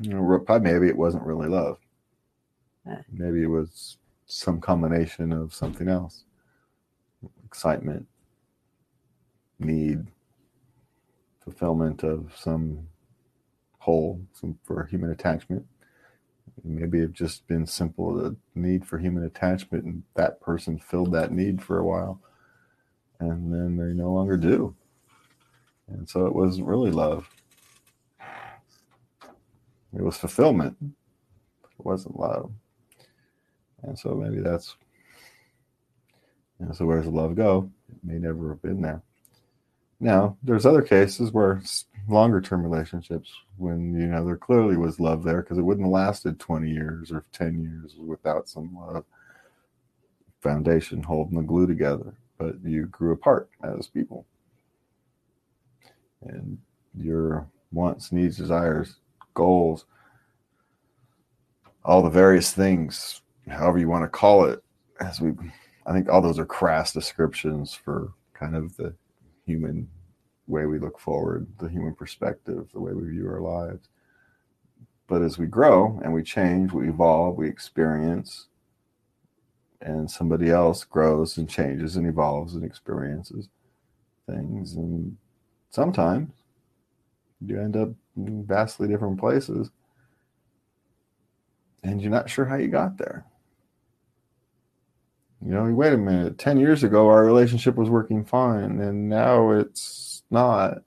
you 0.00 0.14
know, 0.14 0.38
probably 0.44 0.72
maybe 0.72 0.88
it 0.88 0.96
wasn't 0.96 1.24
really 1.24 1.48
love. 1.48 1.78
Maybe 3.12 3.42
it 3.42 3.48
was 3.48 3.98
some 4.28 4.60
combination 4.60 5.32
of 5.32 5.54
something 5.54 5.88
else 5.88 6.24
excitement, 7.44 8.06
need, 9.58 10.06
fulfillment 11.42 12.04
of 12.04 12.30
some 12.36 12.86
hole 13.78 14.20
some, 14.34 14.58
for 14.64 14.84
human 14.84 15.10
attachment. 15.10 15.64
Maybe 16.62 17.00
it 17.00 17.12
just 17.12 17.46
been 17.46 17.66
simple 17.66 18.12
the 18.14 18.36
need 18.54 18.86
for 18.86 18.98
human 18.98 19.24
attachment, 19.24 19.84
and 19.84 20.02
that 20.14 20.40
person 20.40 20.78
filled 20.78 21.12
that 21.12 21.32
need 21.32 21.62
for 21.62 21.78
a 21.78 21.84
while, 21.84 22.20
and 23.20 23.52
then 23.52 23.76
they 23.76 23.94
no 23.94 24.12
longer 24.12 24.36
do. 24.36 24.74
And 25.88 26.06
so 26.08 26.26
it 26.26 26.34
wasn't 26.34 26.66
really 26.66 26.90
love. 26.90 27.30
It 29.94 30.02
was 30.02 30.18
fulfillment. 30.18 30.76
It 30.82 31.84
wasn't 31.84 32.20
love. 32.20 32.52
And 33.82 33.98
so 33.98 34.14
maybe 34.14 34.40
that's 34.40 34.76
and 36.60 36.74
so 36.74 36.86
where 36.86 36.96
does 36.96 37.06
the 37.06 37.12
love 37.12 37.36
go? 37.36 37.70
It 37.88 37.96
may 38.02 38.18
never 38.18 38.50
have 38.50 38.62
been 38.62 38.82
there. 38.82 39.02
Now, 40.00 40.36
there's 40.42 40.66
other 40.66 40.82
cases 40.82 41.32
where 41.32 41.60
longer 42.08 42.40
term 42.40 42.62
relationships, 42.62 43.32
when 43.56 43.94
you 43.94 44.06
know 44.06 44.24
there 44.24 44.36
clearly 44.36 44.76
was 44.76 45.00
love 45.00 45.24
there, 45.24 45.42
because 45.42 45.58
it 45.58 45.62
wouldn't 45.62 45.86
have 45.86 45.92
lasted 45.92 46.38
20 46.38 46.70
years 46.70 47.10
or 47.10 47.24
10 47.32 47.60
years 47.62 47.96
without 47.96 48.48
some 48.48 48.76
love 48.76 49.04
foundation 50.40 51.02
holding 51.02 51.36
the 51.36 51.42
glue 51.42 51.66
together. 51.66 52.14
But 52.38 52.56
you 52.64 52.86
grew 52.86 53.12
apart 53.12 53.50
as 53.62 53.88
people, 53.88 54.24
and 56.22 56.58
your 56.96 57.48
wants, 57.72 58.12
needs, 58.12 58.36
desires, 58.36 58.96
goals, 59.34 59.84
all 61.84 62.02
the 62.02 62.10
various 62.10 62.52
things, 62.52 63.20
however 63.50 63.78
you 63.78 63.88
want 63.88 64.04
to 64.04 64.08
call 64.08 64.44
it, 64.44 64.62
as 65.00 65.20
we 65.20 65.32
I 65.86 65.92
think 65.92 66.08
all 66.08 66.20
those 66.20 66.38
are 66.38 66.46
crass 66.46 66.92
descriptions 66.92 67.72
for 67.72 68.12
kind 68.34 68.54
of 68.54 68.76
the 68.76 68.94
human 69.46 69.88
way 70.46 70.66
we 70.66 70.78
look 70.78 70.98
forward, 70.98 71.46
the 71.58 71.68
human 71.68 71.94
perspective, 71.94 72.68
the 72.72 72.80
way 72.80 72.92
we 72.92 73.08
view 73.08 73.28
our 73.28 73.40
lives. 73.40 73.88
But 75.06 75.22
as 75.22 75.38
we 75.38 75.46
grow 75.46 75.98
and 76.04 76.12
we 76.12 76.22
change, 76.22 76.72
we 76.72 76.88
evolve, 76.88 77.36
we 77.36 77.48
experience, 77.48 78.48
and 79.80 80.10
somebody 80.10 80.50
else 80.50 80.84
grows 80.84 81.38
and 81.38 81.48
changes 81.48 81.96
and 81.96 82.06
evolves 82.06 82.54
and 82.54 82.64
experiences 82.64 83.48
things 84.28 84.74
and 84.74 85.16
sometimes 85.70 86.30
you 87.40 87.58
end 87.58 87.76
up 87.76 87.88
in 88.16 88.44
vastly 88.44 88.88
different 88.88 89.18
places 89.18 89.70
and 91.84 92.02
you're 92.02 92.10
not 92.10 92.28
sure 92.28 92.44
how 92.44 92.56
you 92.56 92.68
got 92.68 92.98
there 92.98 93.24
you 95.44 95.52
know 95.52 95.64
wait 95.72 95.92
a 95.92 95.96
minute 95.96 96.38
10 96.38 96.58
years 96.58 96.82
ago 96.82 97.08
our 97.08 97.24
relationship 97.24 97.76
was 97.76 97.88
working 97.88 98.24
fine 98.24 98.80
and 98.80 99.08
now 99.08 99.50
it's 99.50 100.22
not. 100.30 100.78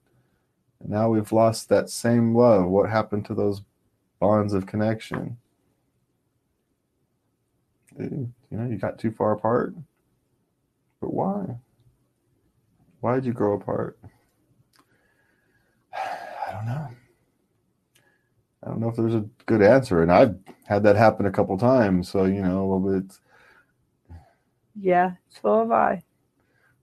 Now 0.84 1.10
we've 1.10 1.32
lost 1.32 1.70
that 1.70 1.90
same 1.90 2.36
love. 2.36 2.66
What 2.66 2.90
happened 2.90 3.26
to 3.26 3.36
those 3.36 3.62
bonds 4.20 4.54
of 4.54 4.66
connection? 4.66 5.38
You 7.98 8.34
know 8.50 8.68
you 8.68 8.78
got 8.78 8.98
too 8.98 9.12
far 9.12 9.34
apart. 9.34 9.76
But 11.00 11.14
why? 11.14 11.58
Why 13.00 13.16
did 13.16 13.26
you 13.26 13.34
grow 13.34 13.54
apart? 13.54 13.98
I 15.94 16.52
don't 16.52 16.66
know. 16.66 16.88
I 18.64 18.70
don't 18.70 18.80
know 18.80 18.90
if 18.90 18.96
there's 18.96 19.16
a 19.16 19.26
good 19.48 19.62
answer 19.62 20.04
and 20.04 20.12
i've 20.12 20.36
had 20.66 20.84
that 20.84 20.96
happen 20.96 21.26
a 21.26 21.32
couple 21.32 21.58
times 21.58 22.10
so 22.10 22.26
you 22.26 22.42
know 22.42 22.94
it's 22.96 23.20
yeah 24.76 25.12
so 25.30 25.60
have 25.60 25.72
i 25.72 26.02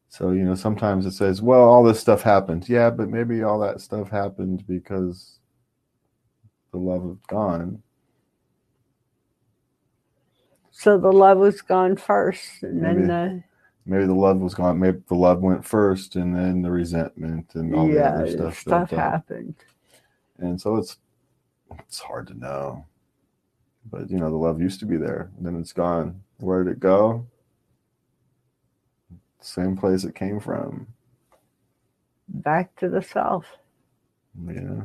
so 0.09 0.31
you 0.31 0.45
know 0.45 0.55
sometimes 0.55 1.07
it 1.07 1.13
says 1.13 1.43
well 1.43 1.63
all 1.63 1.85
this 1.85 2.01
stuff 2.01 2.23
happened 2.23 2.69
yeah 2.69 2.91
but 2.91 3.09
maybe 3.09 3.43
all 3.43 3.59
that 3.59 3.81
stuff 3.81 4.11
happened 4.11 4.65
because 4.67 5.39
the 6.73 6.79
love 6.79 7.05
is 7.11 7.19
gone 7.29 7.83
so 10.71 10.97
the 10.99 11.13
love 11.13 11.39
was 11.39 11.61
gone 11.61 11.97
first, 11.97 12.63
and 12.63 12.83
Maybe. 12.83 13.01
then 13.03 13.09
the 13.09 13.43
maybe 13.85 14.07
the 14.07 14.15
love 14.15 14.39
was 14.39 14.55
gone. 14.55 14.79
Maybe 14.79 15.01
the 15.09 15.15
love 15.17 15.41
went 15.41 15.65
first, 15.65 16.15
and 16.17 16.37
then 16.37 16.63
the 16.63 16.71
resentment 16.71 17.55
and 17.55 17.75
all 17.75 17.89
the 17.89 18.05
other 18.05 18.27
stuff. 18.31 18.59
stuff 18.61 18.91
happened. 18.91 19.57
And 20.39 20.61
so 20.61 20.77
it's 20.77 20.99
it's 21.81 21.99
hard 21.99 22.29
to 22.29 22.35
know. 22.35 22.87
But 23.91 24.11
you 24.11 24.19
know, 24.19 24.31
the 24.31 24.37
love 24.37 24.61
used 24.61 24.81
to 24.81 24.87
be 24.87 24.97
there, 24.97 25.31
and 25.37 25.45
then 25.47 25.57
it's 25.57 25.73
gone. 25.73 26.23
Where 26.39 26.63
did 26.63 26.73
it 26.75 26.81
go? 26.81 27.27
Same 29.41 29.77
place 29.77 30.05
it 30.05 30.15
came 30.15 30.41
from. 30.41 30.89
Back 32.29 32.75
to 32.77 32.89
the 32.89 33.03
South. 33.03 33.47
Yeah. 34.47 34.83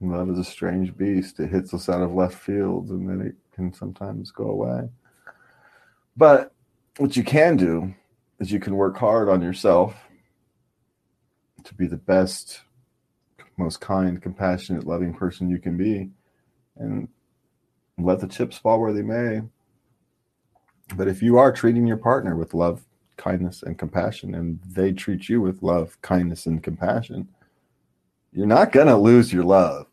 Love 0.00 0.30
is 0.30 0.38
a 0.38 0.44
strange 0.44 0.96
beast. 0.96 1.38
It 1.40 1.50
hits 1.50 1.72
us 1.72 1.88
out 1.88 2.02
of 2.02 2.12
left 2.12 2.34
field 2.34 2.90
and 2.90 3.08
then 3.08 3.20
it 3.20 3.36
can 3.54 3.72
sometimes 3.72 4.30
go 4.30 4.44
away. 4.44 4.88
But 6.16 6.52
what 6.98 7.16
you 7.16 7.24
can 7.24 7.56
do 7.56 7.94
is 8.40 8.50
you 8.50 8.60
can 8.60 8.76
work 8.76 8.96
hard 8.96 9.28
on 9.28 9.42
yourself 9.42 9.94
to 11.64 11.74
be 11.74 11.86
the 11.86 11.96
best, 11.96 12.62
most 13.56 13.80
kind, 13.80 14.20
compassionate, 14.20 14.86
loving 14.86 15.14
person 15.14 15.48
you 15.48 15.58
can 15.58 15.76
be 15.76 16.10
and 16.76 17.08
let 17.98 18.20
the 18.20 18.26
chips 18.26 18.58
fall 18.58 18.80
where 18.80 18.92
they 18.92 19.02
may. 19.02 19.42
But 20.96 21.08
if 21.08 21.22
you 21.22 21.38
are 21.38 21.52
treating 21.52 21.86
your 21.86 21.96
partner 21.96 22.36
with 22.36 22.54
love, 22.54 22.84
kindness, 23.16 23.62
and 23.62 23.78
compassion, 23.78 24.34
and 24.34 24.60
they 24.66 24.92
treat 24.92 25.28
you 25.28 25.40
with 25.40 25.62
love, 25.62 26.00
kindness, 26.02 26.46
and 26.46 26.62
compassion, 26.62 27.28
you're 28.32 28.46
not 28.46 28.72
going 28.72 28.86
to 28.86 28.96
lose 28.96 29.32
your 29.32 29.44
love. 29.44 29.86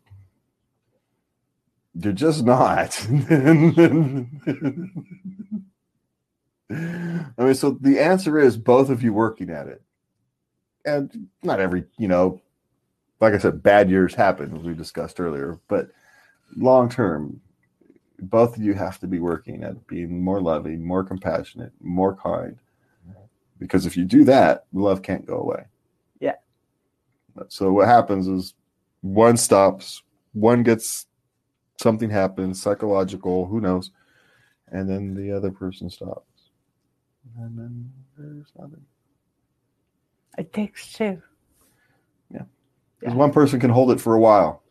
You're 1.94 2.12
just 2.12 2.44
not. 2.44 2.98
I 6.70 7.42
mean, 7.44 7.54
so 7.54 7.72
the 7.80 7.98
answer 7.98 8.38
is 8.38 8.56
both 8.56 8.90
of 8.90 9.02
you 9.02 9.12
working 9.12 9.50
at 9.50 9.66
it. 9.66 9.82
And 10.84 11.28
not 11.42 11.60
every, 11.60 11.84
you 11.98 12.08
know, 12.08 12.40
like 13.20 13.34
I 13.34 13.38
said, 13.38 13.62
bad 13.62 13.90
years 13.90 14.14
happen, 14.14 14.56
as 14.56 14.62
we 14.62 14.72
discussed 14.72 15.20
earlier, 15.20 15.58
but 15.68 15.90
long 16.56 16.88
term, 16.88 17.40
both 18.22 18.56
of 18.56 18.62
you 18.62 18.74
have 18.74 18.98
to 19.00 19.06
be 19.06 19.18
working 19.18 19.62
at 19.62 19.86
being 19.86 20.22
more 20.22 20.40
loving, 20.40 20.84
more 20.84 21.04
compassionate, 21.04 21.72
more 21.80 22.14
kind. 22.14 22.58
Because 23.58 23.86
if 23.86 23.96
you 23.96 24.04
do 24.04 24.24
that, 24.24 24.64
love 24.72 25.02
can't 25.02 25.26
go 25.26 25.38
away. 25.38 25.64
Yeah. 26.18 26.36
So 27.48 27.72
what 27.72 27.88
happens 27.88 28.26
is 28.26 28.54
one 29.02 29.36
stops, 29.36 30.02
one 30.32 30.62
gets 30.62 31.06
something 31.76 32.10
happens, 32.10 32.60
psychological, 32.60 33.46
who 33.46 33.60
knows, 33.60 33.90
and 34.68 34.88
then 34.88 35.14
the 35.14 35.32
other 35.32 35.50
person 35.50 35.90
stops. 35.90 36.50
And 37.38 37.58
then 37.58 37.92
there's 38.16 38.52
nothing. 38.58 38.84
It 40.38 40.52
takes 40.52 40.92
two. 40.92 41.20
Yeah. 42.32 42.42
Because 42.98 43.14
one 43.14 43.32
person 43.32 43.60
can 43.60 43.70
hold 43.70 43.90
it 43.90 44.00
for 44.00 44.14
a 44.14 44.20
while. 44.20 44.62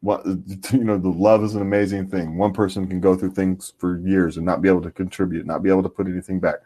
What 0.00 0.24
you 0.72 0.84
know, 0.84 0.98
the 0.98 1.08
love 1.08 1.42
is 1.44 1.54
an 1.54 1.62
amazing 1.62 2.08
thing. 2.08 2.36
One 2.38 2.52
person 2.52 2.86
can 2.86 3.00
go 3.00 3.16
through 3.16 3.32
things 3.32 3.72
for 3.78 3.98
years 3.98 4.36
and 4.36 4.46
not 4.46 4.62
be 4.62 4.68
able 4.68 4.82
to 4.82 4.90
contribute, 4.90 5.46
not 5.46 5.62
be 5.62 5.70
able 5.70 5.82
to 5.82 5.88
put 5.88 6.06
anything 6.06 6.38
back 6.40 6.56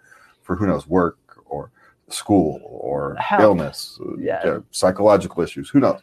for 0.43 0.57
who 0.57 0.67
knows, 0.67 0.87
work 0.87 1.19
or 1.47 1.71
school 2.09 2.61
or 2.65 3.15
Health. 3.15 3.43
illness, 3.43 3.99
uh, 4.05 4.17
Yeah. 4.19 4.41
yeah, 4.45 4.59
psychological 4.71 5.43
issues, 5.43 5.71
who 5.71 5.81
knows. 5.81 6.01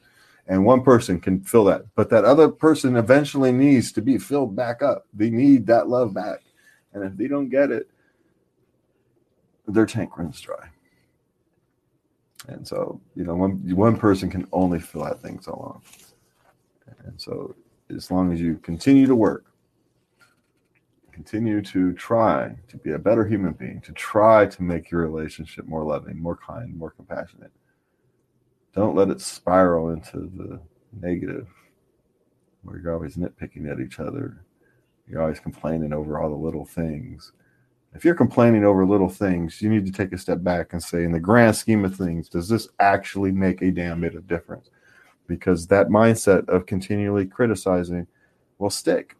And 0.47 0.65
one 0.65 0.81
person 0.81 1.19
can 1.19 1.41
fill 1.41 1.65
that, 1.65 1.83
but 1.93 2.09
that 2.09 2.25
other 2.25 2.49
person 2.49 2.95
eventually 2.95 3.51
needs 3.51 3.91
to 3.91 4.01
be 4.01 4.17
filled 4.17 4.55
back 4.55 4.81
up. 4.81 5.05
They 5.13 5.29
need 5.29 5.67
that 5.67 5.87
love 5.87 6.13
back, 6.15 6.39
and 6.93 7.03
if 7.03 7.15
they 7.15 7.27
don't 7.27 7.49
get 7.49 7.69
it, 7.69 7.87
their 9.67 9.85
tank 9.85 10.17
runs 10.17 10.41
dry. 10.41 10.69
And 12.47 12.67
so, 12.67 12.99
you 13.15 13.23
know, 13.23 13.35
one 13.35 13.57
one 13.75 13.95
person 13.97 14.31
can 14.31 14.47
only 14.51 14.79
fill 14.79 15.03
that 15.03 15.21
thing 15.21 15.39
so 15.39 15.51
long. 15.51 15.81
And 17.05 17.19
so, 17.19 17.55
as 17.95 18.11
long 18.11 18.31
as 18.31 18.39
you 18.39 18.57
continue 18.57 19.07
to 19.07 19.15
work, 19.15 19.45
continue 21.11 21.61
to 21.61 21.91
try 21.93 22.55
to 22.69 22.77
be 22.77 22.91
a 22.91 22.97
better 22.97 23.27
human 23.27 23.53
being, 23.53 23.81
to 23.81 23.91
try 23.91 24.45
to 24.45 24.63
make 24.63 24.89
your 24.89 25.01
relationship 25.01 25.65
more 25.67 25.83
loving, 25.83 26.17
more 26.17 26.37
kind, 26.37 26.73
more 26.75 26.91
compassionate. 26.91 27.51
Don't 28.73 28.95
let 28.95 29.09
it 29.09 29.19
spiral 29.19 29.89
into 29.89 30.31
the 30.37 30.61
negative, 31.01 31.47
where 32.63 32.79
you're 32.79 32.93
always 32.93 33.17
nitpicking 33.17 33.69
at 33.69 33.81
each 33.81 33.99
other. 33.99 34.45
You're 35.07 35.21
always 35.21 35.39
complaining 35.41 35.91
over 35.91 36.19
all 36.19 36.29
the 36.29 36.35
little 36.35 36.65
things. 36.65 37.33
If 37.93 38.05
you're 38.05 38.15
complaining 38.15 38.63
over 38.63 38.85
little 38.85 39.09
things, 39.09 39.61
you 39.61 39.69
need 39.69 39.85
to 39.87 39.91
take 39.91 40.13
a 40.13 40.17
step 40.17 40.43
back 40.43 40.73
and 40.73 40.81
say, 40.81 41.03
in 41.03 41.11
the 41.11 41.19
grand 41.19 41.55
scheme 41.55 41.83
of 41.83 41.95
things, 41.95 42.29
does 42.29 42.47
this 42.47 42.69
actually 42.79 43.31
make 43.31 43.61
a 43.61 43.71
damn 43.71 44.01
bit 44.01 44.15
of 44.15 44.27
difference? 44.27 44.69
Because 45.29 45.67
that 45.67 45.87
mindset 45.87 46.49
of 46.49 46.65
continually 46.65 47.25
criticizing 47.25 48.07
will 48.57 48.71
stick. 48.71 49.15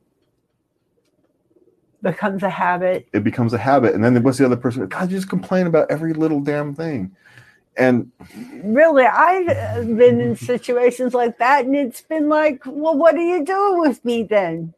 Becomes 2.02 2.44
a 2.44 2.50
habit. 2.50 3.08
It 3.14 3.24
becomes 3.24 3.54
a 3.54 3.58
habit. 3.58 3.94
And 3.94 4.04
then 4.04 4.22
what's 4.24 4.40
the 4.40 4.46
other 4.46 4.58
person? 4.58 4.88
God, 4.88 5.12
you 5.12 5.18
just 5.18 5.30
complain 5.30 5.68
about 5.68 5.92
every 5.92 6.14
little 6.14 6.42
damn 6.42 6.74
thing. 6.74 7.16
And 7.78 8.12
Really, 8.64 9.06
I've 9.06 9.48
uh, 9.48 9.84
been 9.84 10.20
in 10.20 10.36
situations 10.36 11.14
like 11.14 11.38
that, 11.38 11.66
and 11.66 11.76
it's 11.76 12.02
been 12.02 12.28
like, 12.28 12.64
well, 12.66 12.98
what 12.98 13.16
are 13.16 13.22
you 13.22 13.46
doing 13.46 13.80
with 13.80 14.04
me 14.04 14.24
then? 14.24 14.74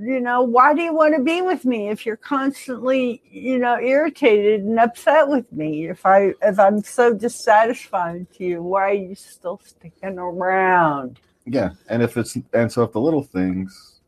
You 0.00 0.20
know, 0.20 0.42
why 0.42 0.74
do 0.74 0.82
you 0.82 0.94
want 0.94 1.16
to 1.16 1.22
be 1.22 1.42
with 1.42 1.64
me 1.64 1.88
if 1.88 2.06
you're 2.06 2.16
constantly, 2.16 3.20
you 3.28 3.58
know, 3.58 3.80
irritated 3.80 4.60
and 4.60 4.78
upset 4.78 5.26
with 5.26 5.50
me? 5.52 5.88
If 5.88 6.06
I 6.06 6.34
if 6.42 6.58
I'm 6.58 6.82
so 6.82 7.12
dissatisfied 7.12 8.32
to 8.34 8.44
you, 8.44 8.62
why 8.62 8.90
are 8.90 8.94
you 8.94 9.14
still 9.14 9.60
sticking 9.64 10.18
around? 10.18 11.18
yeah, 11.50 11.70
and 11.88 12.02
if 12.02 12.16
it's 12.16 12.36
and 12.52 12.70
so 12.70 12.82
if 12.82 12.92
the 12.92 13.00
little 13.00 13.22
things, 13.22 14.00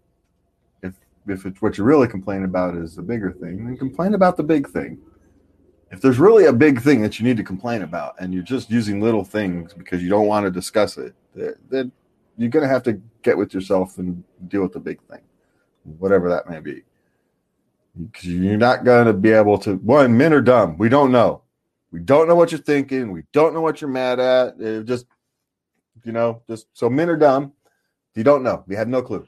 if 0.83 0.95
if 1.27 1.47
it's 1.47 1.63
what 1.63 1.79
you're 1.79 1.87
really 1.87 2.09
complaining 2.09 2.45
about 2.45 2.77
is 2.77 2.95
the 2.95 3.03
bigger 3.03 3.33
thing, 3.33 3.65
then 3.65 3.77
complain 3.77 4.15
about 4.15 4.37
the 4.37 4.43
big 4.43 4.69
thing. 4.69 4.99
If 5.91 6.01
there's 6.01 6.19
really 6.19 6.45
a 6.45 6.53
big 6.53 6.81
thing 6.81 7.01
that 7.03 7.19
you 7.19 7.25
need 7.25 7.37
to 7.39 7.43
complain 7.43 7.83
about, 7.83 8.15
and 8.21 8.33
you're 8.33 8.43
just 8.43 8.71
using 8.71 9.01
little 9.01 9.25
things 9.25 9.73
because 9.73 10.03
you 10.03 10.09
don't 10.09 10.27
want 10.27 10.45
to 10.45 10.51
discuss 10.51 10.99
it, 10.99 11.15
then 11.35 11.91
you're 12.37 12.51
gonna 12.51 12.69
have 12.69 12.83
to 12.85 13.01
get 13.23 13.37
with 13.37 13.55
yourself 13.55 13.99
and 13.99 14.23
deal 14.49 14.63
with 14.63 14.73
the 14.73 14.81
big 14.81 15.01
thing, 15.03 15.21
whatever 15.85 16.29
that 16.29 16.49
may 16.49 16.61
be. 16.61 16.83
Because 18.01 18.27
you're 18.27 18.57
not 18.57 18.85
gonna 18.85 19.13
be 19.13 19.31
able 19.31 19.59
to. 19.59 19.77
One, 19.77 20.17
men 20.17 20.33
are 20.33 20.41
dumb. 20.41 20.79
We 20.79 20.89
don't 20.89 21.11
know. 21.13 21.43
We 21.93 21.99
don't 22.01 22.29
know 22.29 22.37
what 22.37 22.53
you're 22.53 22.61
thinking. 22.61 23.11
We 23.11 23.23
don't 23.33 23.53
know 23.53 23.61
what 23.61 23.81
you're 23.81 23.91
mad 23.91 24.21
at. 24.21 24.61
It 24.61 24.85
just 24.85 25.07
you 26.05 26.13
know, 26.13 26.43
just 26.49 26.67
so 26.73 26.89
men 26.89 27.11
are 27.11 27.17
dumb. 27.17 27.53
You 28.15 28.25
don't 28.25 28.43
know. 28.43 28.65
We 28.67 28.75
have 28.77 28.89
no 28.89 29.03
clue. 29.03 29.27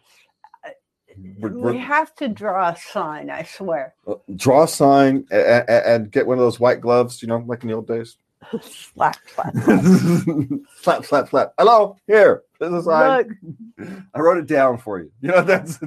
We're- 1.38 1.54
We 1.54 1.60
we're- 1.60 1.78
have 1.78 2.14
to 2.16 2.28
draw 2.28 2.70
a 2.70 2.76
sign, 2.76 3.28
I 3.28 3.42
swear. 3.42 3.94
uh, 4.06 4.14
draw 4.36 4.62
a 4.62 4.68
sign 4.68 5.26
and, 5.30 5.68
and 5.68 6.10
get 6.10 6.26
one 6.26 6.38
of 6.38 6.42
those 6.44 6.58
white 6.58 6.80
gloves, 6.80 7.20
you 7.20 7.28
know, 7.28 7.44
like 7.46 7.62
in 7.62 7.68
the 7.68 7.74
old 7.74 7.86
days. 7.86 8.16
slap, 8.62 9.16
slap, 9.34 9.54
slap. 9.56 9.84
slap, 10.80 11.04
slap, 11.04 11.28
slap. 11.28 11.52
Hello, 11.58 11.96
here. 12.06 12.42
There's 12.58 12.72
a 12.72 12.82
sign. 12.82 13.36
Look, 13.78 13.88
I 14.14 14.20
wrote 14.20 14.38
it 14.38 14.46
down 14.46 14.78
for 14.78 15.00
you. 15.00 15.12
You 15.20 15.28
know, 15.32 15.42
that's 15.42 15.78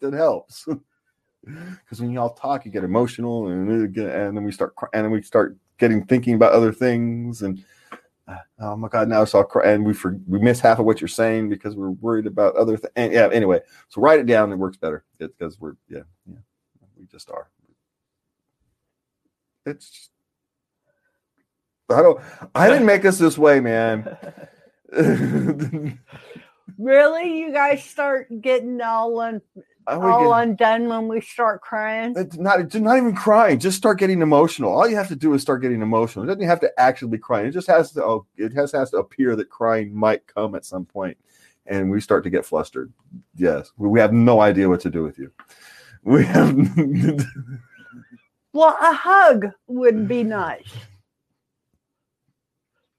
that 0.00 0.12
helps. 0.12 0.66
because 1.44 2.00
when 2.00 2.10
y'all 2.10 2.34
talk, 2.34 2.64
you 2.64 2.70
get 2.70 2.84
emotional, 2.84 3.48
and 3.48 3.68
and 3.70 4.36
then 4.36 4.44
we 4.44 4.52
start 4.52 4.74
and 4.92 5.04
then 5.04 5.10
we 5.10 5.22
start 5.22 5.56
getting 5.78 6.04
thinking 6.06 6.34
about 6.34 6.52
other 6.52 6.72
things, 6.72 7.42
and 7.42 7.64
uh, 8.28 8.36
oh 8.60 8.76
my 8.76 8.88
god, 8.88 9.08
now 9.08 9.22
it's 9.22 9.34
all 9.34 9.44
cry, 9.44 9.70
and 9.70 9.84
we 9.84 9.94
for, 9.94 10.18
we 10.26 10.38
miss 10.38 10.58
half 10.60 10.78
of 10.78 10.84
what 10.84 11.00
you're 11.00 11.08
saying 11.08 11.48
because 11.48 11.76
we're 11.76 11.90
worried 11.90 12.26
about 12.26 12.56
other 12.56 12.76
things. 12.76 12.92
Yeah, 13.14 13.28
anyway, 13.32 13.60
so 13.88 14.00
write 14.00 14.18
it 14.18 14.26
down; 14.26 14.52
it 14.52 14.56
works 14.56 14.76
better 14.76 15.04
because 15.18 15.60
we're 15.60 15.76
yeah 15.88 16.02
yeah 16.26 16.38
we 16.98 17.06
just 17.06 17.30
are. 17.30 17.48
It's 19.64 19.90
just, 19.90 20.10
I 21.90 22.02
don't. 22.02 22.20
I 22.54 22.68
didn't 22.68 22.86
make 22.94 23.04
us 23.04 23.18
this 23.18 23.38
way, 23.38 23.60
man. 23.60 24.16
really, 26.78 27.38
you 27.38 27.52
guys 27.52 27.84
start 27.84 28.28
getting 28.40 28.80
all 28.80 29.20
un, 29.20 29.40
all 29.86 30.30
get, 30.30 30.42
undone 30.42 30.88
when 30.88 31.08
we 31.08 31.20
start 31.20 31.60
crying. 31.60 32.14
It's 32.16 32.36
not 32.36 32.60
it's 32.60 32.74
not 32.74 32.96
even 32.96 33.14
crying. 33.14 33.58
Just 33.58 33.76
start 33.76 33.98
getting 33.98 34.22
emotional. 34.22 34.72
All 34.72 34.88
you 34.88 34.96
have 34.96 35.08
to 35.08 35.16
do 35.16 35.34
is 35.34 35.42
start 35.42 35.62
getting 35.62 35.82
emotional. 35.82 36.24
It 36.24 36.28
doesn't 36.28 36.42
have 36.42 36.60
to 36.60 36.80
actually 36.80 37.10
be 37.10 37.18
crying. 37.18 37.46
It 37.46 37.52
just 37.52 37.68
has 37.68 37.92
to. 37.92 38.04
Oh, 38.04 38.26
it 38.36 38.52
has 38.54 38.72
has 38.72 38.90
to 38.90 38.98
appear 38.98 39.36
that 39.36 39.50
crying 39.50 39.94
might 39.94 40.26
come 40.26 40.54
at 40.54 40.64
some 40.64 40.84
point, 40.84 41.16
and 41.66 41.90
we 41.90 42.00
start 42.00 42.24
to 42.24 42.30
get 42.30 42.44
flustered. 42.44 42.92
Yes, 43.36 43.72
we 43.76 44.00
have 44.00 44.12
no 44.12 44.40
idea 44.40 44.68
what 44.68 44.80
to 44.80 44.90
do 44.90 45.02
with 45.02 45.18
you. 45.18 45.32
We 46.02 46.24
have. 46.24 46.56
well, 48.52 48.76
a 48.80 48.92
hug 48.92 49.46
would 49.66 50.08
be 50.08 50.22
nice. 50.22 50.72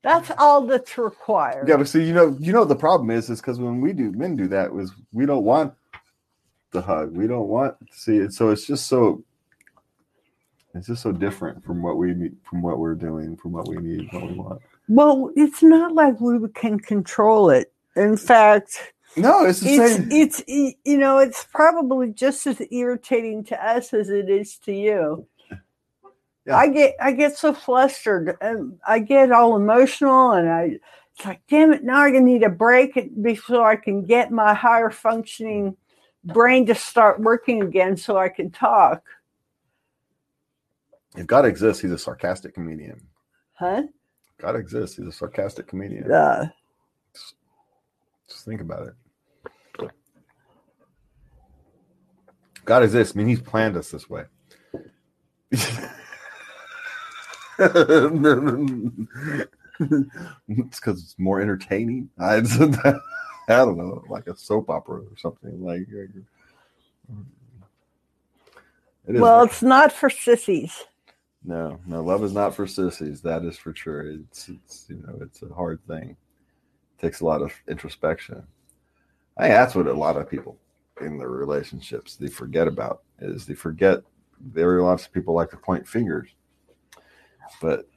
That's 0.04 0.32
all 0.38 0.66
that's 0.66 0.98
required. 0.98 1.68
Yeah, 1.68 1.78
but 1.78 1.88
see, 1.88 2.04
you 2.04 2.14
know, 2.14 2.38
you 2.40 2.54
know, 2.54 2.66
the 2.66 2.76
problem 2.76 3.10
is, 3.10 3.30
is 3.30 3.42
because 3.42 3.60
when 3.60 3.82
we 3.82 3.94
do 3.94 4.12
men 4.12 4.36
do 4.36 4.48
that, 4.48 4.74
was 4.74 4.92
we 5.12 5.26
don't 5.26 5.44
want 5.44 5.74
the 6.72 6.82
hug. 6.82 7.16
We 7.16 7.28
don't 7.28 7.48
want 7.48 7.76
to 7.80 7.98
see 7.98 8.18
it. 8.18 8.34
So 8.34 8.50
it's 8.50 8.66
just 8.66 8.88
so, 8.88 9.24
it's 10.76 10.88
just 10.88 11.02
so 11.02 11.12
different 11.12 11.64
from 11.64 11.82
what 11.82 11.98
we 11.98 12.14
need, 12.14 12.38
from 12.50 12.62
what 12.62 12.78
we're 12.78 12.96
doing, 12.96 13.36
from 13.38 13.52
what 13.52 13.68
we 13.68 13.78
need, 13.78 14.08
what 14.14 14.28
we 14.28 14.34
want. 14.34 14.62
Well, 14.88 15.32
it's 15.36 15.64
not 15.64 15.94
like 15.94 16.22
we 16.22 16.38
can 16.50 16.80
control 16.80 17.50
it. 17.50 17.74
In 17.96 18.16
fact, 18.16 18.94
no, 19.18 19.46
it's 19.46 19.62
the 19.62 19.70
it's, 19.70 19.96
same. 19.96 20.12
It's 20.12 20.44
you 20.86 20.98
know, 20.98 21.18
it's 21.18 21.46
probably 21.52 22.12
just 22.12 22.46
as 22.48 22.62
irritating 22.72 23.44
to 23.46 23.66
us 23.66 23.94
as 23.94 24.10
it 24.10 24.30
is 24.30 24.58
to 24.60 24.72
you. 24.72 25.28
Yeah. 26.48 26.58
I 26.58 26.68
get 26.70 26.96
I 27.02 27.12
get 27.12 27.38
so 27.38 27.54
flustered 27.54 28.38
and 28.40 28.80
I 28.88 29.00
get 29.00 29.34
all 29.34 29.58
emotional 29.58 30.32
and 30.32 30.50
I 30.50 30.80
it's 31.16 31.26
like 31.26 31.42
damn 31.50 31.74
it 31.74 31.84
now 31.84 32.02
I 32.02 32.12
need 32.12 32.44
a 32.44 32.50
break 32.50 32.98
before 33.22 33.68
I 33.68 33.76
can 33.76 34.06
get 34.06 34.32
my 34.32 34.54
higher 34.54 34.90
functioning 34.90 35.76
brain 36.24 36.66
to 36.68 36.76
start 36.76 37.20
working 37.20 37.62
again 37.62 37.98
so 37.98 38.18
I 38.18 38.30
can 38.30 38.50
talk. 38.50 39.04
If 41.18 41.28
God 41.28 41.46
exists, 41.46 41.82
he's 41.82 41.92
a 41.92 41.98
sarcastic 41.98 42.54
comedian. 42.54 43.02
Huh? 43.54 43.84
God 44.40 44.56
exists, 44.56 44.98
he's 44.98 45.08
a 45.08 45.12
sarcastic 45.12 45.68
comedian. 45.68 46.06
Yeah. 46.10 46.50
Just, 47.14 47.36
just 48.30 48.46
think 48.46 48.62
about 48.62 48.88
it. 48.88 48.94
God 52.66 52.84
exists. 52.84 53.16
I 53.16 53.18
mean, 53.18 53.28
he's 53.28 53.42
planned 53.42 53.78
us 53.78 53.90
this 53.90 54.10
way. 54.10 54.26
it's 59.80 60.80
because 60.80 61.02
it's 61.02 61.16
more 61.18 61.42
entertaining. 61.42 62.10
I, 62.20 62.36
I 63.50 63.56
don't 63.56 63.78
know, 63.78 64.04
like 64.10 64.28
a 64.28 64.36
soap 64.36 64.70
opera 64.70 65.02
or 65.02 65.18
something. 65.18 65.64
Like, 65.64 65.88
it 65.90 66.10
well, 69.08 69.42
like, 69.42 69.52
it's 69.52 69.62
not 69.62 69.92
for 69.92 70.10
sissies. 70.10 70.84
No, 71.44 71.80
no, 71.86 72.04
love 72.04 72.24
is 72.24 72.34
not 72.34 72.56
for 72.56 72.68
sissies. 72.68 73.22
That 73.22 73.44
is 73.44 73.58
for 73.58 73.74
sure. 73.74 74.12
It's, 74.12 74.50
it's 74.50 74.86
you 74.90 74.98
know, 74.98 75.18
it's 75.22 75.42
a 75.42 75.54
hard 75.54 75.80
thing. 75.88 76.10
It 76.12 77.02
takes 77.02 77.22
a 77.22 77.26
lot 77.26 77.42
of 77.42 77.54
introspection. 77.68 78.44
I 79.38 79.44
think 79.44 79.54
that's 79.54 79.76
what 79.76 79.88
a 79.88 79.94
lot 79.94 80.18
of 80.18 80.30
people 80.30 80.58
in 81.00 81.18
their 81.18 81.30
relationships 81.30 82.16
they 82.16 82.28
forget 82.28 82.68
about 82.68 83.04
is 83.20 83.46
they 83.46 83.54
forget. 83.54 84.02
There 84.54 84.70
are 84.76 84.84
lots 84.84 85.06
of 85.06 85.14
people 85.14 85.34
like 85.34 85.52
to 85.52 85.58
point 85.58 85.88
fingers 85.88 86.30
but 87.62 87.88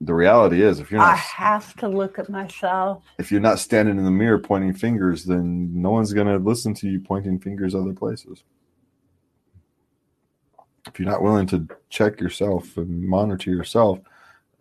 the 0.00 0.14
reality 0.14 0.62
is, 0.62 0.78
if 0.78 0.90
you're 0.90 1.00
not, 1.00 1.14
I 1.14 1.16
have 1.16 1.74
to 1.76 1.88
look 1.88 2.18
at 2.18 2.30
myself. 2.30 3.02
If 3.18 3.32
you're 3.32 3.40
not 3.40 3.58
standing 3.58 3.98
in 3.98 4.04
the 4.04 4.10
mirror 4.10 4.38
pointing 4.38 4.74
fingers, 4.74 5.24
then 5.24 5.70
no 5.80 5.90
one's 5.90 6.12
going 6.12 6.28
to 6.28 6.38
listen 6.38 6.72
to 6.74 6.88
you 6.88 7.00
pointing 7.00 7.40
fingers 7.40 7.74
other 7.74 7.92
places. 7.92 8.44
If 10.86 10.98
you're 10.98 11.10
not 11.10 11.22
willing 11.22 11.46
to 11.48 11.66
check 11.90 12.20
yourself 12.20 12.76
and 12.76 13.08
monitor 13.08 13.50
yourself, 13.50 13.98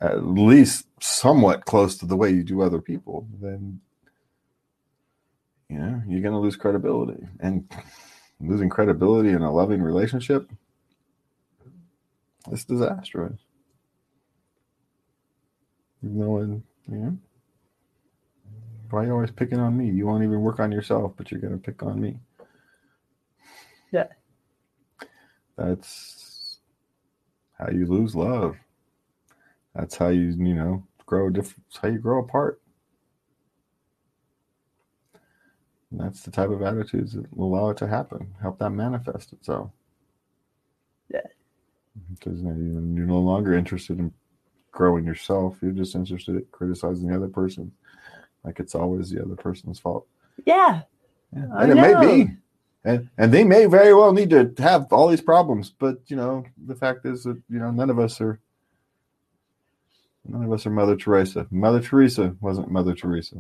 at 0.02 0.26
least 0.26 0.88
somewhat 1.00 1.66
close 1.66 1.98
to 1.98 2.06
the 2.06 2.18
way 2.18 2.32
you 2.32 2.43
do 2.43 2.62
other 2.62 2.82
people, 2.82 3.28
then 3.39 3.80
you 5.70 5.78
know 5.78 6.02
you're 6.08 6.22
going 6.22 6.34
to 6.34 6.39
lose 6.39 6.56
credibility. 6.56 7.26
And 7.39 7.72
losing 8.39 8.70
credibility 8.70 9.30
in 9.30 9.41
a 9.41 9.52
loving 9.52 9.82
relationship, 9.82 10.52
it's 12.52 12.66
disastrous. 12.66 13.39
No 16.02 16.30
one, 16.30 16.64
yeah. 16.91 17.10
Why 18.89 19.02
are 19.02 19.06
you 19.06 19.12
always 19.12 19.32
picking 19.32 19.60
on 19.60 19.78
me? 19.78 19.89
You 19.89 20.08
won't 20.08 20.24
even 20.24 20.41
work 20.41 20.60
on 20.60 20.72
yourself, 20.72 21.14
but 21.18 21.32
you're 21.32 21.41
gonna 21.41 21.58
pick 21.58 21.84
on 21.84 22.00
me. 22.00 22.20
Yeah. 23.91 24.08
That's 25.58 26.60
how 27.58 27.70
you 27.70 27.86
lose 27.86 28.16
love. 28.16 28.56
That's 29.76 29.95
how 29.95 30.10
you, 30.10 30.28
you 30.30 30.54
know, 30.54 30.84
grow 31.06 31.30
different 31.30 31.64
how 31.82 31.88
you 31.89 32.00
grow 32.00 32.20
apart. 32.20 32.62
And 35.91 36.00
that's 36.00 36.22
the 36.24 36.32
type 36.32 36.50
of 36.50 36.62
attitudes 36.62 37.14
that 37.14 37.36
will 37.36 37.48
allow 37.48 37.70
it 37.70 37.78
to 37.78 37.88
happen, 37.88 38.34
help 38.41 38.60
that 38.60 38.72
manifest 38.72 39.34
itself. 39.34 39.72
Yeah. 41.12 41.22
Because 42.12 42.41
you're 42.41 42.54
no 42.54 43.20
longer 43.20 43.54
interested 43.54 44.00
in 44.00 44.14
growing 44.78 45.05
yourself. 45.05 45.57
You're 45.59 45.71
just 45.71 45.95
interested 45.95 46.36
in 46.36 46.45
criticizing 46.51 47.09
the 47.09 47.15
other 47.15 47.28
person, 47.28 47.71
like 48.43 48.59
it's 48.59 48.75
always 48.75 49.09
the 49.09 49.23
other 49.23 49.36
person's 49.36 49.80
fault. 49.80 50.05
Yeah, 50.45 50.84
yeah. 51.36 51.47
and 51.57 51.71
it 51.71 51.75
may 51.75 51.95
be, 51.99 52.32
and 52.86 53.09
and 53.17 53.34
they 53.34 53.43
may 53.43 53.65
very 53.65 53.95
well 53.95 54.13
need 54.13 54.30
to 54.30 54.53
have 54.59 54.93
all 54.93 55.07
these 55.07 55.19
problems. 55.19 55.71
But 55.71 55.97
you 56.05 56.15
know, 56.15 56.45
the 56.67 56.75
fact 56.75 57.07
is 57.07 57.23
that 57.23 57.41
you 57.49 57.57
know 57.57 57.71
none 57.71 57.89
of 57.89 57.97
us 57.97 58.21
are. 58.21 58.39
None 60.30 60.43
of 60.43 60.51
us 60.51 60.65
are 60.65 60.71
Mother 60.71 60.97
Teresa. 60.97 61.47
Mother 61.49 61.80
Teresa 61.80 62.36
wasn't 62.41 62.69
Mother 62.69 62.93
Teresa. 62.93 63.38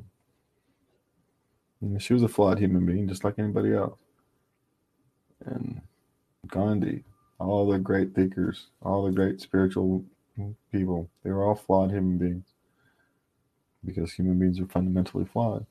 You 1.81 1.89
know, 1.89 1.99
she 1.99 2.13
was 2.13 2.23
a 2.23 2.29
flawed 2.29 2.59
human 2.59 2.85
being, 2.85 3.09
just 3.09 3.25
like 3.25 3.37
anybody 3.37 3.73
else. 3.73 3.99
And 5.45 5.81
Gandhi, 6.47 7.03
all 7.39 7.69
the 7.69 7.77
great 7.77 8.15
thinkers, 8.15 8.67
all 8.81 9.03
the 9.03 9.11
great 9.11 9.41
spiritual 9.41 10.05
people. 10.71 11.09
They 11.23 11.31
were 11.31 11.45
all 11.45 11.55
flawed 11.55 11.91
human 11.91 12.17
beings 12.17 12.45
because 13.83 14.13
human 14.13 14.39
beings 14.39 14.59
are 14.59 14.67
fundamentally 14.67 15.25
flawed. 15.25 15.65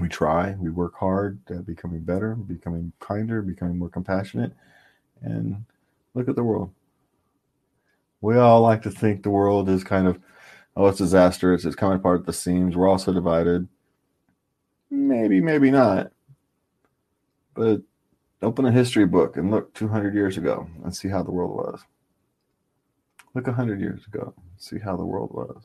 We 0.00 0.08
try, 0.08 0.54
we 0.58 0.70
work 0.70 0.94
hard 0.94 1.40
at 1.50 1.66
becoming 1.66 2.00
better, 2.00 2.34
becoming 2.34 2.92
kinder, 3.00 3.42
becoming 3.42 3.78
more 3.78 3.88
compassionate, 3.88 4.52
and 5.20 5.64
look 6.14 6.28
at 6.28 6.36
the 6.36 6.44
world. 6.44 6.70
We 8.20 8.36
all 8.36 8.60
like 8.60 8.82
to 8.82 8.90
think 8.90 9.22
the 9.22 9.30
world 9.30 9.68
is 9.68 9.82
kind 9.82 10.06
of, 10.06 10.20
oh, 10.76 10.86
it's 10.86 10.98
disastrous, 10.98 11.64
it's 11.64 11.74
coming 11.74 11.98
apart 11.98 12.20
at 12.20 12.26
the 12.26 12.32
seams, 12.32 12.76
we're 12.76 12.88
all 12.88 12.98
so 12.98 13.12
divided. 13.12 13.66
Maybe, 14.90 15.40
maybe 15.40 15.70
not. 15.70 16.12
But 17.54 17.82
Open 18.42 18.64
a 18.64 18.72
history 18.72 19.04
book 19.04 19.36
and 19.36 19.50
look 19.50 19.74
200 19.74 20.14
years 20.14 20.38
ago 20.38 20.66
and 20.82 20.96
see 20.96 21.08
how 21.08 21.22
the 21.22 21.30
world 21.30 21.50
was. 21.50 21.84
Look 23.34 23.46
100 23.46 23.80
years 23.80 24.06
ago, 24.06 24.34
see 24.56 24.78
how 24.78 24.96
the 24.96 25.04
world 25.04 25.30
was. 25.32 25.62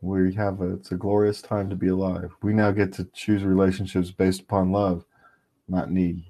We 0.00 0.32
have 0.34 0.60
a, 0.62 0.74
it's 0.74 0.92
a 0.92 0.96
glorious 0.96 1.42
time 1.42 1.68
to 1.68 1.76
be 1.76 1.88
alive. 1.88 2.30
We 2.42 2.54
now 2.54 2.70
get 2.70 2.92
to 2.94 3.04
choose 3.12 3.44
relationships 3.44 4.10
based 4.10 4.42
upon 4.42 4.72
love, 4.72 5.04
not 5.68 5.90
need. 5.90 6.24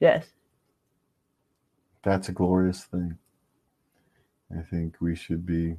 Yes. 0.00 0.26
That's 2.04 2.28
a 2.28 2.32
glorious 2.32 2.84
thing. 2.84 3.18
I 4.56 4.62
think 4.62 4.96
we 5.00 5.14
should 5.14 5.44
be 5.44 5.76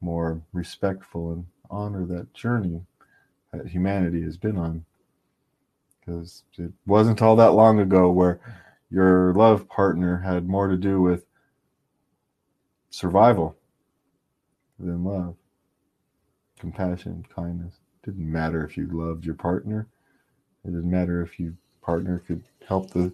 more 0.00 0.42
respectful 0.52 1.32
and 1.32 1.46
honor 1.68 2.06
that 2.06 2.32
journey 2.32 2.82
that 3.52 3.66
humanity 3.66 4.22
has 4.22 4.36
been 4.36 4.56
on 4.56 4.84
because 6.00 6.44
it 6.58 6.72
wasn't 6.86 7.22
all 7.22 7.36
that 7.36 7.52
long 7.52 7.80
ago 7.80 8.10
where 8.10 8.40
your 8.90 9.32
love 9.34 9.68
partner 9.68 10.18
had 10.18 10.48
more 10.48 10.68
to 10.68 10.76
do 10.76 11.00
with 11.00 11.24
survival 12.90 13.56
than 14.78 15.04
love, 15.04 15.36
compassion, 16.58 17.24
kindness. 17.34 17.74
Didn't 18.04 18.30
matter 18.30 18.64
if 18.64 18.76
you 18.76 18.88
loved 18.90 19.24
your 19.24 19.34
partner. 19.34 19.86
It 20.64 20.68
didn't 20.68 20.90
matter 20.90 21.22
if 21.22 21.38
you 21.38 21.56
partner 21.82 22.22
could 22.26 22.42
help 22.66 22.90
the 22.90 23.12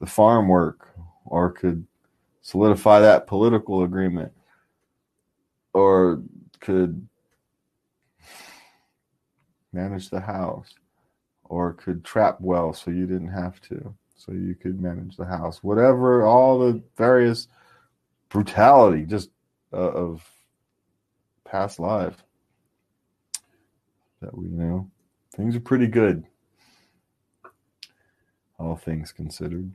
the 0.00 0.06
farm 0.06 0.48
work 0.48 0.88
or 1.24 1.50
could 1.50 1.86
solidify 2.40 3.00
that 3.00 3.26
political 3.26 3.84
agreement 3.84 4.32
or 5.72 6.20
could 6.60 7.06
manage 9.72 10.10
the 10.10 10.20
house 10.20 10.74
or 11.52 11.74
could 11.74 12.02
trap 12.02 12.40
well 12.40 12.72
so 12.72 12.90
you 12.90 13.06
didn't 13.06 13.28
have 13.28 13.60
to 13.60 13.94
so 14.16 14.32
you 14.32 14.54
could 14.54 14.80
manage 14.80 15.18
the 15.18 15.26
house. 15.26 15.62
Whatever 15.62 16.24
all 16.24 16.58
the 16.58 16.82
various 16.96 17.46
brutality 18.30 19.04
just 19.04 19.28
uh, 19.70 19.76
of 19.76 20.26
past 21.44 21.78
life 21.78 22.24
that 24.22 24.34
we 24.34 24.46
know 24.46 24.90
things 25.36 25.54
are 25.54 25.60
pretty 25.60 25.86
good 25.86 26.24
all 28.58 28.76
things 28.76 29.12
considered 29.12 29.70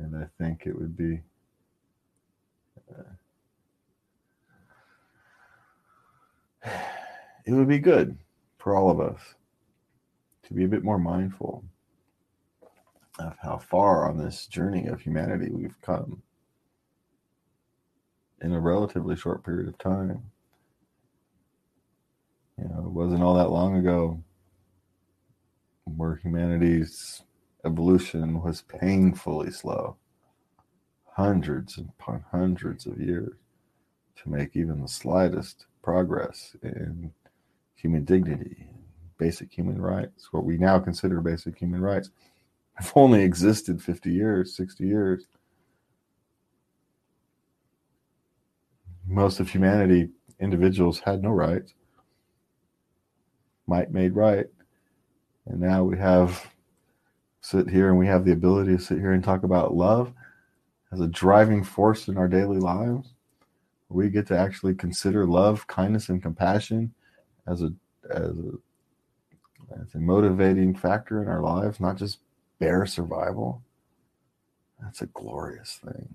and 0.00 0.16
i 0.16 0.26
think 0.42 0.66
it 0.66 0.76
would 0.76 0.96
be 0.96 1.20
uh, 6.66 6.70
it 7.46 7.52
would 7.52 7.68
be 7.68 7.78
good 7.78 8.18
for 8.56 8.74
all 8.74 8.90
of 8.90 8.98
us 8.98 9.20
to 10.48 10.54
be 10.54 10.64
a 10.64 10.68
bit 10.68 10.82
more 10.82 10.98
mindful 10.98 11.62
of 13.18 13.36
how 13.40 13.58
far 13.58 14.08
on 14.08 14.16
this 14.16 14.46
journey 14.46 14.86
of 14.86 15.00
humanity 15.00 15.50
we've 15.52 15.80
come 15.82 16.22
in 18.40 18.52
a 18.52 18.60
relatively 18.60 19.14
short 19.14 19.44
period 19.44 19.68
of 19.68 19.76
time. 19.78 20.22
You 22.56 22.64
know, 22.64 22.86
it 22.86 22.92
wasn't 22.92 23.22
all 23.22 23.34
that 23.34 23.50
long 23.50 23.76
ago 23.76 24.22
where 25.84 26.16
humanity's 26.16 27.22
evolution 27.64 28.42
was 28.42 28.62
painfully 28.62 29.50
slow, 29.50 29.96
hundreds 31.12 31.78
upon 31.78 32.24
hundreds 32.30 32.86
of 32.86 33.00
years 33.00 33.34
to 34.22 34.30
make 34.30 34.56
even 34.56 34.80
the 34.80 34.88
slightest 34.88 35.66
progress 35.82 36.56
in 36.62 37.12
human 37.74 38.04
dignity, 38.04 38.68
basic 39.18 39.52
human 39.52 39.80
rights, 39.80 40.32
what 40.32 40.44
we 40.44 40.56
now 40.56 40.78
consider 40.78 41.20
basic 41.20 41.58
human 41.58 41.80
rights, 41.80 42.10
have 42.74 42.92
only 42.94 43.22
existed 43.22 43.82
50 43.82 44.10
years, 44.10 44.54
60 44.54 44.86
years. 44.86 45.24
Most 49.06 49.40
of 49.40 49.50
humanity, 49.50 50.10
individuals 50.40 51.00
had 51.00 51.22
no 51.22 51.30
rights. 51.30 51.74
Might 53.66 53.90
made 53.90 54.14
right. 54.14 54.46
And 55.46 55.60
now 55.60 55.82
we 55.82 55.98
have 55.98 56.54
sit 57.40 57.68
here 57.68 57.88
and 57.88 57.98
we 57.98 58.06
have 58.06 58.24
the 58.24 58.32
ability 58.32 58.76
to 58.76 58.82
sit 58.82 58.98
here 58.98 59.12
and 59.12 59.24
talk 59.24 59.42
about 59.42 59.74
love 59.74 60.12
as 60.92 61.00
a 61.00 61.08
driving 61.08 61.64
force 61.64 62.08
in 62.08 62.16
our 62.16 62.28
daily 62.28 62.58
lives. 62.58 63.14
We 63.88 64.10
get 64.10 64.26
to 64.28 64.38
actually 64.38 64.74
consider 64.74 65.26
love, 65.26 65.66
kindness, 65.66 66.10
and 66.10 66.22
compassion 66.22 66.92
as 67.46 67.62
a 67.62 67.72
as 68.10 68.36
a 68.36 68.52
as 69.72 69.94
a 69.94 69.98
motivating 69.98 70.74
factor 70.74 71.22
in 71.22 71.28
our 71.28 71.42
lives, 71.42 71.80
not 71.80 71.96
just 71.96 72.18
bare 72.58 72.86
survival. 72.86 73.62
That's 74.80 75.02
a 75.02 75.06
glorious 75.06 75.80
thing. 75.84 76.08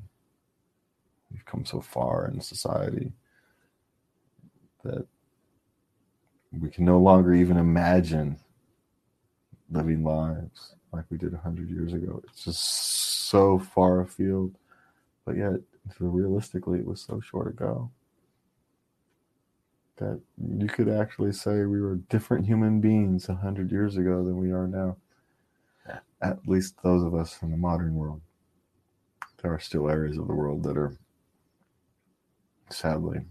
We've 1.32 1.46
come 1.46 1.66
so 1.66 1.82
far 1.82 2.28
in 2.28 2.40
society 2.42 3.12
that 4.84 5.06
we 6.60 6.70
can 6.70 6.86
no 6.86 7.00
longer 7.00 7.34
even 7.34 7.58
imagine 7.58 8.38
living 9.72 10.04
lives 10.04 10.76
like 10.92 11.06
we 11.10 11.18
did 11.18 11.34
100 11.34 11.70
years 11.70 11.94
ago. 11.94 12.22
It's 12.28 12.46
just 12.46 12.64
so 13.30 13.58
far 13.58 14.02
afield, 14.02 14.56
but 15.26 15.36
yet, 15.36 15.54
realistically, 16.00 16.80
it 16.80 16.86
was 16.86 17.02
so 17.02 17.20
short 17.20 17.48
ago 17.48 17.90
that 20.04 20.22
you 20.60 20.68
could 20.68 20.90
actually 20.90 21.32
say 21.32 21.64
we 21.64 21.82
were 21.82 21.96
different 22.10 22.46
human 22.46 22.82
beings 22.82 23.30
100 23.30 23.72
years 23.72 23.96
ago 23.96 24.24
than 24.24 24.38
we 24.38 24.52
are 24.52 24.68
now. 24.68 24.98
At 26.22 26.40
least 26.46 26.76
those 26.84 27.04
of 27.04 27.16
us 27.16 27.42
in 27.42 27.52
the 27.52 27.58
modern 27.58 27.96
world. 27.96 28.22
There 29.42 29.54
are 29.54 29.60
still 29.60 29.90
areas 29.90 30.18
of 30.18 30.28
the 30.28 30.34
world 30.34 30.64
that 30.64 30.78
are 30.78 30.94
sadly 32.70 33.22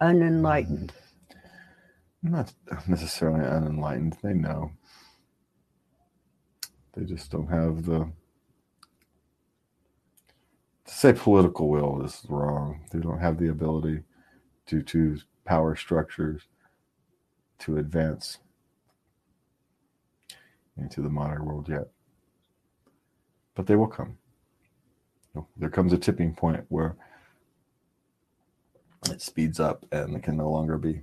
unenlightened. 0.00 0.92
Mm-hmm. 2.24 2.32
Not 2.32 2.52
necessarily 2.88 3.44
unenlightened. 3.44 4.16
They 4.22 4.34
know. 4.34 4.72
They 6.94 7.04
just 7.04 7.30
don't 7.30 7.48
have 7.48 7.84
the. 7.84 8.10
To 10.86 10.94
say 10.94 11.12
political 11.12 11.68
will 11.68 12.02
is 12.04 12.22
wrong. 12.28 12.80
They 12.92 13.00
don't 13.00 13.18
have 13.20 13.38
the 13.38 13.48
ability 13.48 14.02
due 14.66 14.82
to 14.82 15.18
power 15.46 15.76
structures 15.76 16.42
to 17.60 17.78
advance 17.78 18.38
into 20.76 21.00
the 21.00 21.08
modern 21.08 21.44
world 21.44 21.68
yet. 21.68 21.88
But 23.54 23.66
they 23.66 23.76
will 23.76 23.86
come. 23.86 24.18
There 25.56 25.70
comes 25.70 25.92
a 25.92 25.98
tipping 25.98 26.34
point 26.34 26.64
where 26.68 26.96
it 29.10 29.22
speeds 29.22 29.60
up 29.60 29.84
and 29.92 30.14
it 30.16 30.22
can 30.22 30.36
no 30.36 30.50
longer 30.50 30.78
be 30.78 31.02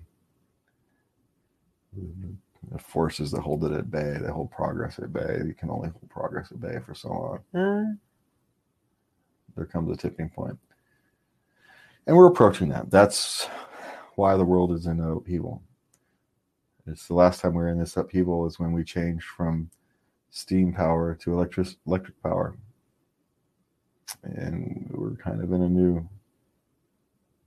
the 2.72 2.80
forces 2.80 3.32
that 3.32 3.42
hold 3.42 3.64
it 3.64 3.72
at 3.72 3.92
bay, 3.92 4.18
that 4.20 4.32
hold 4.32 4.52
progress 4.52 5.00
at 5.00 5.14
bay. 5.14 5.42
You 5.46 5.54
can 5.54 5.70
only 5.70 5.90
hold 5.90 6.10
progress 6.10 6.52
at 6.52 6.60
bay 6.60 6.80
for 6.86 6.96
so 6.96 7.10
long. 7.10 7.40
Uh. 7.54 7.94
There 9.56 9.66
comes 9.66 9.92
a 9.92 9.96
tipping 9.96 10.30
point. 10.30 10.58
And 12.08 12.16
we're 12.16 12.28
approaching 12.28 12.70
that. 12.70 12.90
That's 12.90 13.48
why 14.16 14.36
the 14.38 14.46
world 14.46 14.72
is 14.72 14.86
in 14.86 15.00
upheaval. 15.00 15.62
It's 16.86 17.08
the 17.08 17.14
last 17.14 17.42
time 17.42 17.54
we 17.56 17.64
are 17.64 17.70
in 17.70 17.80
this 17.80 17.98
upheaval 17.98 18.46
is 18.46 18.60
when 18.60 18.74
we 18.74 18.84
changed 18.84 19.26
from 19.26 19.70
steam 20.30 20.74
power 20.74 21.16
to 21.22 21.34
electric 21.34 21.68
electric 21.88 22.22
power, 22.22 22.58
and 24.24 24.90
we're 24.92 25.16
kind 25.16 25.42
of 25.42 25.54
in 25.54 25.62
a 25.62 25.70
new 25.70 26.08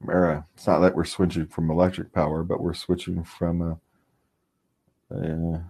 era. 0.09 0.47
It's 0.55 0.67
not 0.67 0.81
that 0.81 0.95
we're 0.95 1.05
switching 1.05 1.47
from 1.47 1.71
electric 1.71 2.12
power, 2.12 2.43
but 2.43 2.62
we're 2.62 2.75
switching 2.75 3.23
from 3.25 3.62
a 3.62 3.79
a, 5.14 5.62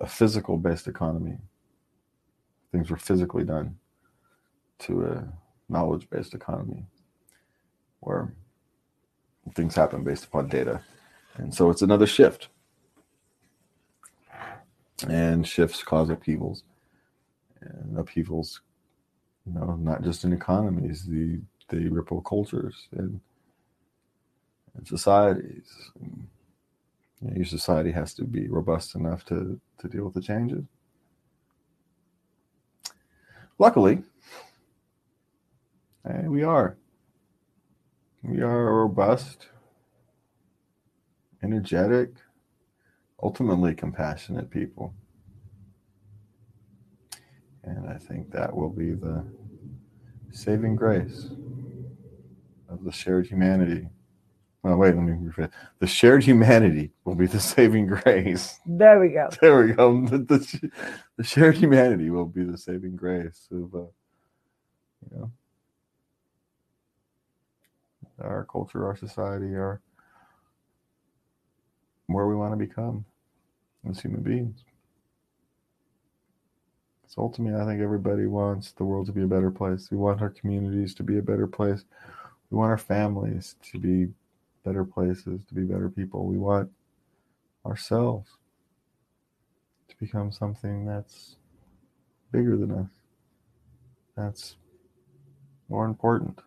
a 0.00 0.06
physical 0.06 0.56
based 0.56 0.88
economy. 0.88 1.38
Things 2.72 2.90
were 2.90 2.96
physically 2.96 3.44
done 3.44 3.76
to 4.80 5.04
a 5.04 5.28
knowledge 5.68 6.08
based 6.08 6.34
economy 6.34 6.86
where 8.00 8.32
things 9.54 9.74
happen 9.74 10.04
based 10.04 10.24
upon 10.24 10.48
data. 10.48 10.82
And 11.36 11.54
so 11.54 11.70
it's 11.70 11.82
another 11.82 12.06
shift. 12.06 12.48
And 15.08 15.46
shifts 15.46 15.82
cause 15.82 16.10
upheavals. 16.10 16.64
And 17.60 17.98
upheavals, 17.98 18.60
you 19.46 19.54
know, 19.54 19.76
not 19.76 20.02
just 20.02 20.24
in 20.24 20.32
economies, 20.32 21.04
the 21.06 21.40
they 21.70 21.86
ripple 21.86 22.20
cultures 22.20 22.88
and, 22.92 23.20
and 24.76 24.86
societies. 24.86 25.70
And, 26.00 26.26
you 27.20 27.28
know, 27.28 27.36
your 27.36 27.44
society 27.44 27.92
has 27.92 28.12
to 28.14 28.24
be 28.24 28.48
robust 28.48 28.94
enough 28.94 29.24
to, 29.26 29.60
to 29.78 29.88
deal 29.88 30.04
with 30.04 30.14
the 30.14 30.20
changes. 30.20 30.64
Luckily, 33.58 34.02
hey, 36.06 36.26
we 36.26 36.42
are. 36.42 36.76
We 38.22 38.42
are 38.42 38.74
robust, 38.74 39.48
energetic, 41.42 42.10
ultimately 43.22 43.74
compassionate 43.74 44.50
people. 44.50 44.94
And 47.64 47.88
I 47.88 47.96
think 47.96 48.30
that 48.32 48.54
will 48.54 48.68
be 48.70 48.92
the 48.92 49.24
saving 50.32 50.76
grace 50.76 51.30
of 52.68 52.84
the 52.84 52.92
shared 52.92 53.26
humanity. 53.26 53.88
Oh, 54.62 54.76
wait, 54.76 54.94
let 54.94 55.02
me 55.02 55.12
rephrase. 55.12 55.50
The 55.78 55.86
shared 55.86 56.22
humanity 56.22 56.92
will 57.04 57.14
be 57.14 57.26
the 57.26 57.40
saving 57.54 57.86
grace. 57.86 58.58
There 58.66 59.00
we 59.00 59.08
go. 59.08 59.30
There 59.40 59.64
we 59.64 59.72
go. 59.72 60.06
The, 60.06 60.18
the, 60.18 60.70
the 61.16 61.24
shared 61.24 61.56
humanity 61.56 62.10
will 62.10 62.26
be 62.26 62.44
the 62.44 62.58
saving 62.58 62.96
grace 62.96 63.48
of, 63.50 63.74
uh, 63.74 63.78
you 65.10 65.18
know, 65.18 65.32
our 68.20 68.46
culture, 68.50 68.86
our 68.86 68.96
society, 68.96 69.54
our 69.54 69.80
where 72.06 72.26
we 72.26 72.34
want 72.34 72.52
to 72.52 72.56
become 72.56 73.04
as 73.88 74.00
human 74.00 74.22
beings. 74.22 74.64
So 77.06 77.22
ultimately, 77.22 77.60
I 77.60 77.64
think 77.64 77.80
everybody 77.80 78.26
wants 78.26 78.72
the 78.72 78.84
world 78.84 79.06
to 79.06 79.12
be 79.12 79.22
a 79.22 79.26
better 79.26 79.50
place. 79.50 79.90
We 79.90 79.96
want 79.96 80.22
our 80.22 80.30
communities 80.30 80.94
to 80.94 81.02
be 81.02 81.18
a 81.18 81.22
better 81.22 81.46
place. 81.46 81.84
We 82.50 82.58
want 82.58 82.70
our 82.70 82.78
families 82.78 83.56
to 83.70 83.78
be 83.78 84.08
better 84.64 84.84
places, 84.84 85.44
to 85.46 85.54
be 85.54 85.62
better 85.62 85.88
people. 85.88 86.26
We 86.26 86.38
want 86.38 86.70
ourselves 87.64 88.30
to 89.88 89.96
become 89.98 90.30
something 90.30 90.84
that's 90.84 91.36
bigger 92.32 92.56
than 92.56 92.70
us, 92.72 92.90
that's 94.16 94.56
more 95.68 95.84
important 95.84 96.40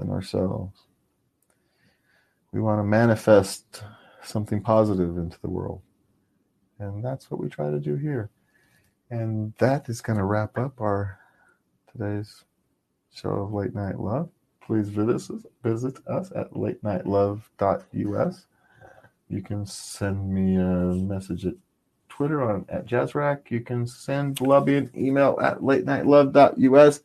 than 0.00 0.10
ourselves. 0.10 0.76
We 2.52 2.60
want 2.60 2.80
to 2.80 2.84
manifest 2.84 3.84
something 4.22 4.60
positive 4.60 5.16
into 5.16 5.40
the 5.40 5.50
world. 5.50 5.82
And 6.78 7.04
that's 7.04 7.30
what 7.30 7.40
we 7.40 7.48
try 7.48 7.70
to 7.70 7.78
do 7.78 7.94
here. 7.96 8.30
And 9.10 9.52
that 9.58 9.88
is 9.88 10.00
going 10.00 10.18
to 10.18 10.24
wrap 10.24 10.58
up 10.58 10.80
our 10.80 11.18
today's 11.92 12.44
show 13.14 13.30
of 13.30 13.52
Late 13.52 13.74
Night 13.74 14.00
Love. 14.00 14.30
Please 14.60 14.88
visit 14.88 15.14
us, 15.14 15.30
visit 15.62 15.98
us 16.06 16.32
at 16.34 16.50
latenightLove.us. 16.52 18.46
You 19.28 19.42
can 19.42 19.66
send 19.66 20.28
me 20.32 20.56
a 20.56 20.94
message 20.94 21.46
at 21.46 21.54
Twitter 22.08 22.42
on 22.42 22.64
at 22.68 22.86
Jazzrack. 22.86 23.50
You 23.50 23.60
can 23.60 23.86
send 23.86 24.36
Lubby 24.36 24.78
an 24.78 24.90
email 24.96 25.38
at 25.42 25.60
latenightLove.us. 25.60 27.00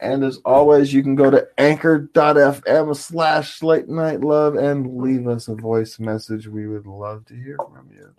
And 0.00 0.24
as 0.24 0.38
always, 0.44 0.94
you 0.94 1.02
can 1.02 1.14
go 1.14 1.30
to 1.30 1.46
anchor.fm 1.58 2.96
slash 2.96 3.62
late 3.62 3.88
night 3.88 4.22
love 4.22 4.54
and 4.54 4.96
leave 4.96 5.28
us 5.28 5.46
a 5.46 5.54
voice 5.54 6.00
message. 6.00 6.48
We 6.48 6.66
would 6.66 6.86
love 6.86 7.26
to 7.26 7.34
hear 7.34 7.56
from 7.56 7.90
you. 7.92 8.14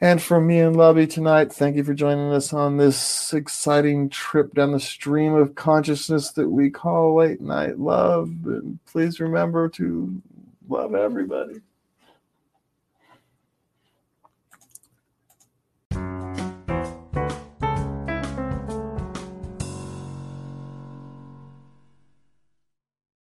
And 0.00 0.22
from 0.22 0.46
me 0.46 0.60
and 0.60 0.76
Lubby 0.76 1.10
tonight, 1.10 1.52
thank 1.52 1.76
you 1.76 1.82
for 1.82 1.94
joining 1.94 2.30
us 2.30 2.52
on 2.52 2.76
this 2.76 3.32
exciting 3.32 4.10
trip 4.10 4.52
down 4.54 4.72
the 4.72 4.80
stream 4.80 5.34
of 5.34 5.54
consciousness 5.54 6.32
that 6.32 6.50
we 6.50 6.68
call 6.68 7.16
late 7.16 7.40
night 7.40 7.78
love. 7.78 8.28
And 8.44 8.78
please 8.84 9.20
remember 9.20 9.70
to 9.70 10.22
love 10.68 10.94
everybody. 10.94 11.62